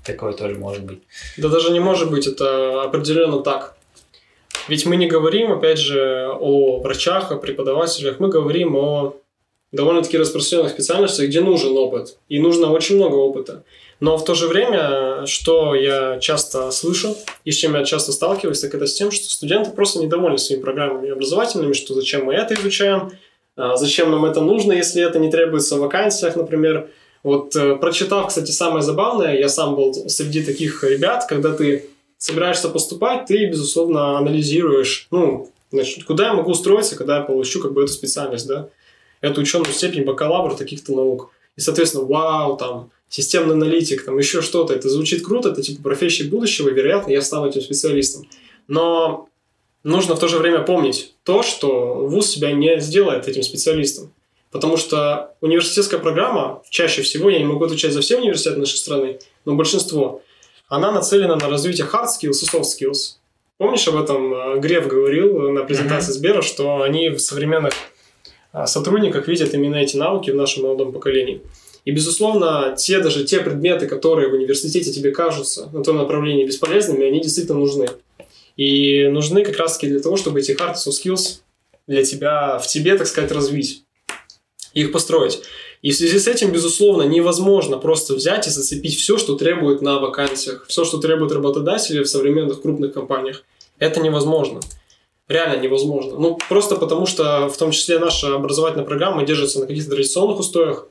такое 0.03 0.33
тоже 0.33 0.55
может 0.55 0.83
быть. 0.83 0.99
Да 1.37 1.49
даже 1.49 1.71
не 1.71 1.79
может 1.79 2.11
быть, 2.11 2.27
это 2.27 2.83
определенно 2.83 3.41
так. 3.41 3.75
Ведь 4.67 4.85
мы 4.85 4.95
не 4.95 5.07
говорим, 5.07 5.51
опять 5.51 5.79
же, 5.79 6.29
о 6.39 6.79
врачах, 6.79 7.31
о 7.31 7.37
преподавателях, 7.37 8.19
мы 8.19 8.29
говорим 8.29 8.75
о 8.75 9.15
довольно-таки 9.71 10.17
распространенных 10.17 10.71
специальностях, 10.71 11.27
где 11.27 11.41
нужен 11.41 11.75
опыт. 11.75 12.17
И 12.29 12.39
нужно 12.39 12.71
очень 12.71 12.95
много 12.95 13.15
опыта. 13.15 13.63
Но 13.99 14.17
в 14.17 14.25
то 14.25 14.35
же 14.35 14.47
время, 14.47 15.25
что 15.25 15.75
я 15.75 16.19
часто 16.19 16.71
слышу 16.71 17.15
и 17.45 17.51
с 17.51 17.55
чем 17.55 17.75
я 17.75 17.83
часто 17.83 18.11
сталкиваюсь, 18.11 18.59
так 18.59 18.73
это 18.75 18.85
с 18.85 18.93
тем, 18.93 19.11
что 19.11 19.29
студенты 19.29 19.71
просто 19.71 19.99
недовольны 19.99 20.37
своими 20.37 20.61
программами 20.61 21.09
образовательными, 21.09 21.73
что 21.73 21.93
зачем 21.93 22.25
мы 22.25 22.33
это 22.33 22.53
изучаем, 22.53 23.11
зачем 23.55 24.11
нам 24.11 24.25
это 24.25 24.41
нужно, 24.41 24.73
если 24.73 25.03
это 25.03 25.19
не 25.19 25.29
требуется 25.29 25.75
в 25.77 25.79
вакансиях, 25.79 26.35
например. 26.35 26.89
Вот 27.23 27.55
э, 27.55 27.75
прочитав, 27.77 28.27
кстати, 28.27 28.51
самое 28.51 28.83
забавное, 28.83 29.37
я 29.37 29.47
сам 29.47 29.75
был 29.75 29.93
среди 30.09 30.43
таких 30.43 30.83
ребят, 30.83 31.25
когда 31.27 31.53
ты 31.53 31.89
собираешься 32.17 32.69
поступать, 32.69 33.25
ты, 33.25 33.45
безусловно, 33.45 34.17
анализируешь, 34.17 35.07
ну, 35.11 35.49
значит, 35.71 36.03
куда 36.03 36.27
я 36.27 36.33
могу 36.33 36.51
устроиться, 36.51 36.95
когда 36.95 37.17
я 37.17 37.23
получу 37.23 37.61
как 37.61 37.73
бы 37.73 37.83
эту 37.83 37.93
специальность, 37.93 38.47
да, 38.47 38.69
эту 39.21 39.41
ученую 39.41 39.71
степень 39.73 40.03
бакалавра 40.03 40.55
таких-то 40.55 40.93
наук. 40.93 41.31
И, 41.55 41.61
соответственно, 41.61 42.05
вау, 42.05 42.57
там, 42.57 42.91
системный 43.09 43.55
аналитик, 43.55 44.03
там, 44.03 44.17
еще 44.17 44.41
что-то. 44.41 44.73
Это 44.73 44.89
звучит 44.89 45.23
круто, 45.23 45.49
это 45.49 45.61
типа 45.61 45.83
профессия 45.83 46.23
будущего, 46.25 46.69
вероятно, 46.69 47.11
я 47.11 47.21
стану 47.21 47.47
этим 47.47 47.61
специалистом. 47.61 48.27
Но 48.67 49.29
нужно 49.83 50.15
в 50.15 50.19
то 50.19 50.27
же 50.27 50.37
время 50.37 50.59
помнить 50.59 51.13
то, 51.23 51.43
что 51.43 51.95
вуз 52.07 52.29
себя 52.29 52.51
не 52.51 52.79
сделает 52.79 53.27
этим 53.27 53.43
специалистом. 53.43 54.13
Потому 54.51 54.77
что 54.77 55.35
университетская 55.41 55.99
программа, 55.99 56.61
чаще 56.69 57.01
всего, 57.01 57.29
я 57.29 57.39
не 57.39 57.45
могу 57.45 57.65
отвечать 57.65 57.91
за 57.91 58.01
все 58.01 58.17
университеты 58.17 58.59
нашей 58.59 58.77
страны, 58.77 59.19
но 59.45 59.55
большинство, 59.55 60.21
она 60.67 60.91
нацелена 60.91 61.35
на 61.35 61.49
развитие 61.49 61.87
hard 61.87 62.05
skills 62.05 62.43
и 62.43 62.45
soft 62.45 62.65
skills. 62.65 63.17
Помнишь, 63.57 63.87
об 63.87 63.95
этом 63.95 64.33
э, 64.33 64.59
Греф 64.59 64.87
говорил 64.87 65.51
на 65.51 65.63
презентации 65.63 66.11
mm-hmm. 66.11 66.15
Сбера, 66.15 66.41
что 66.41 66.81
они 66.81 67.09
в 67.09 67.19
современных 67.19 67.73
а, 68.51 68.67
сотрудниках 68.67 69.27
видят 69.27 69.53
именно 69.53 69.75
эти 69.75 69.97
навыки 69.97 70.29
в 70.29 70.35
нашем 70.35 70.63
молодом 70.63 70.91
поколении. 70.91 71.41
И, 71.85 71.91
безусловно, 71.91 72.75
те 72.77 72.99
даже 72.99 73.25
те 73.25 73.39
предметы, 73.39 73.87
которые 73.87 74.29
в 74.29 74.33
университете 74.33 74.91
тебе 74.91 75.11
кажутся 75.11 75.69
на 75.73 75.83
том 75.83 75.97
направлении 75.97 76.45
бесполезными, 76.45 77.05
они 77.05 77.21
действительно 77.21 77.59
нужны. 77.59 77.87
И 78.55 79.07
нужны 79.07 79.43
как 79.43 79.57
раз-таки 79.57 79.87
для 79.87 79.99
того, 79.99 80.17
чтобы 80.17 80.39
эти 80.39 80.51
hard 80.51 80.75
skills 80.75 81.39
для 81.87 82.03
тебя, 82.03 82.59
в 82.59 82.67
тебе, 82.67 82.97
так 82.97 83.07
сказать, 83.07 83.31
развить, 83.31 83.83
их 84.73 84.91
построить. 84.91 85.41
И 85.81 85.91
в 85.91 85.95
связи 85.95 86.17
с 86.17 86.27
этим, 86.27 86.51
безусловно, 86.51 87.03
невозможно 87.03 87.77
просто 87.77 88.13
взять 88.13 88.47
и 88.47 88.49
зацепить 88.49 88.95
все, 88.97 89.17
что 89.17 89.35
требует 89.35 89.81
на 89.81 89.99
вакансиях, 89.99 90.65
все, 90.67 90.85
что 90.85 90.97
требует 90.99 91.33
работодатели 91.33 92.01
в 92.03 92.07
современных 92.07 92.61
крупных 92.61 92.93
компаниях. 92.93 93.43
Это 93.79 93.99
невозможно. 93.99 94.61
Реально 95.27 95.61
невозможно. 95.61 96.17
Ну, 96.17 96.37
просто 96.47 96.75
потому 96.75 97.05
что, 97.05 97.49
в 97.49 97.57
том 97.57 97.71
числе, 97.71 97.99
наша 97.99 98.35
образовательная 98.35 98.85
программа 98.85 99.25
держится 99.25 99.59
на 99.59 99.67
каких-то 99.67 99.91
традиционных 99.91 100.39
устоях. 100.39 100.87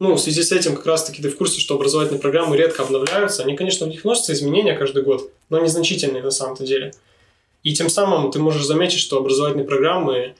Ну, 0.00 0.14
в 0.14 0.18
связи 0.18 0.42
с 0.42 0.50
этим, 0.50 0.76
как 0.76 0.86
раз-таки, 0.86 1.20
ты 1.20 1.28
в 1.28 1.36
курсе, 1.36 1.60
что 1.60 1.74
образовательные 1.74 2.20
программы 2.20 2.56
редко 2.56 2.82
обновляются. 2.82 3.42
Они, 3.42 3.54
конечно, 3.54 3.84
в 3.84 3.90
них 3.90 4.02
вносятся 4.02 4.32
изменения 4.32 4.74
каждый 4.74 5.02
год, 5.02 5.30
но 5.50 5.60
незначительные 5.60 6.22
на 6.22 6.30
самом-то 6.30 6.64
деле. 6.64 6.94
И 7.62 7.74
тем 7.74 7.90
самым 7.90 8.30
ты 8.30 8.38
можешь 8.38 8.64
заметить, 8.64 8.98
что 8.98 9.18
образовательные 9.18 9.66
программы 9.66 10.34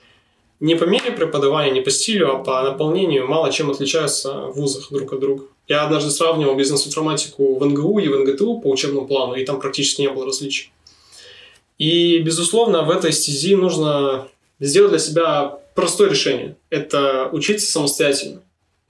не 0.59 0.73
по 0.73 0.85
мере 0.85 1.11
преподавания, 1.11 1.71
не 1.71 1.81
по 1.81 1.91
стилю, 1.91 2.31
а 2.31 2.43
по 2.43 2.63
наполнению 2.63 3.27
мало 3.27 3.51
чем 3.51 3.69
отличаются 3.69 4.47
в 4.47 4.53
вузах 4.53 4.91
друг 4.91 5.13
от 5.13 5.19
друга. 5.19 5.43
Я 5.67 5.83
однажды 5.83 6.09
сравнивал 6.09 6.55
бизнес-информатику 6.55 7.59
в 7.59 7.63
НГУ 7.63 7.99
и 7.99 8.07
в 8.07 8.17
НГТУ 8.17 8.61
по 8.61 8.67
учебному 8.67 9.07
плану, 9.07 9.35
и 9.35 9.45
там 9.45 9.59
практически 9.59 10.01
не 10.01 10.09
было 10.09 10.25
различий. 10.25 10.71
И, 11.77 12.17
безусловно, 12.17 12.81
в 12.81 12.89
этой 12.89 13.13
стези 13.13 13.55
нужно 13.55 14.27
сделать 14.59 14.91
для 14.91 14.99
себя 14.99 15.59
простое 15.75 16.09
решение. 16.09 16.55
Это 16.71 17.29
учиться 17.31 17.71
самостоятельно. 17.71 18.41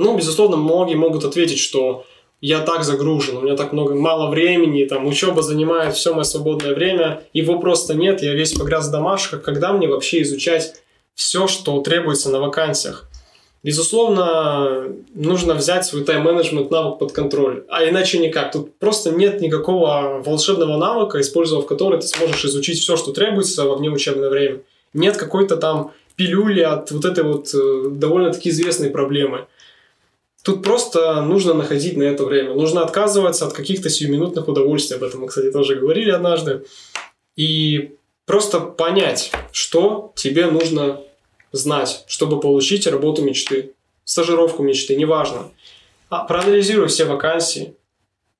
Ну, 0.02 0.18
безусловно, 0.18 0.58
многие 0.58 0.96
могут 0.96 1.26
ответить, 1.26 1.60
что 1.60 2.06
я 2.42 2.62
так 2.62 2.84
загружен, 2.84 3.38
у 3.38 3.42
меня 3.42 3.56
так 3.56 3.72
много, 3.72 3.94
мало 3.94 4.32
времени, 4.32 4.86
там, 4.86 5.06
учеба 5.06 5.44
занимает 5.44 5.94
все 5.94 6.12
мое 6.12 6.24
свободное 6.24 6.74
время, 6.74 7.22
его 7.34 7.60
просто 7.60 7.94
нет, 7.94 8.24
я 8.24 8.34
весь 8.34 8.54
погряз 8.54 8.88
в 8.88 8.92
домашках, 8.92 9.44
когда 9.44 9.74
мне 9.74 9.88
вообще 9.88 10.24
изучать 10.24 10.74
все, 11.14 11.46
что 11.46 11.80
требуется 11.82 12.32
на 12.32 12.40
вакансиях. 12.40 13.08
Безусловно, 13.62 14.88
нужно 15.14 15.54
взять 15.54 15.86
свой 15.86 16.04
тайм-менеджмент 16.04 16.72
навык 16.72 16.98
под 16.98 17.12
контроль, 17.12 17.64
а 17.70 17.88
иначе 17.88 18.18
никак. 18.18 18.52
Тут 18.52 18.80
просто 18.80 19.12
нет 19.12 19.40
никакого 19.40 20.24
волшебного 20.26 20.78
навыка, 20.78 21.22
использовав 21.22 21.68
который 21.68 22.00
ты 22.02 22.08
сможешь 22.08 22.44
изучить 22.46 22.80
все, 22.80 22.98
что 22.98 23.12
требуется 23.12 23.66
во 23.66 23.76
внеучебное 23.76 24.32
время. 24.32 24.62
Нет 24.96 25.18
какой-то 25.18 25.58
там 25.58 25.92
пилюли 26.16 26.62
от 26.62 26.90
вот 26.90 27.06
этой 27.06 27.24
вот 27.24 27.54
э, 27.54 27.90
довольно-таки 27.92 28.50
известной 28.50 28.90
проблемы. 28.90 29.46
Тут 30.44 30.64
просто 30.64 31.22
нужно 31.22 31.54
находить 31.54 31.98
на 31.98 32.04
это 32.04 32.26
время. 32.26 32.54
Нужно 32.54 32.82
отказываться 32.84 33.46
от 33.46 33.54
каких-то 33.54 33.90
сиюминутных 33.90 34.48
удовольствий. 34.48 34.98
Об 34.98 35.04
этом 35.04 35.22
мы, 35.22 35.28
кстати, 35.28 35.52
тоже 35.52 35.76
говорили 35.76 36.10
однажды. 36.10 36.66
И 37.36 37.96
просто 38.26 38.60
понять, 38.60 39.32
что 39.52 40.14
тебе 40.16 40.48
нужно 40.48 41.02
знать, 41.52 42.06
чтобы 42.08 42.40
получить 42.40 42.88
работу 42.88 43.22
мечты, 43.22 43.74
стажировку 44.04 44.64
мечты, 44.64 44.96
неважно. 44.96 45.52
А 46.10 46.24
проанализируй 46.24 46.88
все 46.88 47.06
вакансии, 47.06 47.76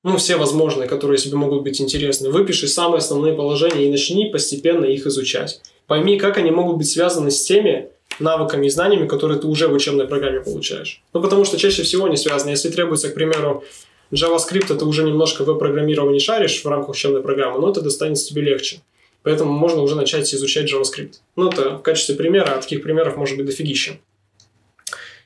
ну, 0.02 0.16
все 0.16 0.36
возможные, 0.36 0.88
которые 0.88 1.18
тебе 1.18 1.36
могут 1.36 1.62
быть 1.62 1.80
интересны. 1.80 2.30
Выпиши 2.30 2.66
самые 2.66 2.98
основные 2.98 3.34
положения 3.34 3.86
и 3.86 3.90
начни 3.90 4.26
постепенно 4.26 4.84
их 4.84 5.06
изучать. 5.06 5.60
Пойми, 5.86 6.18
как 6.18 6.36
они 6.38 6.50
могут 6.50 6.78
быть 6.78 6.90
связаны 6.90 7.30
с 7.30 7.44
теми 7.44 7.90
навыками 8.18 8.66
и 8.66 8.70
знаниями, 8.70 9.06
которые 9.06 9.38
ты 9.38 9.46
уже 9.46 9.68
в 9.68 9.72
учебной 9.72 10.06
программе 10.06 10.40
получаешь. 10.40 11.02
Ну, 11.12 11.20
потому 11.20 11.44
что 11.44 11.58
чаще 11.58 11.82
всего 11.82 12.06
они 12.06 12.16
связаны. 12.16 12.50
Если 12.50 12.70
требуется, 12.70 13.08
к 13.08 13.14
примеру, 13.14 13.64
JavaScript, 14.12 14.74
ты 14.74 14.84
уже 14.84 15.04
немножко 15.04 15.44
в 15.44 15.54
программировании 15.58 16.18
шаришь 16.18 16.62
в 16.62 16.68
рамках 16.68 16.90
учебной 16.90 17.22
программы, 17.22 17.60
но 17.60 17.70
это 17.70 17.80
достанется 17.80 18.28
тебе 18.28 18.42
легче. 18.42 18.80
Поэтому 19.22 19.52
можно 19.52 19.82
уже 19.82 19.94
начать 19.94 20.32
изучать 20.34 20.72
JavaScript. 20.72 21.14
Ну, 21.36 21.48
это 21.48 21.78
в 21.78 21.82
качестве 21.82 22.14
примера, 22.14 22.54
а 22.56 22.60
таких 22.60 22.82
примеров 22.82 23.16
может 23.16 23.36
быть 23.36 23.46
дофигища. 23.46 23.98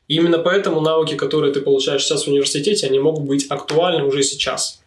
И 0.08 0.16
именно 0.16 0.38
поэтому 0.38 0.80
навыки, 0.80 1.16
которые 1.16 1.52
ты 1.52 1.60
получаешь 1.60 2.04
сейчас 2.04 2.24
в 2.24 2.28
университете, 2.28 2.86
они 2.86 3.00
могут 3.00 3.24
быть 3.24 3.46
актуальны 3.50 4.04
уже 4.04 4.22
сейчас. 4.22 4.82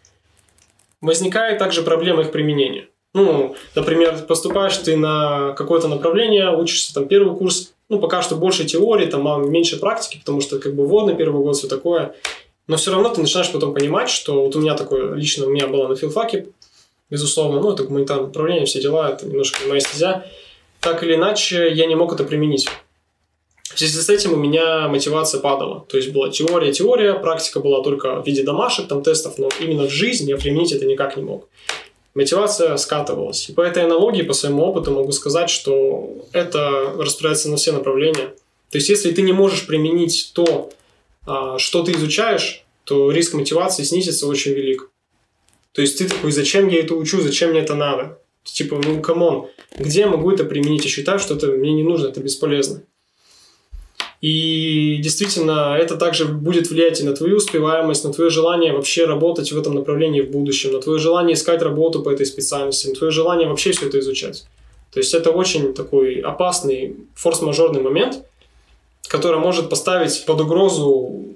Возникает 1.02 1.60
также 1.60 1.82
проблема 1.82 2.22
их 2.22 2.32
применения. 2.32 2.88
Ну, 3.14 3.56
например, 3.76 4.26
поступаешь 4.28 4.78
ты 4.78 4.96
на 4.96 5.54
какое-то 5.54 5.88
направление, 5.88 6.56
учишься 6.56 6.94
там 6.94 7.08
первый 7.08 7.36
курс, 7.36 7.74
ну, 7.90 8.00
пока 8.00 8.22
что 8.22 8.36
больше 8.36 8.66
теории, 8.66 9.08
там 9.08 9.52
меньше 9.52 9.78
практики, 9.80 10.20
потому 10.20 10.42
что 10.42 10.60
как 10.60 10.76
бы 10.76 10.86
вводный 10.86 11.16
первый 11.16 11.42
год, 11.42 11.58
все 11.58 11.68
такое. 11.68 12.16
Но 12.68 12.78
все 12.78 12.92
равно 12.92 13.10
ты 13.10 13.20
начинаешь 13.20 13.52
потом 13.52 13.74
понимать, 13.74 14.10
что 14.10 14.44
вот 14.44 14.56
у 14.56 14.62
меня 14.62 14.76
такое, 14.76 15.16
лично 15.16 15.48
у 15.48 15.50
меня 15.50 15.68
было 15.68 15.88
на 15.88 15.96
филфаке, 15.96 16.48
безусловно, 17.10 17.60
ну, 17.60 17.74
это 17.74 17.84
гуманитарное 17.84 18.28
направление, 18.28 18.66
все 18.66 18.80
дела, 18.80 19.10
это 19.10 19.26
немножко 19.26 19.68
моя 19.68 19.82
стезя. 19.82 20.26
Так 20.80 21.04
или 21.04 21.16
иначе, 21.16 21.72
я 21.72 21.88
не 21.88 21.96
мог 21.96 22.14
это 22.14 22.24
применить. 22.24 22.70
В 23.64 23.78
связи 23.78 24.00
с 24.00 24.10
этим 24.10 24.34
у 24.34 24.36
меня 24.36 24.88
мотивация 24.88 25.42
падала. 25.42 25.86
То 25.90 25.98
есть 25.98 26.12
была 26.12 26.30
теория, 26.30 26.72
теория, 26.72 27.14
практика 27.14 27.60
была 27.60 27.84
только 27.84 28.22
в 28.22 28.26
виде 28.26 28.44
домашек, 28.44 28.88
там 28.88 29.04
тестов, 29.04 29.38
но 29.38 29.50
именно 29.60 29.84
в 29.84 29.90
жизни 29.90 30.30
я 30.30 30.38
применить 30.38 30.72
это 30.72 30.86
никак 30.86 31.18
не 31.18 31.24
мог. 31.24 31.48
Мотивация 32.16 32.76
скатывалась. 32.78 33.50
И 33.50 33.54
по 33.54 33.62
этой 33.62 33.84
аналогии, 33.84 34.24
по 34.24 34.34
своему 34.34 34.64
опыту 34.64 34.92
могу 34.92 35.12
сказать, 35.12 35.50
что 35.50 36.26
это 36.32 36.94
распределяется 36.98 37.50
на 37.50 37.58
все 37.58 37.72
направления. 37.72 38.34
То 38.72 38.78
есть 38.78 38.90
если 38.90 39.12
ты 39.12 39.22
не 39.22 39.34
можешь 39.34 39.68
применить 39.68 40.32
то, 40.34 40.72
а, 41.26 41.58
что 41.58 41.84
ты 41.84 41.92
изучаешь, 41.94 42.66
то 42.84 43.12
риск 43.12 43.34
мотивации 43.34 43.84
снизится 43.84 44.28
очень 44.28 44.54
велик. 44.54 44.90
То 45.74 45.82
есть 45.82 46.00
ты 46.00 46.10
такой, 46.10 46.32
зачем 46.32 46.68
я 46.68 46.80
это 46.80 46.96
учу, 46.96 47.22
зачем 47.22 47.52
мне 47.52 47.60
это 47.60 47.76
надо? 47.76 48.20
Типа, 48.44 48.82
ну, 48.84 49.02
come 49.02 49.28
on, 49.28 49.48
где 49.78 50.02
я 50.02 50.08
могу 50.08 50.32
это 50.32 50.44
применить? 50.44 50.86
Я 50.86 50.90
считаю, 50.90 51.20
что 51.20 51.36
это 51.36 51.48
мне 51.48 51.74
не 51.74 51.84
нужно, 51.84 52.08
это 52.08 52.20
бесполезно. 52.20 52.84
И 54.22 54.98
действительно, 55.02 55.78
это 55.80 55.96
также 55.96 56.26
будет 56.26 56.70
влиять 56.70 57.00
и 57.00 57.04
на 57.04 57.16
твою 57.16 57.38
успеваемость, 57.38 58.04
на 58.04 58.12
твое 58.12 58.30
желание 58.30 58.74
вообще 58.74 59.06
работать 59.06 59.52
в 59.52 59.58
этом 59.58 59.76
направлении 59.76 60.22
в 60.22 60.30
будущем, 60.30 60.74
на 60.74 60.82
твое 60.82 61.00
желание 61.00 61.36
искать 61.36 61.62
работу 61.62 62.02
по 62.02 62.10
этой 62.10 62.26
специальности, 62.26 62.88
на 62.88 62.96
твое 62.96 63.12
желание 63.12 63.48
вообще 63.48 63.72
все 63.72 63.88
это 63.88 64.00
изучать. 64.00 64.46
То 64.92 65.00
есть 65.00 65.14
это 65.14 65.32
очень 65.32 65.74
такой 65.74 66.20
опасный 66.20 66.98
форс-мажорный 67.16 67.82
момент, 67.82 68.26
который 69.08 69.40
может 69.40 69.70
поставить 69.70 70.26
под 70.26 70.42
угрозу 70.42 71.36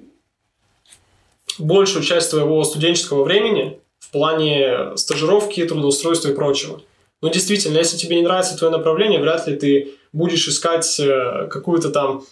большую 1.58 2.04
часть 2.04 2.30
твоего 2.30 2.62
студенческого 2.64 3.24
времени, 3.24 3.78
в 3.98 4.10
плане 4.10 4.96
стажировки, 4.96 5.64
трудоустройства 5.64 6.28
и 6.28 6.34
прочего. 6.34 6.82
Но 7.22 7.30
действительно, 7.30 7.78
если 7.78 7.96
тебе 7.96 8.16
не 8.16 8.22
нравится 8.22 8.56
твое 8.58 8.70
направление, 8.70 9.20
вряд 9.20 9.46
ли 9.46 9.56
ты 9.56 9.92
будешь 10.12 10.46
искать 10.46 11.00
э, 11.00 11.48
какую-то 11.50 11.90
там 11.90 12.24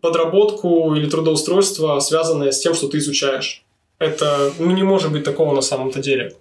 подработку 0.00 0.94
или 0.94 1.08
трудоустройство, 1.08 1.98
связанное 2.00 2.52
с 2.52 2.60
тем, 2.60 2.74
что 2.74 2.88
ты 2.88 2.98
изучаешь. 2.98 3.64
Это 3.98 4.52
ну, 4.58 4.70
не 4.70 4.82
может 4.82 5.12
быть 5.12 5.24
такого 5.24 5.54
на 5.54 5.62
самом-то 5.62 6.00
деле. 6.00 6.34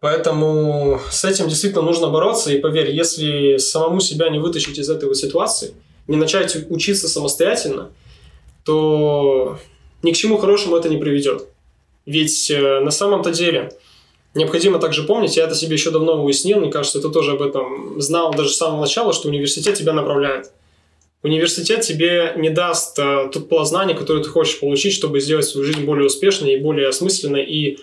Поэтому 0.00 1.00
с 1.10 1.24
этим 1.24 1.48
действительно 1.48 1.82
нужно 1.82 2.08
бороться. 2.08 2.52
И 2.52 2.58
поверь, 2.58 2.90
если 2.90 3.56
самому 3.58 4.00
себя 4.00 4.28
не 4.30 4.40
вытащить 4.40 4.78
из 4.78 4.90
этой 4.90 5.08
вот 5.08 5.16
ситуации, 5.16 5.74
не 6.08 6.16
начать 6.16 6.56
учиться 6.70 7.08
самостоятельно, 7.08 7.90
то 8.64 9.58
ни 10.02 10.10
к 10.10 10.16
чему 10.16 10.38
хорошему 10.38 10.76
это 10.76 10.88
не 10.88 10.96
приведет. 10.96 11.46
Ведь 12.04 12.50
э, 12.50 12.80
на 12.80 12.90
самом-то 12.90 13.30
деле 13.30 13.72
необходимо 14.34 14.80
также 14.80 15.04
помнить, 15.04 15.36
я 15.36 15.44
это 15.44 15.54
себе 15.54 15.74
еще 15.74 15.92
давно 15.92 16.22
уяснил, 16.24 16.58
мне 16.58 16.72
кажется, 16.72 17.00
ты 17.00 17.08
тоже 17.08 17.32
об 17.32 17.42
этом 17.42 18.00
знал 18.00 18.32
даже 18.32 18.50
с 18.50 18.56
самого 18.56 18.80
начала, 18.80 19.12
что 19.12 19.28
университет 19.28 19.76
тебя 19.76 19.92
направляет. 19.92 20.50
Университет 21.22 21.82
тебе 21.82 22.32
не 22.36 22.50
даст 22.50 22.98
э, 22.98 23.28
тот 23.32 23.48
пласт 23.48 23.70
знаний, 23.70 23.94
который 23.94 24.24
ты 24.24 24.28
хочешь 24.28 24.58
получить, 24.58 24.92
чтобы 24.92 25.20
сделать 25.20 25.44
свою 25.44 25.64
жизнь 25.64 25.84
более 25.84 26.06
успешной 26.06 26.54
и 26.54 26.60
более 26.60 26.88
осмысленной 26.88 27.44
и 27.44 27.78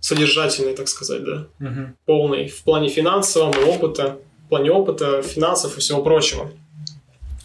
содержательной, 0.00 0.74
так 0.74 0.88
сказать, 0.88 1.22
да, 1.22 1.46
угу. 1.60 1.92
полной 2.06 2.48
в 2.48 2.64
плане 2.64 2.88
финансового 2.88 3.64
опыта, 3.66 4.18
в 4.46 4.48
плане 4.48 4.72
опыта, 4.72 5.22
финансов 5.22 5.76
и 5.76 5.80
всего 5.80 6.02
прочего. 6.02 6.50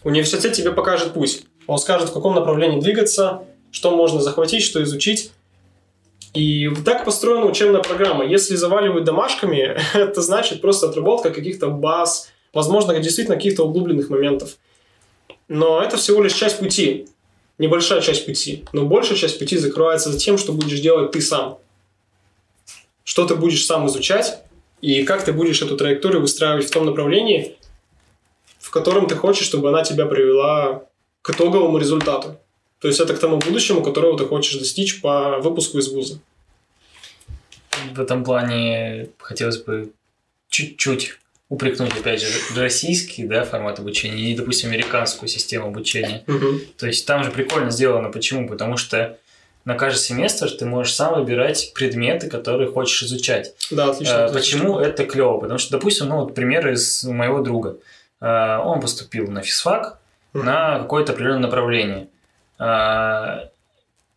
Университет 0.03 0.53
тебе 0.53 0.71
покажет 0.71 1.13
путь. 1.13 1.43
Он 1.67 1.77
скажет, 1.77 2.09
в 2.09 2.13
каком 2.13 2.33
направлении 2.33 2.79
двигаться, 2.79 3.43
что 3.71 3.95
можно 3.95 4.21
захватить, 4.21 4.63
что 4.63 4.81
изучить. 4.81 5.31
И 6.33 6.69
так 6.83 7.05
построена 7.05 7.45
учебная 7.45 7.81
программа. 7.81 8.25
Если 8.25 8.55
заваливают 8.55 9.05
домашками, 9.05 9.77
это 9.93 10.21
значит 10.21 10.61
просто 10.61 10.89
отработка 10.89 11.29
каких-то 11.29 11.67
баз, 11.67 12.31
возможно, 12.55 12.97
действительно 12.97 13.35
каких-то 13.35 13.67
углубленных 13.67 14.09
моментов. 14.09 14.57
Но 15.47 15.81
это 15.81 15.97
всего 15.97 16.23
лишь 16.23 16.33
часть 16.33 16.57
пути, 16.57 17.07
небольшая 17.59 18.01
часть 18.01 18.25
пути. 18.25 18.63
Но 18.73 18.85
большая 18.85 19.17
часть 19.17 19.37
пути 19.37 19.57
закрывается 19.57 20.11
за 20.11 20.17
тем, 20.17 20.39
что 20.39 20.53
будешь 20.53 20.79
делать 20.79 21.11
ты 21.11 21.21
сам. 21.21 21.59
Что 23.03 23.27
ты 23.27 23.35
будешь 23.35 23.65
сам 23.65 23.85
изучать, 23.87 24.39
и 24.81 25.03
как 25.03 25.23
ты 25.23 25.33
будешь 25.33 25.61
эту 25.61 25.77
траекторию 25.77 26.21
выстраивать 26.21 26.65
в 26.65 26.71
том 26.71 26.85
направлении, 26.85 27.55
в 28.57 28.71
котором 28.71 29.07
ты 29.07 29.15
хочешь, 29.15 29.45
чтобы 29.45 29.69
она 29.69 29.83
тебя 29.83 30.05
привела 30.05 30.85
к 31.21 31.29
итоговому 31.29 31.77
результату. 31.77 32.39
То 32.79 32.87
есть 32.87 32.99
это 32.99 33.13
к 33.13 33.19
тому 33.19 33.37
будущему, 33.37 33.83
которого 33.83 34.17
ты 34.17 34.25
хочешь 34.25 34.57
достичь 34.57 35.01
по 35.01 35.39
выпуску 35.39 35.77
из 35.77 35.89
вуза. 35.89 36.19
В 37.93 37.99
этом 37.99 38.23
плане 38.23 39.09
хотелось 39.19 39.57
бы 39.57 39.91
чуть-чуть 40.49 41.19
упрекнуть, 41.49 41.95
опять 41.95 42.21
же, 42.21 42.27
российский 42.55 43.25
да, 43.25 43.43
формат 43.43 43.79
обучения 43.79 44.31
и, 44.31 44.35
допустим, 44.35 44.69
американскую 44.69 45.29
систему 45.29 45.67
обучения. 45.67 46.23
Угу. 46.27 46.59
То 46.77 46.87
есть 46.87 47.05
там 47.05 47.23
же 47.23 47.31
прикольно 47.31 47.69
сделано. 47.69 48.09
Почему? 48.09 48.47
Потому 48.47 48.77
что 48.77 49.17
на 49.63 49.75
каждый 49.75 49.99
семестр 49.99 50.49
ты 50.51 50.65
можешь 50.65 50.93
сам 50.93 51.15
выбирать 51.15 51.73
предметы, 51.73 52.29
которые 52.29 52.71
хочешь 52.71 53.03
изучать. 53.03 53.53
Да, 53.71 53.89
отлично. 53.91 54.25
А, 54.25 54.33
почему 54.33 54.79
это 54.79 55.05
клево? 55.05 55.39
Потому 55.39 55.59
что, 55.59 55.71
допустим, 55.71 56.07
ну 56.07 56.17
вот 56.17 56.33
пример 56.33 56.67
из 56.71 57.03
моего 57.03 57.41
друга. 57.41 57.77
А, 58.19 58.61
он 58.61 58.81
поступил 58.81 59.29
на 59.29 59.41
физфак 59.41 59.99
угу. 60.33 60.43
на 60.43 60.79
какое-то 60.79 61.13
определенное 61.13 61.41
направление. 61.41 62.07
А, 62.57 63.49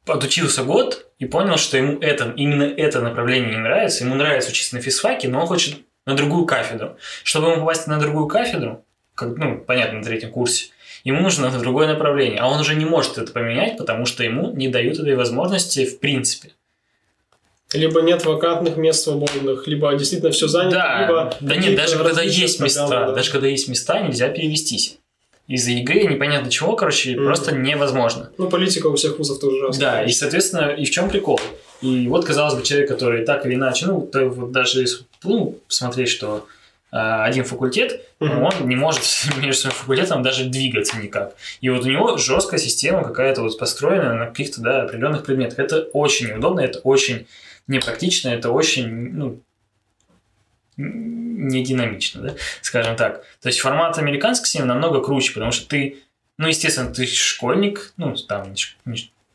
отучился 0.06 0.62
год 0.62 1.06
и 1.18 1.26
понял, 1.26 1.56
что 1.58 1.76
ему 1.76 1.98
это, 2.00 2.32
именно 2.36 2.62
это 2.62 3.00
направление 3.02 3.50
не 3.50 3.58
нравится. 3.58 4.04
Ему 4.04 4.14
нравится 4.14 4.50
учиться 4.50 4.76
на 4.76 4.80
физфаке, 4.80 5.28
но 5.28 5.40
он 5.40 5.46
хочет 5.46 5.76
на 6.08 6.16
другую 6.16 6.46
кафедру. 6.46 6.96
Чтобы 7.22 7.48
ему 7.48 7.60
попасть 7.60 7.86
на 7.86 8.00
другую 8.00 8.26
кафедру, 8.26 8.84
как, 9.14 9.36
ну, 9.36 9.58
понятно, 9.58 9.98
на 9.98 10.04
третьем 10.04 10.30
курсе, 10.30 10.70
ему 11.04 11.20
нужно 11.20 11.50
на 11.50 11.58
другое 11.58 11.86
направление. 11.86 12.40
А 12.40 12.48
он 12.48 12.58
уже 12.58 12.74
не 12.74 12.86
может 12.86 13.18
это 13.18 13.30
поменять, 13.30 13.76
потому 13.76 14.06
что 14.06 14.24
ему 14.24 14.50
не 14.52 14.68
дают 14.68 14.98
этой 14.98 15.14
возможности 15.14 15.84
в 15.84 16.00
принципе. 16.00 16.52
Либо 17.74 18.00
нет 18.00 18.24
вакантных 18.24 18.78
мест 18.78 19.02
свободных, 19.02 19.66
либо 19.66 19.94
действительно 19.94 20.32
все 20.32 20.48
занято, 20.48 20.76
да, 20.76 21.00
либо... 21.02 21.36
Да 21.40 21.56
нет, 21.56 21.76
даже 21.76 21.98
когда 21.98 22.22
есть 22.22 22.60
места, 22.60 22.88
да. 22.88 23.12
даже 23.12 23.30
когда 23.30 23.46
есть 23.46 23.68
места, 23.68 24.00
нельзя 24.00 24.30
перевестись 24.30 24.98
из-за 25.48 25.70
ЕГЭ 25.70 26.04
непонятно 26.04 26.50
чего, 26.50 26.76
короче, 26.76 27.14
мм. 27.14 27.24
просто 27.24 27.56
невозможно. 27.56 28.30
Ну, 28.36 28.48
политика 28.48 28.86
у 28.86 28.94
всех 28.94 29.18
вузов 29.18 29.40
тоже 29.40 29.62
разная. 29.62 29.80
Да, 29.80 30.04
и, 30.04 30.12
соответственно, 30.12 30.70
и 30.70 30.84
в 30.84 30.90
чем 30.90 31.08
прикол? 31.08 31.40
И 31.80 32.06
вот, 32.06 32.26
казалось 32.26 32.54
бы, 32.54 32.62
человек, 32.62 32.88
который 32.88 33.24
так 33.24 33.46
или 33.46 33.54
иначе, 33.54 33.86
ну, 33.86 34.08
вот 34.12 34.52
даже 34.52 34.84
ну, 35.24 35.58
смотреть, 35.68 36.08
что 36.08 36.46
э, 36.92 36.96
один 36.96 37.44
факультет, 37.44 38.00
mm-hmm. 38.20 38.40
он 38.60 38.68
не 38.68 38.76
может 38.76 39.02
между 39.36 39.62
своим 39.62 39.74
факультетом 39.74 40.22
даже 40.22 40.44
двигаться 40.44 40.98
никак. 40.98 41.34
И 41.60 41.68
вот 41.68 41.84
у 41.84 41.88
него 41.88 42.16
жесткая 42.16 42.60
система 42.60 43.04
какая-то 43.04 43.42
вот 43.42 43.58
построена 43.58 44.14
на 44.14 44.26
каких-то, 44.26 44.60
да, 44.60 44.82
определенных 44.82 45.24
предметах. 45.24 45.58
Это 45.58 45.82
очень 45.92 46.28
неудобно, 46.28 46.60
это 46.60 46.80
очень 46.80 47.26
непрактично, 47.66 48.30
это 48.30 48.50
очень, 48.50 48.88
ну, 49.12 49.40
не 50.76 51.64
динамично, 51.64 52.22
да, 52.22 52.34
скажем 52.62 52.96
так. 52.96 53.24
То 53.40 53.48
есть 53.48 53.60
формат 53.60 53.98
американской 53.98 54.46
системы 54.46 54.66
намного 54.66 55.00
круче, 55.00 55.34
потому 55.34 55.52
что 55.52 55.68
ты, 55.68 55.98
ну, 56.38 56.48
естественно, 56.48 56.92
ты 56.92 57.06
школьник, 57.06 57.92
ну, 57.96 58.14
там, 58.14 58.54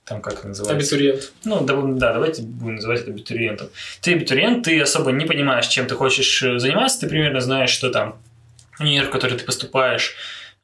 там 0.05 0.21
как 0.21 0.43
называется? 0.43 0.75
Абитуриент. 0.75 1.31
Ну, 1.45 1.61
да, 1.61 1.75
да, 1.75 2.13
давайте 2.13 2.41
будем 2.41 2.75
называть 2.75 3.01
это 3.01 3.11
абитуриентом. 3.11 3.69
Ты 4.01 4.13
абитуриент, 4.13 4.65
ты 4.65 4.81
особо 4.81 5.11
не 5.11 5.25
понимаешь, 5.25 5.67
чем 5.67 5.87
ты 5.87 5.95
хочешь 5.95 6.43
э, 6.43 6.59
заниматься, 6.59 7.01
ты 7.01 7.07
примерно 7.07 7.39
знаешь, 7.39 7.69
что 7.69 7.89
там 7.89 8.17
универ, 8.79 9.05
в 9.05 9.11
который 9.11 9.37
ты 9.37 9.45
поступаешь, 9.45 10.15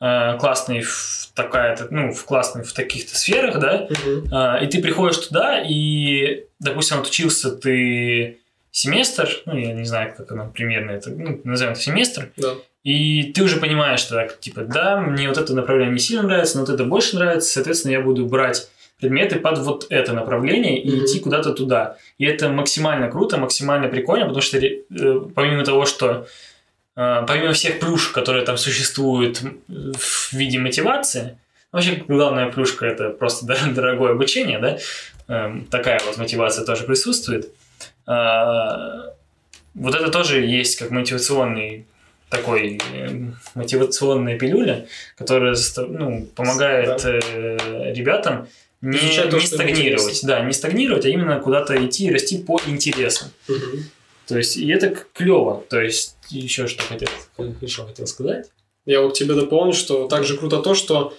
э, 0.02 0.38
классный 0.40 0.82
в 0.82 1.30
такая 1.36 1.78
ну, 1.90 2.12
в 2.12 2.26
классный 2.26 2.64
в 2.64 2.74
таких-то 2.74 3.16
сферах, 3.16 3.60
да, 3.60 3.88
угу. 3.90 4.28
и 4.62 4.68
ты 4.68 4.82
приходишь 4.82 5.18
туда, 5.18 5.64
и, 5.66 6.44
допустим, 6.60 7.00
отучился 7.00 7.52
ты 7.52 8.40
семестр, 8.72 9.30
ну, 9.46 9.58
я 9.58 9.72
не 9.74 9.86
знаю, 9.86 10.14
как 10.16 10.30
оно 10.32 10.50
примерно 10.50 10.92
это, 10.92 11.12
ну, 11.12 11.40
назовем 11.46 11.74
это 11.74 11.82
семестр, 11.82 12.30
да. 12.36 12.56
и 12.84 13.32
ты 13.32 13.44
уже 13.44 13.58
понимаешь, 13.58 14.02
что 14.02 14.16
так, 14.16 14.40
типа, 14.40 14.62
да, 14.64 15.00
мне 15.00 15.30
вот 15.30 15.38
это 15.38 15.54
направление 15.54 15.94
не 15.94 16.00
сильно 16.00 16.24
нравится, 16.24 16.58
но 16.58 16.66
вот 16.66 16.74
это 16.74 16.84
больше 16.84 17.16
нравится, 17.16 17.50
соответственно, 17.50 17.94
я 17.94 18.02
буду 18.02 18.26
брать 18.26 18.70
предметы 19.00 19.40
под 19.40 19.60
вот 19.60 19.88
это 19.90 20.14
направление 20.14 20.82
и 20.82 20.90
mm-hmm. 20.90 21.06
идти 21.06 21.20
куда-то 21.20 21.54
туда. 21.54 21.98
И 22.18 22.26
это 22.26 22.50
максимально 22.50 23.10
круто, 23.10 23.38
максимально 23.38 23.88
прикольно, 23.88 24.26
потому 24.26 24.42
что 24.42 24.58
э, 24.58 24.82
помимо 25.36 25.64
того, 25.64 25.86
что 25.86 26.28
э, 26.96 27.24
помимо 27.28 27.54
всех 27.54 27.80
плюшек, 27.80 28.14
которые 28.14 28.46
там 28.46 28.58
существуют 28.58 29.42
в 29.68 30.34
виде 30.34 30.60
мотивации, 30.60 31.38
вообще 31.72 32.04
главная 32.08 32.52
плюшка 32.52 32.86
это 32.86 33.10
просто 33.10 33.46
дорогое 33.74 34.12
обучение, 34.12 34.60
да, 34.60 34.78
э, 35.28 35.62
такая 35.70 36.00
вот 36.06 36.18
мотивация 36.18 36.66
тоже 36.66 36.84
присутствует. 36.84 37.54
А, 38.06 39.14
вот 39.76 39.96
это 39.96 40.10
тоже 40.10 40.42
есть 40.42 40.78
как 40.78 40.92
мотивационный 40.92 41.86
такой 42.30 42.80
э, 42.94 43.10
мотивационная 43.56 44.38
пилюля, 44.38 44.86
которая 45.18 45.56
ну, 45.78 46.28
помогает 46.36 47.02
да. 47.04 47.20
э, 47.32 47.94
ребятам 47.94 48.48
не, 48.82 49.30
то, 49.30 49.38
не 49.38 49.46
стагнировать, 49.46 50.20
да, 50.24 50.42
не 50.42 50.54
стагнировать, 50.54 51.06
а 51.06 51.10
именно 51.10 51.40
куда-то 51.40 51.86
идти 51.86 52.06
и 52.08 52.12
расти 52.12 52.38
по 52.38 52.60
интересам. 52.66 53.30
Угу. 53.48 53.80
То 54.28 54.38
есть, 54.38 54.58
и 54.58 54.70
это 54.70 54.96
клево. 55.14 55.64
То 55.70 55.82
есть, 55.82 56.16
еще 56.30 56.68
что 56.68 56.84
хотел, 56.84 57.10
еще 57.62 57.86
хотел 57.86 58.08
сказать. 58.08 58.50
Я 58.86 59.02
вот 59.02 59.14
тебе 59.16 59.34
дополню, 59.34 59.74
что 59.74 60.08
также 60.08 60.38
круто 60.38 60.60
то, 60.60 60.76
что 60.76 61.14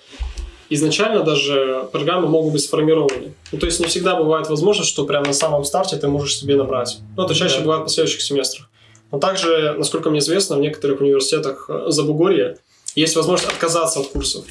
изначально 0.71 1.23
даже 1.23 1.89
программы 1.93 2.29
могут 2.29 2.53
быть 2.53 2.63
сформированы. 2.63 3.35
Ну, 3.53 3.59
то 3.59 3.67
есть 3.67 3.81
не 3.81 3.87
всегда 3.87 4.17
бывает 4.17 4.49
возможность, 4.49 4.89
что 4.89 5.05
прямо 5.05 5.27
на 5.27 5.33
самом 5.33 5.65
старте 5.65 5.97
ты 5.97 6.09
можешь 6.09 6.39
себе 6.39 6.57
набрать. 6.57 6.99
Ну, 7.17 7.25
это 7.25 7.35
чаще 7.35 7.57
да. 7.57 7.63
бывает 7.63 7.81
в 7.83 7.85
последующих 7.85 8.23
семестрах. 8.23 8.71
Но 9.11 9.19
также, 9.19 9.75
насколько 9.77 10.09
мне 10.11 10.21
известно, 10.21 10.57
в 10.57 10.61
некоторых 10.61 11.01
университетах 11.01 11.67
э, 11.69 11.87
Забугорья 11.89 12.57
есть 12.95 13.17
возможность 13.17 13.53
отказаться 13.53 14.01
от 14.01 14.09
курсов. 14.09 14.45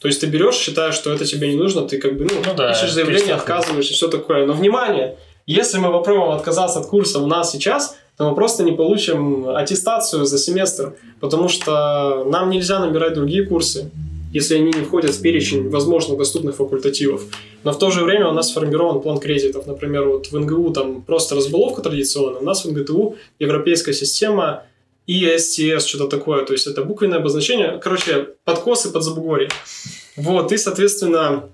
То 0.00 0.08
есть 0.08 0.20
ты 0.20 0.26
берешь, 0.26 0.56
считаешь, 0.56 0.94
что 0.94 1.12
это 1.12 1.26
тебе 1.26 1.50
не 1.50 1.56
нужно, 1.56 1.82
ты 1.82 1.98
как 1.98 2.16
бы 2.16 2.24
ну, 2.24 2.40
ну 2.46 2.54
да, 2.54 2.72
пишешь 2.72 2.92
заявление, 2.92 3.34
отказываешь 3.34 3.90
и 3.90 3.92
все 3.92 4.08
такое. 4.08 4.46
Но 4.46 4.54
внимание, 4.54 5.16
если 5.46 5.78
мы 5.78 5.92
попробуем 5.92 6.30
отказаться 6.30 6.80
от 6.80 6.86
курса 6.86 7.18
у 7.18 7.26
нас 7.26 7.52
сейчас, 7.52 7.96
то 8.16 8.28
мы 8.28 8.34
просто 8.34 8.64
не 8.64 8.72
получим 8.72 9.48
аттестацию 9.48 10.24
за 10.24 10.38
семестр, 10.38 10.94
потому 11.20 11.48
что 11.48 12.24
нам 12.26 12.50
нельзя 12.50 12.78
набирать 12.80 13.14
другие 13.14 13.46
курсы 13.46 13.90
если 14.32 14.56
они 14.56 14.66
не 14.66 14.84
входят 14.84 15.10
в 15.10 15.22
перечень 15.22 15.68
возможных 15.70 16.18
доступных 16.18 16.56
факультативов. 16.56 17.22
Но 17.64 17.72
в 17.72 17.78
то 17.78 17.90
же 17.90 18.04
время 18.04 18.28
у 18.28 18.32
нас 18.32 18.50
сформирован 18.50 19.00
план 19.00 19.18
кредитов. 19.18 19.66
Например, 19.66 20.04
вот 20.08 20.30
в 20.30 20.38
НГУ 20.38 20.70
там 20.70 21.02
просто 21.02 21.34
разболовка 21.34 21.82
традиционная, 21.82 22.40
у 22.40 22.44
нас 22.44 22.64
в 22.64 22.70
НГТУ 22.70 23.16
европейская 23.38 23.92
система 23.92 24.62
ИСТС, 25.06 25.86
что-то 25.86 26.08
такое. 26.08 26.44
То 26.44 26.52
есть 26.52 26.66
это 26.66 26.84
буквенное 26.84 27.18
обозначение. 27.18 27.80
Короче, 27.82 28.28
подкосы 28.44 28.90
под 28.90 29.02
забугорье. 29.02 29.48
Вот, 30.16 30.52
и, 30.52 30.56
соответственно, 30.56 31.48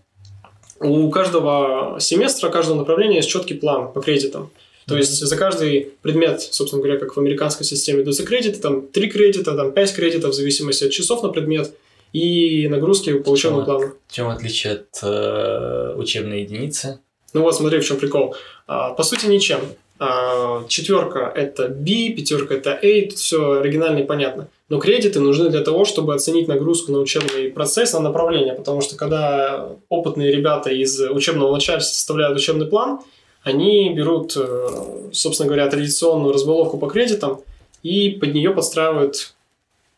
у 0.80 1.10
каждого 1.10 1.98
семестра, 2.00 2.48
каждого 2.50 2.78
направления 2.78 3.16
есть 3.16 3.28
четкий 3.28 3.54
план 3.54 3.92
по 3.92 4.00
кредитам. 4.00 4.50
То 4.86 4.96
есть 4.96 5.18
за 5.18 5.36
каждый 5.36 5.92
предмет, 6.02 6.40
собственно 6.42 6.82
говоря, 6.82 6.98
как 6.98 7.16
в 7.16 7.20
американской 7.20 7.66
системе, 7.66 8.02
даются 8.02 8.24
кредиты, 8.24 8.60
там 8.60 8.86
3 8.86 9.10
кредита, 9.10 9.56
там 9.56 9.72
5 9.72 9.94
кредитов, 9.94 10.30
в 10.30 10.34
зависимости 10.34 10.84
от 10.84 10.90
часов 10.90 11.22
на 11.22 11.30
предмет– 11.30 11.72
и 12.16 12.66
нагрузки 12.68 13.18
по 13.18 13.30
учебному 13.30 13.64
плану. 13.64 13.92
В 14.08 14.12
чем 14.12 14.28
отличие 14.28 14.74
от 14.74 14.86
э, 15.02 15.94
учебной 15.96 16.42
единицы? 16.42 17.00
Ну 17.34 17.42
вот, 17.42 17.54
смотри, 17.54 17.80
в 17.80 17.84
чем 17.84 17.98
прикол. 17.98 18.34
А, 18.66 18.94
по 18.94 19.02
сути, 19.02 19.26
ничем. 19.26 19.60
А, 19.98 20.64
четверка 20.68 21.32
это 21.34 21.68
B, 21.68 22.10
пятерка 22.10 22.54
это 22.54 22.72
A, 22.72 23.02
тут 23.08 23.18
все 23.18 23.60
оригинально 23.60 24.00
и 24.00 24.06
понятно. 24.06 24.48
Но 24.68 24.78
кредиты 24.78 25.20
нужны 25.20 25.48
для 25.48 25.62
того, 25.62 25.84
чтобы 25.84 26.14
оценить 26.14 26.48
нагрузку 26.48 26.92
на 26.92 26.98
учебный 26.98 27.50
процесс, 27.50 27.92
на 27.92 28.00
направление, 28.00 28.54
потому 28.54 28.80
что 28.80 28.96
когда 28.96 29.68
опытные 29.88 30.32
ребята 30.32 30.70
из 30.70 31.00
учебного 31.00 31.52
начальства 31.52 31.94
составляют 31.94 32.36
учебный 32.36 32.66
план, 32.66 33.00
они 33.42 33.94
берут, 33.94 34.36
э, 34.36 35.10
собственно 35.12 35.46
говоря, 35.46 35.68
традиционную 35.68 36.34
разболовку 36.34 36.78
по 36.78 36.88
кредитам 36.88 37.40
и 37.82 38.10
под 38.10 38.34
нее 38.34 38.50
подстраивают 38.50 39.34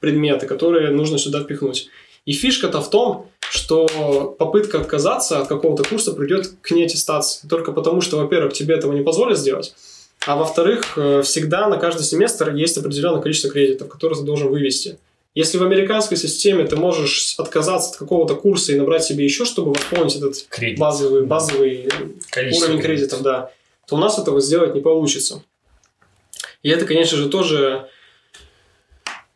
предметы, 0.00 0.46
которые 0.46 0.90
нужно 0.90 1.18
сюда 1.18 1.42
впихнуть. 1.42 1.88
И 2.26 2.32
фишка-то 2.32 2.82
в 2.82 2.90
том, 2.90 3.26
что 3.50 4.34
попытка 4.38 4.80
отказаться 4.80 5.40
от 5.40 5.48
какого-то 5.48 5.84
курса 5.88 6.12
придет 6.12 6.50
к 6.60 6.70
неаттестации. 6.70 7.46
Только 7.48 7.72
потому, 7.72 8.00
что, 8.00 8.18
во-первых, 8.18 8.52
тебе 8.52 8.74
этого 8.74 8.92
не 8.92 9.02
позволят 9.02 9.38
сделать, 9.38 9.74
а 10.26 10.36
во-вторых, 10.36 10.98
э, 10.98 11.22
всегда 11.22 11.68
на 11.68 11.78
каждый 11.78 12.02
семестр 12.02 12.54
есть 12.54 12.76
определенное 12.76 13.20
количество 13.20 13.50
кредитов, 13.50 13.88
которые 13.88 14.18
ты 14.18 14.24
должен 14.24 14.48
вывести. 14.48 14.98
Если 15.34 15.58
в 15.58 15.62
американской 15.62 16.16
системе 16.16 16.64
ты 16.64 16.76
можешь 16.76 17.34
отказаться 17.38 17.90
от 17.90 17.96
какого-то 17.96 18.34
курса 18.34 18.72
и 18.72 18.76
набрать 18.76 19.04
себе 19.04 19.24
еще, 19.24 19.44
чтобы 19.44 19.72
восполнить 19.72 20.16
этот 20.16 20.46
Кредит. 20.48 20.78
базовый, 20.78 21.24
базовый 21.24 21.88
уровень 22.34 22.80
кредитов, 22.80 23.22
да, 23.22 23.52
то 23.86 23.96
у 23.96 23.98
нас 23.98 24.18
этого 24.18 24.40
сделать 24.40 24.74
не 24.74 24.80
получится. 24.80 25.42
И 26.62 26.70
это, 26.70 26.86
конечно 26.86 27.16
же, 27.16 27.28
тоже 27.28 27.88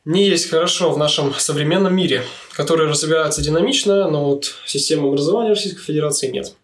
не 0.05 0.29
есть 0.29 0.51
хорошо 0.51 0.91
в 0.91 0.99
нашем 0.99 1.33
современном 1.35 1.95
мире, 1.95 2.25
который 2.55 2.89
развивается 2.89 3.43
динамично, 3.43 4.09
но 4.11 4.25
вот 4.27 4.55
система 4.67 5.09
образования 5.09 5.51
Российской 5.51 5.83
Федерации 5.83 6.29
нет. 6.29 6.55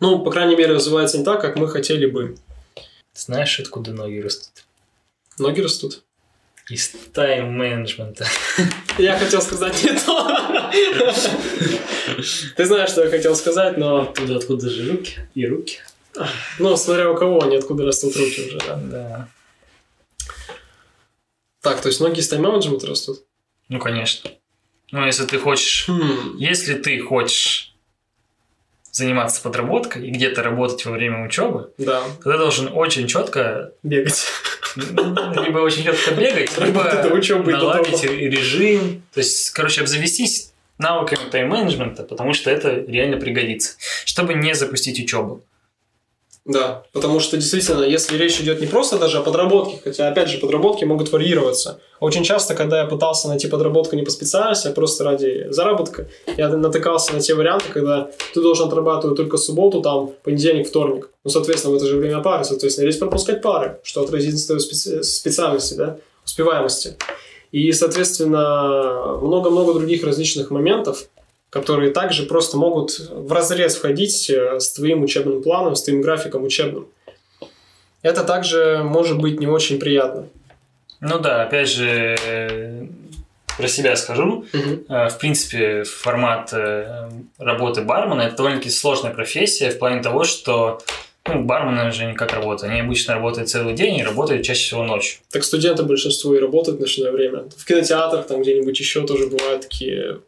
Ну, 0.00 0.20
по 0.20 0.30
крайней 0.30 0.56
мере, 0.56 0.74
развивается 0.74 1.18
не 1.18 1.24
так, 1.24 1.40
как 1.40 1.56
мы 1.56 1.68
хотели 1.68 2.06
бы. 2.06 2.36
Знаешь, 3.14 3.58
откуда 3.60 3.92
ноги 3.92 4.18
растут? 4.18 4.64
Ноги 5.38 5.60
растут. 5.60 6.02
Из 6.68 6.90
тайм-менеджмента. 7.12 8.26
Я 8.98 9.18
хотел 9.18 9.40
сказать 9.40 9.82
не 9.84 9.98
то. 9.98 10.70
Ты 12.56 12.64
знаешь, 12.64 12.90
что 12.90 13.04
я 13.04 13.10
хотел 13.10 13.36
сказать, 13.36 13.76
но... 13.76 14.02
Оттуда, 14.02 14.36
откуда 14.36 14.68
же 14.68 14.90
руки 14.90 15.18
и 15.34 15.46
руки. 15.46 15.78
Ну, 16.58 16.76
смотря 16.76 17.10
у 17.10 17.16
кого 17.16 17.42
они, 17.42 17.56
откуда 17.56 17.84
растут 17.84 18.16
руки 18.16 18.48
уже, 18.48 18.58
да. 18.58 18.76
Да. 18.76 19.28
Так, 21.60 21.80
то 21.80 21.88
есть 21.88 22.00
ноги 22.00 22.20
из 22.20 22.28
тайм-менеджмента 22.28 22.86
растут? 22.86 23.22
Ну, 23.68 23.78
конечно. 23.78 24.30
Ну, 24.92 25.04
если 25.04 25.24
ты 25.26 25.38
хочешь... 25.38 25.86
Хм. 25.88 26.36
Если 26.38 26.74
ты 26.74 26.98
хочешь 27.00 27.74
заниматься 28.92 29.42
подработкой 29.42 30.08
и 30.08 30.10
где-то 30.10 30.42
работать 30.42 30.84
во 30.86 30.92
время 30.92 31.26
учебы, 31.26 31.70
Да, 31.76 32.02
то 32.22 32.32
ты 32.32 32.38
должен 32.38 32.70
очень 32.72 33.06
четко, 33.06 33.72
бегать. 33.82 34.24
либо 34.76 35.58
очень 35.58 35.84
четко 35.84 36.12
бегать, 36.12 36.56
либо 36.58 36.82
наладить 37.52 38.02
режим. 38.04 39.02
То 39.12 39.20
есть, 39.20 39.50
короче, 39.50 39.82
обзавестись 39.82 40.52
навыками 40.78 41.30
тайм-менеджмента, 41.30 42.02
потому 42.04 42.32
что 42.32 42.50
это 42.50 42.70
реально 42.70 43.18
пригодится, 43.18 43.76
чтобы 44.04 44.34
не 44.34 44.54
запустить 44.54 44.98
учебу. 45.00 45.42
Да, 46.46 46.84
потому 46.92 47.18
что 47.18 47.36
действительно, 47.36 47.82
если 47.82 48.16
речь 48.16 48.40
идет 48.40 48.60
не 48.60 48.68
просто 48.68 48.98
даже 48.98 49.18
о 49.18 49.22
подработке, 49.22 49.80
хотя, 49.82 50.08
опять 50.08 50.28
же, 50.28 50.38
подработки 50.38 50.84
могут 50.84 51.10
варьироваться. 51.10 51.80
Очень 51.98 52.22
часто, 52.22 52.54
когда 52.54 52.80
я 52.80 52.86
пытался 52.86 53.26
найти 53.26 53.48
подработку 53.48 53.96
не 53.96 54.04
по 54.04 54.12
специальности, 54.12 54.68
а 54.68 54.72
просто 54.72 55.02
ради 55.02 55.48
заработка, 55.50 56.06
я 56.36 56.48
натыкался 56.48 57.14
на 57.14 57.20
те 57.20 57.34
варианты, 57.34 57.64
когда 57.72 58.10
ты 58.32 58.40
должен 58.40 58.68
отрабатывать 58.68 59.16
только 59.16 59.38
субботу, 59.38 59.82
там, 59.82 60.12
понедельник, 60.22 60.68
вторник. 60.68 61.10
Ну, 61.24 61.30
соответственно, 61.30 61.74
в 61.74 61.78
это 61.78 61.86
же 61.86 61.96
время 61.96 62.22
пары, 62.22 62.44
соответственно, 62.44 62.88
здесь 62.88 63.00
пропускать 63.00 63.42
пары, 63.42 63.80
что 63.82 64.02
отразится 64.02 64.54
на 64.54 64.58
специ- 64.58 65.02
специальности, 65.02 65.74
да, 65.74 65.98
успеваемости. 66.24 66.96
И, 67.50 67.72
соответственно, 67.72 69.18
много-много 69.20 69.74
других 69.74 70.04
различных 70.04 70.50
моментов, 70.50 71.08
которые 71.50 71.92
также 71.92 72.24
просто 72.24 72.56
могут 72.56 72.98
в 72.98 73.32
разрез 73.32 73.76
входить 73.76 74.28
э, 74.30 74.60
с 74.60 74.72
твоим 74.72 75.02
учебным 75.02 75.42
планом, 75.42 75.76
с 75.76 75.82
твоим 75.82 76.00
графиком 76.02 76.44
учебным. 76.44 76.88
Это 78.02 78.24
также 78.24 78.82
может 78.84 79.18
быть 79.18 79.40
не 79.40 79.46
очень 79.46 79.78
приятно. 79.78 80.28
Ну 81.00 81.18
да, 81.18 81.42
опять 81.42 81.68
же, 81.68 82.88
про 83.56 83.68
себя 83.68 83.96
скажу. 83.96 84.44
Э, 84.88 85.08
В 85.08 85.18
принципе, 85.18 85.84
формат 85.84 86.52
э, 86.52 87.08
работы 87.38 87.82
бармена– 87.82 88.20
это 88.22 88.36
довольно-таки 88.36 88.70
сложная 88.70 89.12
профессия 89.12 89.70
в 89.70 89.78
плане 89.78 90.02
того, 90.02 90.24
что 90.24 90.80
ну, 91.26 91.42
бармены 91.42 91.90
же 91.90 92.04
не 92.04 92.14
как 92.14 92.32
работают. 92.32 92.70
Они 92.70 92.80
обычно 92.80 93.14
работают 93.14 93.48
целый 93.48 93.74
день 93.74 93.98
и 93.98 94.04
работают 94.04 94.44
чаще 94.44 94.66
всего 94.66 94.84
ночью. 94.84 95.20
Так 95.30 95.44
студенты 95.44 95.82
большинство 95.82 96.34
и 96.34 96.38
работают 96.38 96.78
в 96.78 96.80
ночное 96.80 97.10
время. 97.10 97.44
В 97.56 97.64
кинотеатрах, 97.64 98.26
там 98.26 98.42
где-нибудь 98.42 98.78
еще 98.78 99.06
тоже 99.06 99.26
бывают 99.26 99.62
такие 99.62 100.20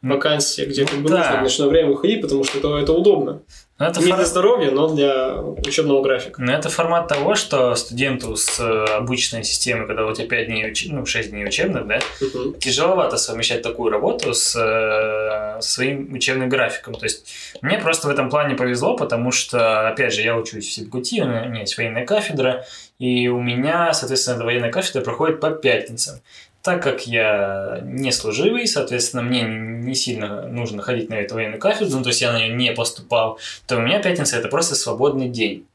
Ну, 0.00 0.14
вакансии, 0.14 0.62
где 0.64 0.84
как 0.86 1.00
бы 1.00 1.08
да. 1.08 1.18
нужно 1.18 1.38
в 1.38 1.42
ночное 1.42 1.68
время 1.68 1.88
выходить, 1.90 2.22
потому 2.22 2.44
что 2.44 2.58
это, 2.58 2.76
это 2.78 2.92
удобно. 2.92 3.42
Но 3.80 3.86
это, 3.86 4.00
Не 4.00 4.06
фор- 4.08 4.16
для 4.16 4.26
здоровья, 4.26 4.70
но 4.72 4.88
для 4.94 5.36
учебного 5.40 6.02
графика. 6.02 6.42
но 6.42 6.52
это 6.52 6.68
формат 6.68 7.06
того, 7.08 7.34
что 7.36 7.74
студенту 7.76 8.36
с 8.36 8.58
э, 8.60 8.84
обычной 8.96 9.44
системой, 9.44 9.86
когда 9.86 10.04
у 10.06 10.12
тебя 10.14 10.26
5 10.28 10.46
дней, 10.46 10.70
уч- 10.70 10.86
ну, 10.90 11.04
6 11.06 11.30
дней 11.30 11.44
учебных, 11.46 11.86
да, 11.86 12.00
Мгм. 12.20 12.54
тяжеловато 12.58 13.16
совмещать 13.18 13.62
такую 13.62 13.90
работу 13.92 14.34
с 14.34 14.54
э, 14.56 15.60
своим 15.62 16.12
учебным 16.12 16.48
графиком. 16.48 16.94
То 16.94 17.04
есть 17.06 17.32
мне 17.62 17.78
просто 17.78 18.08
в 18.08 18.10
этом 18.10 18.30
плане 18.30 18.54
повезло, 18.56 18.96
потому 18.96 19.30
что, 19.32 19.88
опять 19.88 20.12
же, 20.14 20.22
я 20.22 20.36
учусь 20.36 20.66
в 20.68 20.72
Сибгути, 20.72 21.20
у 21.20 21.26
меня 21.26 21.60
есть 21.60 21.76
военная 21.76 22.04
кафедра, 22.06 22.64
и 22.98 23.28
у 23.28 23.40
меня, 23.40 23.92
соответственно, 23.92 24.36
эта 24.36 24.44
военная 24.44 24.70
кафедра 24.72 25.02
проходит 25.02 25.38
по 25.40 25.50
пятницам. 25.50 26.16
Так 26.62 26.82
как 26.82 27.06
я 27.06 27.80
не 27.84 28.10
служивый, 28.12 28.66
соответственно, 28.66 29.22
мне 29.22 29.42
не 29.42 29.94
сильно 29.94 30.48
нужно 30.48 30.82
ходить 30.82 31.08
на 31.08 31.14
эту 31.14 31.34
военную 31.34 31.60
кафедру, 31.60 31.98
ну, 31.98 32.02
то 32.02 32.08
есть 32.08 32.20
я 32.20 32.32
на 32.32 32.38
нее 32.38 32.54
не 32.54 32.72
поступал, 32.72 33.38
то 33.66 33.76
у 33.76 33.80
меня 33.80 34.02
пятница– 34.02 34.36
это 34.38 34.48
просто 34.48 34.74
свободный 34.74 35.28
день. 35.28 35.66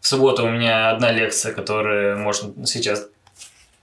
В 0.00 0.06
субботу 0.06 0.44
у 0.44 0.50
меня 0.50 0.90
одна 0.90 1.10
лекция, 1.10 1.52
которую 1.52 2.18
можно 2.18 2.66
сейчас 2.66 3.08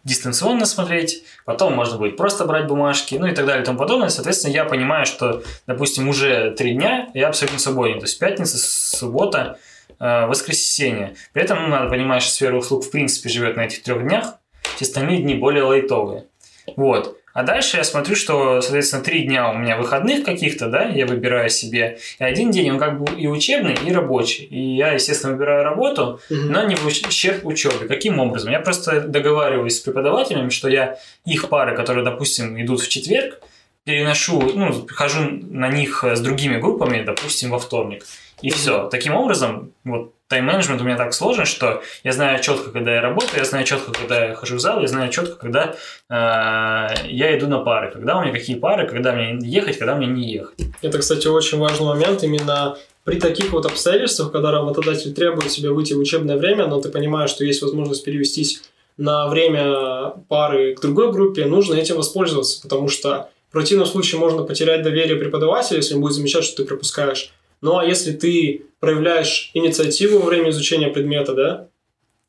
дистанционно 0.08 0.66
смотреть, 0.66 1.24
потом 1.46 1.74
можно 1.74 1.98
будет 1.98 2.18
просто 2.18 2.46
брать 2.46 2.68
бумажки, 2.68 3.16
ну 3.16 3.28
и 3.28 3.36
так 3.36 3.46
далее 3.46 3.64
и 3.64 3.66
тому 3.66 3.78
подобное. 3.78 4.10
Соответственно, 4.10 4.54
я 4.54 4.66
понимаю, 4.66 5.06
что, 5.06 5.44
допустим, 5.68 6.08
уже 6.08 6.52
три 6.52 6.74
дня 6.74 7.10
я 7.14 7.28
абсолютно 7.28 7.60
свободен. 7.60 8.00
То 8.00 8.06
есть 8.06 8.18
пятница, 8.18 8.58
суббота, 8.58 9.60
э, 10.00 10.26
воскресенье. 10.28 11.16
При 11.34 11.44
этом 11.44 11.64
ну, 11.64 11.68
надо 11.68 11.90
понимать, 11.90 12.24
что 12.24 12.32
сфера 12.32 12.56
услуг 12.56 12.86
в 12.86 12.92
принципе 12.92 13.30
живет 13.30 13.58
на 13.58 13.66
этих 13.66 13.84
трех 13.84 14.02
днях, 14.04 14.36
все 14.76 14.86
остальные 14.86 15.22
дни 15.22 15.36
более 15.36 15.64
лайтовые. 15.64 16.27
Вот. 16.76 17.18
А 17.34 17.44
дальше 17.44 17.78
я 17.78 17.84
смотрю, 17.84 18.16
что, 18.16 18.62
соответственно, 18.62 19.04
три 19.04 19.24
дня 19.24 19.52
у 19.52 19.54
меня 19.58 19.78
выходных 19.78 20.26
каких-то, 20.26 20.68
да, 20.70 20.86
я 20.86 21.06
выбираю 21.06 21.50
себе. 21.52 22.00
И 22.20 22.24
один 22.24 22.50
день 22.50 22.72
он 22.72 22.80
как 22.80 23.00
бы 23.00 23.14
и 23.16 23.28
учебный, 23.28 23.76
и 23.86 23.92
рабочий. 23.94 24.46
И 24.46 24.76
я, 24.76 24.94
естественно, 24.94 25.34
выбираю 25.34 25.64
работу, 25.64 26.20
Мгм. 26.32 26.52
но 26.52 26.64
не 26.64 26.76
в 26.76 26.86
ущерб 26.88 27.46
учебе. 27.46 27.88
Каким 27.88 28.20
образом? 28.20 28.52
Я 28.52 28.60
просто 28.60 29.02
договариваюсь 29.02 29.78
с 29.78 29.80
преподавателями, 29.82 30.50
что 30.50 30.68
я 30.68 30.98
их 31.26 31.48
пары, 31.50 31.76
которые, 31.76 32.04
допустим, 32.04 32.60
идут 32.60 32.82
в 32.82 32.90
четверг, 32.90 33.40
переношу, 33.84 34.42
ну, 34.56 34.86
хожу 34.90 35.22
на 35.30 35.70
них 35.70 36.04
с 36.04 36.20
другими 36.20 36.58
группами, 36.58 37.04
допустим, 37.04 37.52
во 37.52 37.60
вторник. 37.60 38.04
И 38.42 38.50
все. 38.50 38.88
Таким 38.90 39.16
образом, 39.16 39.74
вот 39.84 40.14
тайм-менеджмент 40.28 40.82
у 40.82 40.84
меня 40.84 40.98
так 40.98 41.14
сложен, 41.14 41.46
что 41.46 41.82
я 42.04 42.12
знаю 42.12 42.42
четко, 42.42 42.72
когда 42.72 42.94
я 42.96 43.02
работаю, 43.02 43.38
я 43.38 43.46
знаю 43.46 43.66
четко, 43.66 43.92
когда 43.92 44.26
я 44.26 44.36
хожу 44.36 44.58
в 44.58 44.60
зал, 44.60 44.82
я 44.82 44.88
знаю 44.88 45.12
четко, 45.12 45.36
когда 45.36 45.76
э, 46.10 47.08
я 47.08 47.38
иду 47.38 47.48
на 47.48 47.60
пары, 47.60 47.92
когда 47.92 48.18
у 48.18 48.22
меня 48.22 48.32
какие 48.32 48.58
пары, 48.58 48.88
когда 48.88 49.14
мне 49.14 49.40
ехать, 49.42 49.78
когда 49.78 49.96
мне 49.96 50.08
не 50.08 50.32
ехать. 50.32 50.60
Это, 50.82 51.00
кстати, 51.00 51.28
очень 51.28 51.58
важный 51.58 51.88
момент 51.88 52.24
именно 52.24 52.78
при 53.04 53.20
таких 53.20 53.54
вот 53.54 53.66
обстоятельствах, 53.66 54.32
когда 54.32 54.52
работодатель 54.52 55.14
требует 55.14 55.48
тебя 55.48 55.72
выйти 55.72 55.94
в 55.94 56.00
учебное 56.00 56.38
время, 56.38 56.68
но 56.68 56.82
ты 56.82 56.90
понимаешь, 56.90 57.30
что 57.30 57.46
есть 57.46 57.62
возможность 57.62 58.04
перевестись 58.04 58.62
на 58.98 59.28
время 59.30 60.14
пары 60.28 60.76
к 60.76 60.82
другой 60.82 61.12
группе, 61.12 61.46
нужно 61.46 61.76
этим 61.76 61.96
воспользоваться, 61.96 62.62
потому 62.62 62.90
что 62.90 63.30
в 63.50 63.54
противном 63.54 63.86
случае 63.86 64.20
можно 64.20 64.44
потерять 64.44 64.84
доверие 64.84 65.16
преподавателя, 65.16 65.78
если 65.78 65.96
он 65.96 66.02
будет 66.02 66.14
замечать, 66.14 66.44
что 66.44 66.58
ты 66.58 66.66
пропускаешь. 66.68 67.32
Ну 67.62 67.78
а 67.78 67.86
если 67.86 68.12
ты 68.12 68.64
проявляешь 68.80 69.52
инициативу 69.54 70.20
во 70.20 70.26
время 70.28 70.50
изучения 70.52 70.88
предмета, 70.90 71.34
да, 71.34 71.68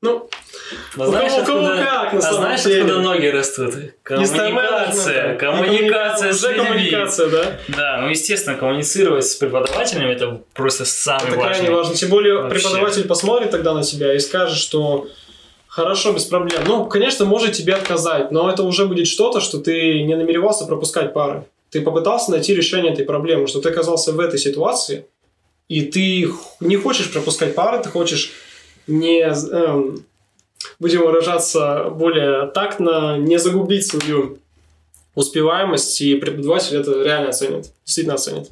ну, 0.00 0.28
Но 0.96 1.08
У 1.08 1.12
кого- 1.12 1.26
у 1.26 1.44
кого 1.44 1.66
как, 1.76 2.12
на 2.12 2.18
а 2.18 2.22
самом 2.22 2.36
знаешь, 2.42 2.62
деле? 2.62 2.82
откуда 2.82 3.00
ноги 3.00 3.26
растут? 3.26 3.74
Коммуникация. 4.04 4.38
тайм-менеджмента. 4.38 5.36
Коммуникация 5.40 6.32
с 6.32 6.36
Уже 6.44 6.52
людьми. 6.52 6.66
коммуникация, 6.68 7.28
да? 7.28 7.58
Да, 7.68 7.98
ну, 8.02 8.08
естественно, 8.08 8.56
коммуницировать 8.56 9.26
с 9.26 9.34
преподавателями– 9.34 10.12
это 10.14 10.40
просто 10.54 10.84
самый 10.84 11.28
Это 11.28 11.36
важный. 11.38 11.54
крайне 11.54 11.70
важно. 11.74 11.94
Тем 11.96 12.10
более 12.10 12.34
Вообще. 12.34 12.54
преподаватель 12.60 13.08
посмотрит 13.08 13.50
тогда 13.50 13.74
на 13.74 13.82
тебя 13.82 14.14
и 14.14 14.18
скажет, 14.20 14.56
что 14.58 15.08
хорошо, 15.66 16.12
без 16.12 16.24
проблем. 16.26 16.60
Ну, 16.66 16.84
конечно, 16.86 17.24
может 17.24 17.52
тебе 17.54 17.74
отказать, 17.74 18.30
но 18.30 18.48
это 18.48 18.62
уже 18.62 18.86
будет 18.86 19.08
что-то, 19.08 19.40
что 19.40 19.58
ты 19.58 20.02
не 20.02 20.14
намеревался 20.14 20.64
пропускать 20.66 21.12
пары. 21.12 21.44
Ты 21.70 21.80
попытался 21.80 22.30
найти 22.30 22.54
решение 22.54 22.92
этой 22.92 23.04
проблемы, 23.04 23.46
что 23.48 23.60
ты 23.60 23.68
оказался 23.70 24.12
в 24.12 24.20
этой 24.20 24.38
ситуации, 24.38 25.06
и 25.68 25.82
ты 25.82 26.30
не 26.60 26.76
хочешь 26.76 27.12
пропускать 27.12 27.54
пары, 27.54 27.82
ты 27.82 27.90
хочешь 27.90 28.32
не, 28.86 29.20
эм, 29.20 30.04
будем 30.78 31.02
выражаться 31.02 31.90
более 31.90 32.46
тактно, 32.46 33.18
не 33.18 33.38
загубить 33.38 33.86
свою 33.86 34.38
успеваемость, 35.14 36.00
и 36.00 36.14
преподаватель 36.14 36.76
это 36.76 37.02
реально 37.02 37.30
оценит, 37.30 37.66
действительно 37.84 38.14
оценит. 38.14 38.48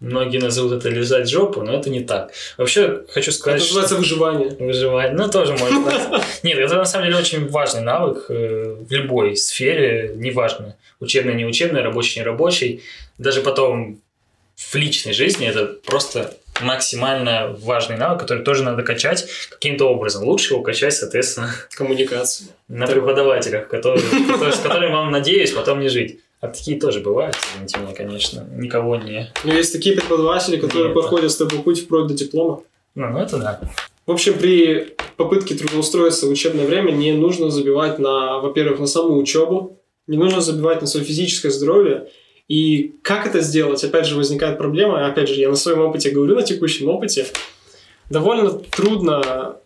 Многие 0.00 0.38
назовут 0.38 0.72
это 0.72 0.90
лизать 0.90 1.30
жопу, 1.30 1.62
но 1.62 1.72
это 1.72 1.88
не 1.88 2.00
так. 2.00 2.30
Вообще, 2.58 3.04
хочу 3.08 3.30
Это 3.30 3.38
сказать, 3.38 3.62
что... 3.62 3.80
называется 3.80 3.96
выживание. 3.96 4.50
Выживать. 4.58 5.14
Ну, 5.14 5.30
тоже 5.30 5.54
можно. 5.54 6.22
Нет, 6.42 6.58
это 6.58 6.76
на 6.76 6.84
самом 6.84 7.06
деле 7.06 7.18
очень 7.18 7.48
важный 7.48 7.80
навык 7.80 8.26
э, 8.28 8.76
в 8.86 8.92
любой 8.92 9.34
сфере, 9.36 10.12
неважно, 10.16 10.76
учебный, 11.00 11.34
не 11.34 11.46
учебный, 11.46 11.80
рабочий, 11.80 12.18
не 12.18 12.24
рабочий. 12.24 12.82
Даже 13.16 13.40
потом 13.40 14.00
в 14.56 14.74
личной 14.74 15.14
жизни 15.14 15.46
это 15.46 15.66
просто 15.86 16.36
максимально 16.60 17.56
важный 17.60 17.96
навык, 17.96 18.20
который 18.20 18.44
тоже 18.44 18.62
надо 18.62 18.82
качать 18.82 19.26
каким-то 19.50 19.86
образом. 19.86 20.24
Лучше 20.24 20.54
его 20.54 20.62
качать, 20.62 20.94
соответственно, 20.94 21.50
Коммуникация. 21.76 22.48
на 22.68 22.86
преподавателях, 22.86 23.68
которые, 23.68 24.02
которые- 24.28 24.52
с 24.52 24.58
которыми 24.60 24.92
вам, 24.92 25.10
надеюсь, 25.10 25.52
потом 25.52 25.80
не 25.80 25.88
жить. 25.88 26.20
А 26.40 26.48
такие 26.48 26.78
тоже 26.78 27.00
бывают, 27.00 27.36
извините 27.54 27.78
меня, 27.80 27.94
конечно. 27.94 28.46
Никого 28.56 28.96
не... 28.96 29.32
Но 29.44 29.52
есть 29.54 29.72
такие 29.72 29.96
преподаватели, 29.96 30.56
которые 30.58 30.88
Нет. 30.88 30.94
проходят 30.94 31.30
с 31.30 31.36
тобой 31.36 31.60
путь 31.60 31.84
вплоть 31.84 32.06
до 32.06 32.14
диплома. 32.14 32.60
Ну, 32.94 33.08
ну 33.08 33.18
это 33.18 33.38
да. 33.38 33.60
В 34.06 34.10
общем, 34.12 34.34
при 34.34 34.94
попытке 35.16 35.54
трудоустроиться 35.54 36.26
в 36.26 36.30
учебное 36.30 36.66
время 36.66 36.90
не 36.92 37.12
нужно 37.12 37.50
забивать 37.50 37.98
на, 37.98 38.40
во-первых, 38.40 38.78
на 38.78 38.86
саму 38.86 39.16
учебу, 39.16 39.80
не 40.06 40.18
нужно 40.18 40.42
забивать 40.42 40.82
на 40.82 40.86
свое 40.86 41.06
физическое 41.06 41.50
здоровье. 41.50 42.08
И 42.48 42.96
как 43.02 43.26
это 43.26 43.40
сделать? 43.40 43.82
Опять 43.84 44.06
же, 44.06 44.16
возникает 44.16 44.58
проблема. 44.58 45.06
Опять 45.06 45.28
же, 45.28 45.34
я 45.34 45.48
на 45.48 45.56
своем 45.56 45.80
опыте 45.80 46.10
говорю, 46.10 46.34
на 46.34 46.42
текущем 46.42 46.88
опыте. 46.88 47.26
Довольно 48.10 48.50
трудно 48.50 49.56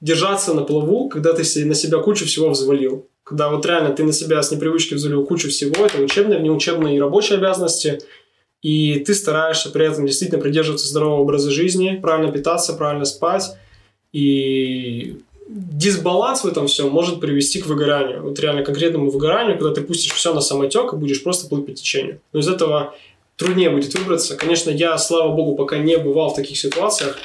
держаться 0.00 0.54
на 0.54 0.62
плаву, 0.62 1.08
когда 1.08 1.32
ты 1.32 1.42
на 1.64 1.74
себя 1.74 1.98
кучу 1.98 2.24
всего 2.24 2.50
взвалил. 2.50 3.08
Когда 3.24 3.48
вот 3.48 3.66
реально 3.66 3.90
ты 3.90 4.02
на 4.04 4.12
себя 4.12 4.42
с 4.42 4.50
непривычки 4.50 4.94
взвалил 4.94 5.24
кучу 5.24 5.48
всего, 5.48 5.84
это 5.84 6.02
учебные, 6.02 6.38
внеучебные 6.38 6.96
и 6.96 7.00
рабочие 7.00 7.38
обязанности, 7.38 7.98
и 8.62 9.00
ты 9.00 9.14
стараешься 9.14 9.70
при 9.70 9.86
этом 9.86 10.06
действительно 10.06 10.40
придерживаться 10.40 10.88
здорового 10.88 11.20
образа 11.20 11.50
жизни, 11.50 11.98
правильно 12.00 12.32
питаться, 12.32 12.72
правильно 12.72 13.04
спать, 13.04 13.56
и 14.12 15.20
дисбаланс 15.50 16.44
в 16.44 16.46
этом 16.46 16.68
всем 16.68 16.90
может 16.90 17.20
привести 17.20 17.60
к 17.60 17.66
выгоранию. 17.66 18.22
Вот 18.22 18.38
реально 18.38 18.62
конкретному 18.62 19.10
выгоранию, 19.10 19.58
когда 19.58 19.74
ты 19.74 19.80
пустишь 19.80 20.12
все 20.12 20.32
на 20.32 20.40
самотек 20.40 20.92
и 20.92 20.96
будешь 20.96 21.22
просто 21.22 21.48
плыть 21.48 21.66
по 21.66 21.72
течению. 21.72 22.20
Но 22.32 22.40
из 22.40 22.48
этого 22.48 22.94
труднее 23.36 23.70
будет 23.70 23.92
выбраться. 23.98 24.36
Конечно, 24.36 24.70
я, 24.70 24.96
слава 24.98 25.34
богу, 25.34 25.56
пока 25.56 25.78
не 25.78 25.98
бывал 25.98 26.30
в 26.30 26.36
таких 26.36 26.56
ситуациях, 26.56 27.18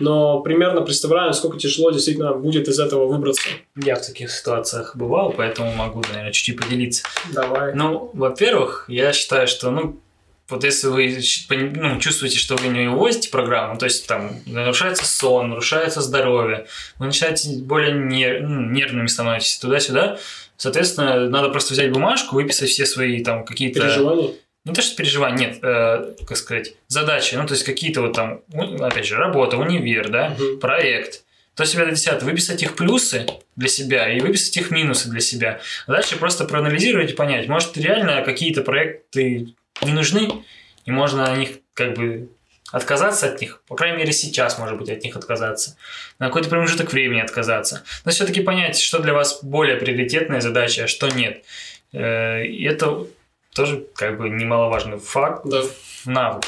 но 0.00 0.40
примерно 0.40 0.80
представляю, 0.80 1.28
насколько 1.28 1.58
тяжело 1.58 1.90
действительно 1.90 2.32
будет 2.32 2.68
из 2.68 2.80
этого 2.80 3.06
выбраться. 3.06 3.48
Я 3.76 3.94
в 3.96 4.04
таких 4.04 4.30
ситуациях 4.30 4.96
бывал, 4.96 5.32
поэтому 5.36 5.72
могу, 5.72 6.02
наверное, 6.08 6.32
чуть-чуть 6.32 6.60
поделиться. 6.60 7.04
Давай. 7.32 7.74
Ну, 7.74 8.10
во-первых, 8.12 8.86
я 8.88 9.12
считаю, 9.12 9.46
что, 9.46 9.70
ну, 9.70 10.00
вот 10.48 10.64
если 10.64 10.88
вы 10.88 11.20
ну, 11.50 12.00
чувствуете, 12.00 12.38
что 12.38 12.56
вы 12.56 12.68
не 12.68 12.88
увозите 12.88 13.30
программу, 13.30 13.78
то 13.78 13.84
есть 13.84 14.06
там 14.06 14.40
нарушается 14.46 15.04
сон, 15.04 15.50
нарушается 15.50 16.00
здоровье, 16.00 16.66
вы 16.98 17.06
начинаете 17.06 17.58
более 17.58 17.92
нер- 17.92 18.40
ну, 18.40 18.62
нервными 18.70 19.06
становитесь 19.08 19.58
туда-сюда, 19.58 20.18
соответственно, 20.56 21.28
надо 21.28 21.50
просто 21.50 21.74
взять 21.74 21.92
бумажку, 21.92 22.36
выписать 22.36 22.70
все 22.70 22.86
свои 22.86 23.22
там 23.22 23.44
какие-то... 23.44 23.80
Переживания? 23.80 24.30
Не 24.64 24.74
то, 24.74 24.82
что 24.82 24.96
переживания, 24.96 25.48
нет, 25.48 25.58
э, 25.62 26.14
как 26.26 26.36
сказать, 26.36 26.74
задачи, 26.88 27.34
ну, 27.34 27.46
то 27.46 27.54
есть 27.54 27.64
какие-то 27.64 28.02
вот 28.02 28.14
там, 28.14 28.40
опять 28.80 29.06
же, 29.06 29.16
работа, 29.16 29.56
универ, 29.56 30.08
да, 30.08 30.36
угу. 30.38 30.58
проект, 30.58 31.24
то 31.54 31.64
себя 31.64 31.84
до 31.84 31.90
10 31.90 32.22
выписать 32.22 32.62
их 32.62 32.76
плюсы 32.76 33.26
для 33.56 33.68
себя 33.68 34.12
и 34.12 34.20
выписать 34.20 34.56
их 34.56 34.70
минусы 34.70 35.10
для 35.10 35.20
себя. 35.20 35.60
А 35.86 35.92
дальше 35.92 36.16
просто 36.16 36.44
проанализировать 36.44 37.10
и 37.10 37.14
понять, 37.14 37.48
может, 37.48 37.76
реально 37.76 38.22
какие-то 38.22 38.62
проекты 38.62 39.54
не 39.82 39.92
нужны, 39.92 40.44
и 40.84 40.90
можно 40.90 41.26
на 41.26 41.36
них 41.36 41.58
как 41.74 41.94
бы 41.94 42.28
отказаться 42.70 43.32
от 43.32 43.40
них, 43.40 43.62
по 43.66 43.76
крайней 43.76 43.98
мере 43.98 44.12
сейчас, 44.12 44.58
может 44.58 44.78
быть, 44.78 44.90
от 44.90 45.02
них 45.02 45.16
отказаться, 45.16 45.76
на 46.18 46.26
какой-то 46.26 46.48
промежуток 46.48 46.92
времени 46.92 47.20
отказаться, 47.20 47.84
но 48.04 48.10
все-таки 48.10 48.40
понять, 48.40 48.78
что 48.78 48.98
для 48.98 49.14
вас 49.14 49.42
более 49.42 49.76
приоритетная 49.76 50.40
задача, 50.40 50.84
а 50.84 50.88
что 50.88 51.08
нет. 51.08 51.44
Э, 51.92 52.44
и 52.44 52.64
это 52.64 53.06
тоже 53.54 53.86
как 53.94 54.18
бы 54.18 54.28
немаловажный 54.28 54.98
факт, 54.98 55.42
да. 55.46 55.62
навык. 56.04 56.44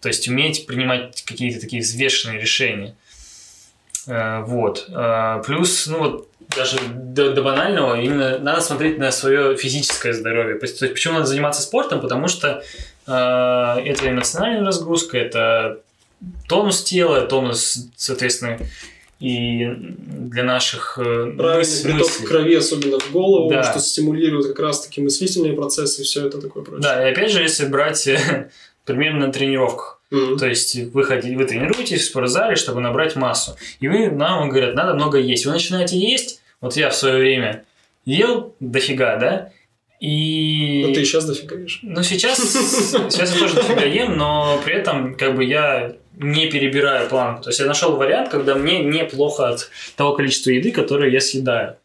То 0.00 0.08
есть 0.08 0.28
уметь 0.28 0.66
принимать 0.66 1.22
какие-то 1.24 1.60
такие 1.60 1.82
взвешенные 1.82 2.40
решения. 2.40 2.94
Э, 4.06 4.42
вот. 4.42 4.86
Э, 4.88 5.42
плюс, 5.44 5.86
ну 5.86 5.98
вот, 5.98 6.28
даже 6.56 6.78
до, 6.94 7.32
до 7.32 7.42
банального, 7.42 8.00
именно 8.00 8.38
надо 8.38 8.60
смотреть 8.60 8.98
на 8.98 9.10
свое 9.10 9.56
физическое 9.56 10.12
здоровье. 10.12 10.58
То 10.58 10.66
есть, 10.66 10.80
почему 10.80 11.14
надо 11.14 11.26
заниматься 11.26 11.62
спортом? 11.62 12.00
Потому 12.00 12.28
что 12.28 12.62
э, 13.06 13.10
это 13.10 14.08
эмоциональная 14.08 14.64
разгрузка, 14.64 15.18
это 15.18 15.80
тонус 16.48 16.82
тела, 16.82 17.22
тонус, 17.22 17.88
соответственно, 17.96 18.58
и 19.18 19.66
для 19.66 20.44
наших 20.44 20.98
э, 20.98 21.32
Правильный 21.36 21.62
мыс- 21.62 21.82
приток 21.82 22.00
мыслей. 22.00 22.26
крови, 22.26 22.54
особенно 22.54 22.98
в 23.00 23.10
голову, 23.10 23.50
да. 23.50 23.62
что 23.62 23.80
стимулирует 23.80 24.46
как 24.46 24.58
раз-таки 24.60 25.00
мыслительные 25.00 25.54
процессы 25.54 26.02
и 26.02 26.04
все 26.04 26.26
это 26.26 26.40
такое 26.40 26.62
прочее. 26.62 26.82
Да, 26.82 27.08
и 27.08 27.12
опять 27.12 27.32
же, 27.32 27.42
если 27.42 27.66
брать 27.66 28.08
примерно 28.84 29.26
на 29.26 29.32
тренировках, 29.32 29.95
Mm-hmm. 30.16 30.38
То 30.38 30.46
есть 30.46 30.76
вы, 30.92 31.04
хотите, 31.04 31.36
вы 31.36 31.44
тренируетесь 31.44 32.02
в 32.02 32.04
спортзале, 32.04 32.56
чтобы 32.56 32.80
набрать 32.80 33.16
массу. 33.16 33.56
И 33.80 33.88
вы, 33.88 34.10
нам 34.10 34.48
говорят, 34.48 34.74
надо 34.74 34.94
много 34.94 35.18
есть. 35.18 35.46
Вы 35.46 35.52
начинаете 35.52 35.98
есть, 35.98 36.40
вот 36.60 36.76
я 36.76 36.90
в 36.90 36.96
свое 36.96 37.18
время 37.18 37.64
ел 38.04 38.54
дофига, 38.60 39.16
да, 39.16 39.50
и... 40.00 40.84
Ну, 40.86 40.92
ты 40.92 41.04
сейчас 41.04 41.24
дофига 41.24 41.56
ешь. 41.56 41.80
Ну, 41.82 42.02
сейчас, 42.02 42.38
сейчас 42.38 43.34
я 43.34 43.40
тоже 43.40 43.54
дофига 43.54 43.84
ем, 43.84 44.16
но 44.16 44.60
при 44.64 44.74
этом 44.74 45.14
как 45.14 45.34
бы 45.36 45.44
я 45.44 45.96
не 46.18 46.50
перебираю 46.50 47.08
планку. 47.08 47.44
То 47.44 47.50
есть 47.50 47.60
я 47.60 47.66
нашел 47.66 47.96
вариант, 47.96 48.28
когда 48.30 48.54
мне 48.54 48.82
неплохо 48.82 49.48
от 49.48 49.70
того 49.96 50.14
количества 50.14 50.50
еды, 50.50 50.70
которое 50.70 51.10
я 51.10 51.20
съедаю. 51.20 51.76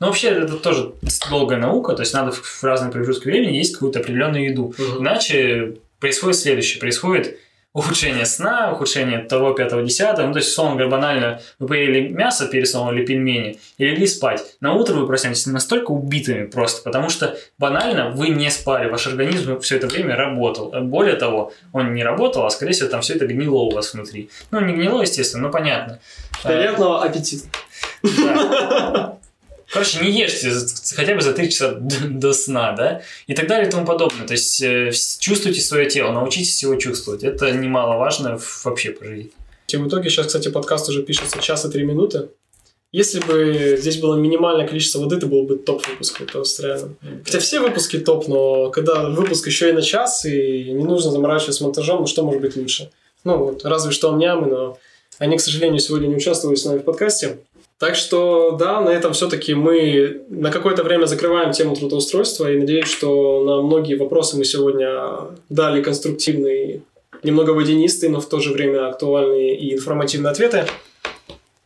Но 0.00 0.06
вообще 0.06 0.28
это 0.28 0.56
тоже 0.56 0.94
долгая 1.28 1.58
наука, 1.58 1.92
то 1.92 2.02
есть 2.02 2.14
надо 2.14 2.32
в 2.32 2.64
разные 2.64 2.90
промежутки 2.90 3.26
времени 3.26 3.58
есть 3.58 3.74
какую-то 3.74 4.00
определенную 4.00 4.50
еду. 4.50 4.74
Угу. 4.76 5.02
Иначе 5.02 5.76
происходит 5.98 6.38
следующее. 6.38 6.80
Происходит 6.80 7.38
ухудшение 7.72 8.26
сна, 8.26 8.72
ухудшение 8.72 9.18
того, 9.20 9.52
пятого, 9.52 9.82
десятого. 9.82 10.26
Ну, 10.26 10.32
то 10.32 10.38
есть, 10.38 10.50
условно 10.50 10.76
говоря, 10.76 10.90
банально, 10.90 11.40
вы 11.58 11.68
поели 11.68 12.08
мясо 12.08 12.48
или 12.50 13.04
пельмени, 13.04 13.58
и 13.78 13.86
легли 13.86 14.06
спать. 14.06 14.56
На 14.60 14.74
утро 14.74 14.94
вы 14.94 15.06
проснетесь 15.06 15.46
настолько 15.46 15.92
убитыми 15.92 16.46
просто, 16.46 16.82
потому 16.82 17.10
что 17.10 17.36
банально 17.58 18.10
вы 18.10 18.28
не 18.28 18.50
спали, 18.50 18.88
ваш 18.88 19.06
организм 19.06 19.60
все 19.60 19.76
это 19.76 19.86
время 19.86 20.16
работал. 20.16 20.72
Более 20.82 21.16
того, 21.16 21.52
он 21.72 21.94
не 21.94 22.02
работал, 22.02 22.44
а 22.44 22.50
скорее 22.50 22.72
всего 22.72 22.88
там 22.88 23.02
все 23.02 23.14
это 23.14 23.26
гнило 23.26 23.60
у 23.60 23.70
вас 23.70 23.94
внутри. 23.94 24.30
Ну, 24.50 24.60
не 24.60 24.74
гнило, 24.74 25.02
естественно, 25.02 25.44
но 25.44 25.50
понятно. 25.50 26.00
Приятного 26.42 27.04
аппетита. 27.04 27.46
Да. 28.02 29.16
Короче, 29.72 30.00
не 30.00 30.10
ешьте 30.10 30.50
хотя 30.96 31.14
бы 31.14 31.20
за 31.20 31.32
3 31.32 31.50
часа 31.50 31.78
до 31.78 32.32
сна, 32.32 32.72
да, 32.72 33.02
и 33.26 33.34
так 33.34 33.46
далее 33.46 33.68
и 33.68 33.70
тому 33.70 33.86
подобное. 33.86 34.26
То 34.26 34.32
есть 34.32 34.60
э, 34.62 34.90
чувствуйте 35.20 35.60
свое 35.60 35.88
тело, 35.88 36.12
научитесь 36.12 36.62
его 36.62 36.74
чувствовать. 36.76 37.22
Это 37.22 37.50
немаловажно 37.52 38.38
вообще 38.64 38.90
по 38.90 39.04
жизни. 39.04 39.30
В 39.68 39.86
итоге 39.86 40.10
сейчас, 40.10 40.26
кстати, 40.26 40.48
подкаст 40.48 40.88
уже 40.88 41.04
пишется 41.04 41.40
час 41.40 41.64
и 41.64 41.70
три 41.70 41.84
минуты. 41.84 42.30
Если 42.92 43.20
бы 43.20 43.76
здесь 43.78 43.98
было 43.98 44.16
минимальное 44.16 44.66
количество 44.66 44.98
воды, 44.98 45.16
это 45.16 45.28
был 45.28 45.44
бы 45.44 45.56
топ-выпуск 45.56 46.22
этого 46.22 46.44
реально. 46.58 46.96
Хотя 47.24 47.38
все 47.38 47.60
выпуски 47.60 47.98
топ, 47.98 48.26
но 48.26 48.70
когда 48.70 49.08
выпуск 49.08 49.46
еще 49.46 49.68
и 49.68 49.72
на 49.72 49.82
час, 49.82 50.24
и 50.24 50.72
не 50.72 50.82
нужно 50.82 51.12
заморачиваться 51.12 51.52
с 51.52 51.60
монтажом, 51.60 52.00
ну 52.00 52.06
что 52.08 52.24
может 52.24 52.40
быть 52.40 52.56
лучше? 52.56 52.90
Ну 53.22 53.36
вот, 53.36 53.64
разве 53.64 53.92
что 53.92 54.10
амнямы, 54.10 54.48
но 54.48 54.78
они, 55.18 55.36
к 55.36 55.40
сожалению, 55.40 55.78
сегодня 55.78 56.08
не 56.08 56.16
участвовали 56.16 56.56
с 56.56 56.64
нами 56.64 56.78
в 56.78 56.82
подкасте. 56.82 57.38
Так 57.80 57.96
что, 57.96 58.56
да, 58.58 58.82
на 58.82 58.90
этом 58.90 59.14
все-таки 59.14 59.54
мы 59.54 60.20
на 60.28 60.50
какое-то 60.50 60.84
время 60.84 61.06
закрываем 61.06 61.50
тему 61.52 61.74
трудоустройства 61.74 62.52
и 62.52 62.58
надеюсь, 62.58 62.88
что 62.88 63.42
на 63.42 63.62
многие 63.62 63.94
вопросы 63.94 64.36
мы 64.36 64.44
сегодня 64.44 65.30
дали 65.48 65.82
конструктивные, 65.82 66.82
немного 67.22 67.52
водянистые, 67.52 68.10
но 68.10 68.20
в 68.20 68.28
то 68.28 68.38
же 68.38 68.52
время 68.52 68.86
актуальные 68.88 69.56
и 69.56 69.72
информативные 69.72 70.30
ответы. 70.30 70.66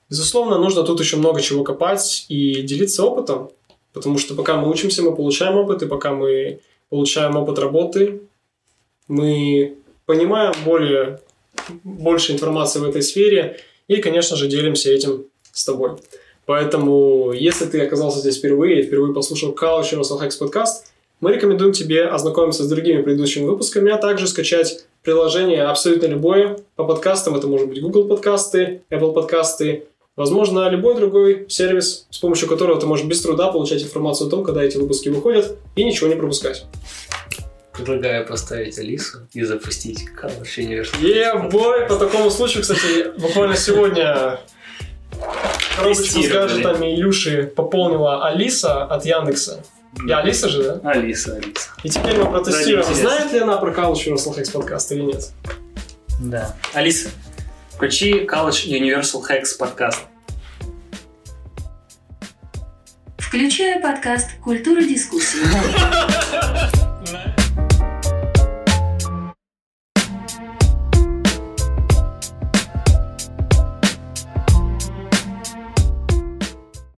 Безусловно, 0.09 0.57
нужно 0.57 0.85
тут 0.85 1.01
еще 1.01 1.17
много 1.17 1.41
чего 1.41 1.65
копать 1.65 2.27
и 2.29 2.63
делиться 2.63 3.03
опытом, 3.03 3.51
потому 3.93 4.19
что 4.19 4.37
пока 4.37 4.57
мы 4.57 4.71
учимся, 4.71 5.03
мы 5.03 5.17
получаем 5.17 5.57
опыт, 5.57 5.83
и 5.83 5.89
пока 5.89 6.13
мы 6.13 6.61
получаем 6.91 7.35
опыт 7.35 7.59
работы, 7.59 8.21
мы 9.09 9.79
понимаем 10.07 10.55
более, 10.65 11.19
больше 11.83 12.31
информации 12.31 12.79
в 12.79 12.85
этой 12.85 13.03
сфере 13.03 13.59
и, 13.89 13.97
конечно 13.97 14.37
же, 14.37 14.47
делимся 14.47 14.93
этим 14.93 15.27
с 15.55 15.65
тобой. 15.65 15.93
Поэтому, 16.47 17.33
если 17.33 17.65
ты 17.65 17.81
оказался 17.81 18.19
здесь 18.19 18.37
впервые 18.37 18.81
и 18.81 18.83
впервые 18.83 19.15
послушал 19.15 19.53
Culture 19.55 20.01
Russell 20.01 20.21
Hacks 20.21 20.39
подкаст, 20.39 20.87
мы 21.21 21.33
рекомендуем 21.33 21.73
тебе 21.73 22.05
ознакомиться 22.05 22.65
с 22.65 22.69
другими 22.69 23.01
предыдущими 23.01 23.47
выпусками, 23.47 23.91
а 23.91 23.97
также 23.97 24.27
скачать 24.27 24.85
приложение 25.03 25.63
абсолютно 25.63 26.07
любое 26.07 26.59
по 26.77 26.85
подкастам. 26.85 27.35
Это 27.37 27.47
может 27.47 27.69
быть 27.69 27.81
Google 27.81 28.09
подкасты, 28.09 28.83
Apple 28.91 29.15
подкасты, 29.15 29.85
возможно, 30.17 30.69
любой 30.69 30.97
другой 30.97 31.47
сервис, 31.49 32.07
с 32.11 32.19
помощью 32.19 32.49
которого 32.49 32.79
ты 32.79 32.87
можешь 32.87 33.07
без 33.07 33.23
труда 33.23 33.51
получать 33.51 33.83
информацию 33.83 34.29
о 34.29 34.31
том, 34.31 34.45
когда 34.45 34.63
эти 34.63 34.77
выпуски 34.77 35.09
выходят, 35.09 35.57
и 35.77 35.85
ничего 35.85 36.09
не 36.09 36.17
пропускать. 36.17 36.67
Предлагаю 37.73 38.27
поставить 38.27 38.79
Алису 38.79 39.27
и 39.33 39.43
запустить 39.43 40.05
College 40.21 40.59
University. 40.59 41.07
Е-бой! 41.07 41.87
По 41.89 41.97
такому 41.97 42.31
случаю, 42.31 42.63
кстати, 42.63 43.19
буквально 43.19 43.57
сегодня 43.57 44.41
Коробочку 45.77 46.23
с 46.23 46.29
гаджетами 46.29 46.95
Илюши 46.95 47.45
пополнила 47.45 48.27
Алиса 48.27 48.85
от 48.85 49.05
Яндекса. 49.05 49.63
Я 50.07 50.19
Алиса 50.19 50.49
же, 50.49 50.63
да? 50.63 50.91
Алиса, 50.91 51.37
Алиса. 51.37 51.69
И 51.83 51.89
теперь 51.89 52.17
мы 52.19 52.27
протестируем, 52.27 52.87
да, 52.87 52.95
знает 52.95 53.33
ли 53.33 53.39
она 53.41 53.57
про 53.59 53.73
College 53.73 54.07
Universal 54.07 54.37
Hacks 54.37 54.53
подкаст 54.53 54.93
или 54.93 55.03
нет. 55.03 55.31
Да. 56.21 56.55
Алиса, 56.73 57.11
включи 57.71 58.25
College 58.25 58.67
Universal 58.67 59.23
Hacks 59.29 59.57
подкаст. 59.59 60.01
Включаю 63.19 63.83
подкаст 63.83 64.29
«Культура 64.43 64.81
дискуссии». 64.81 65.41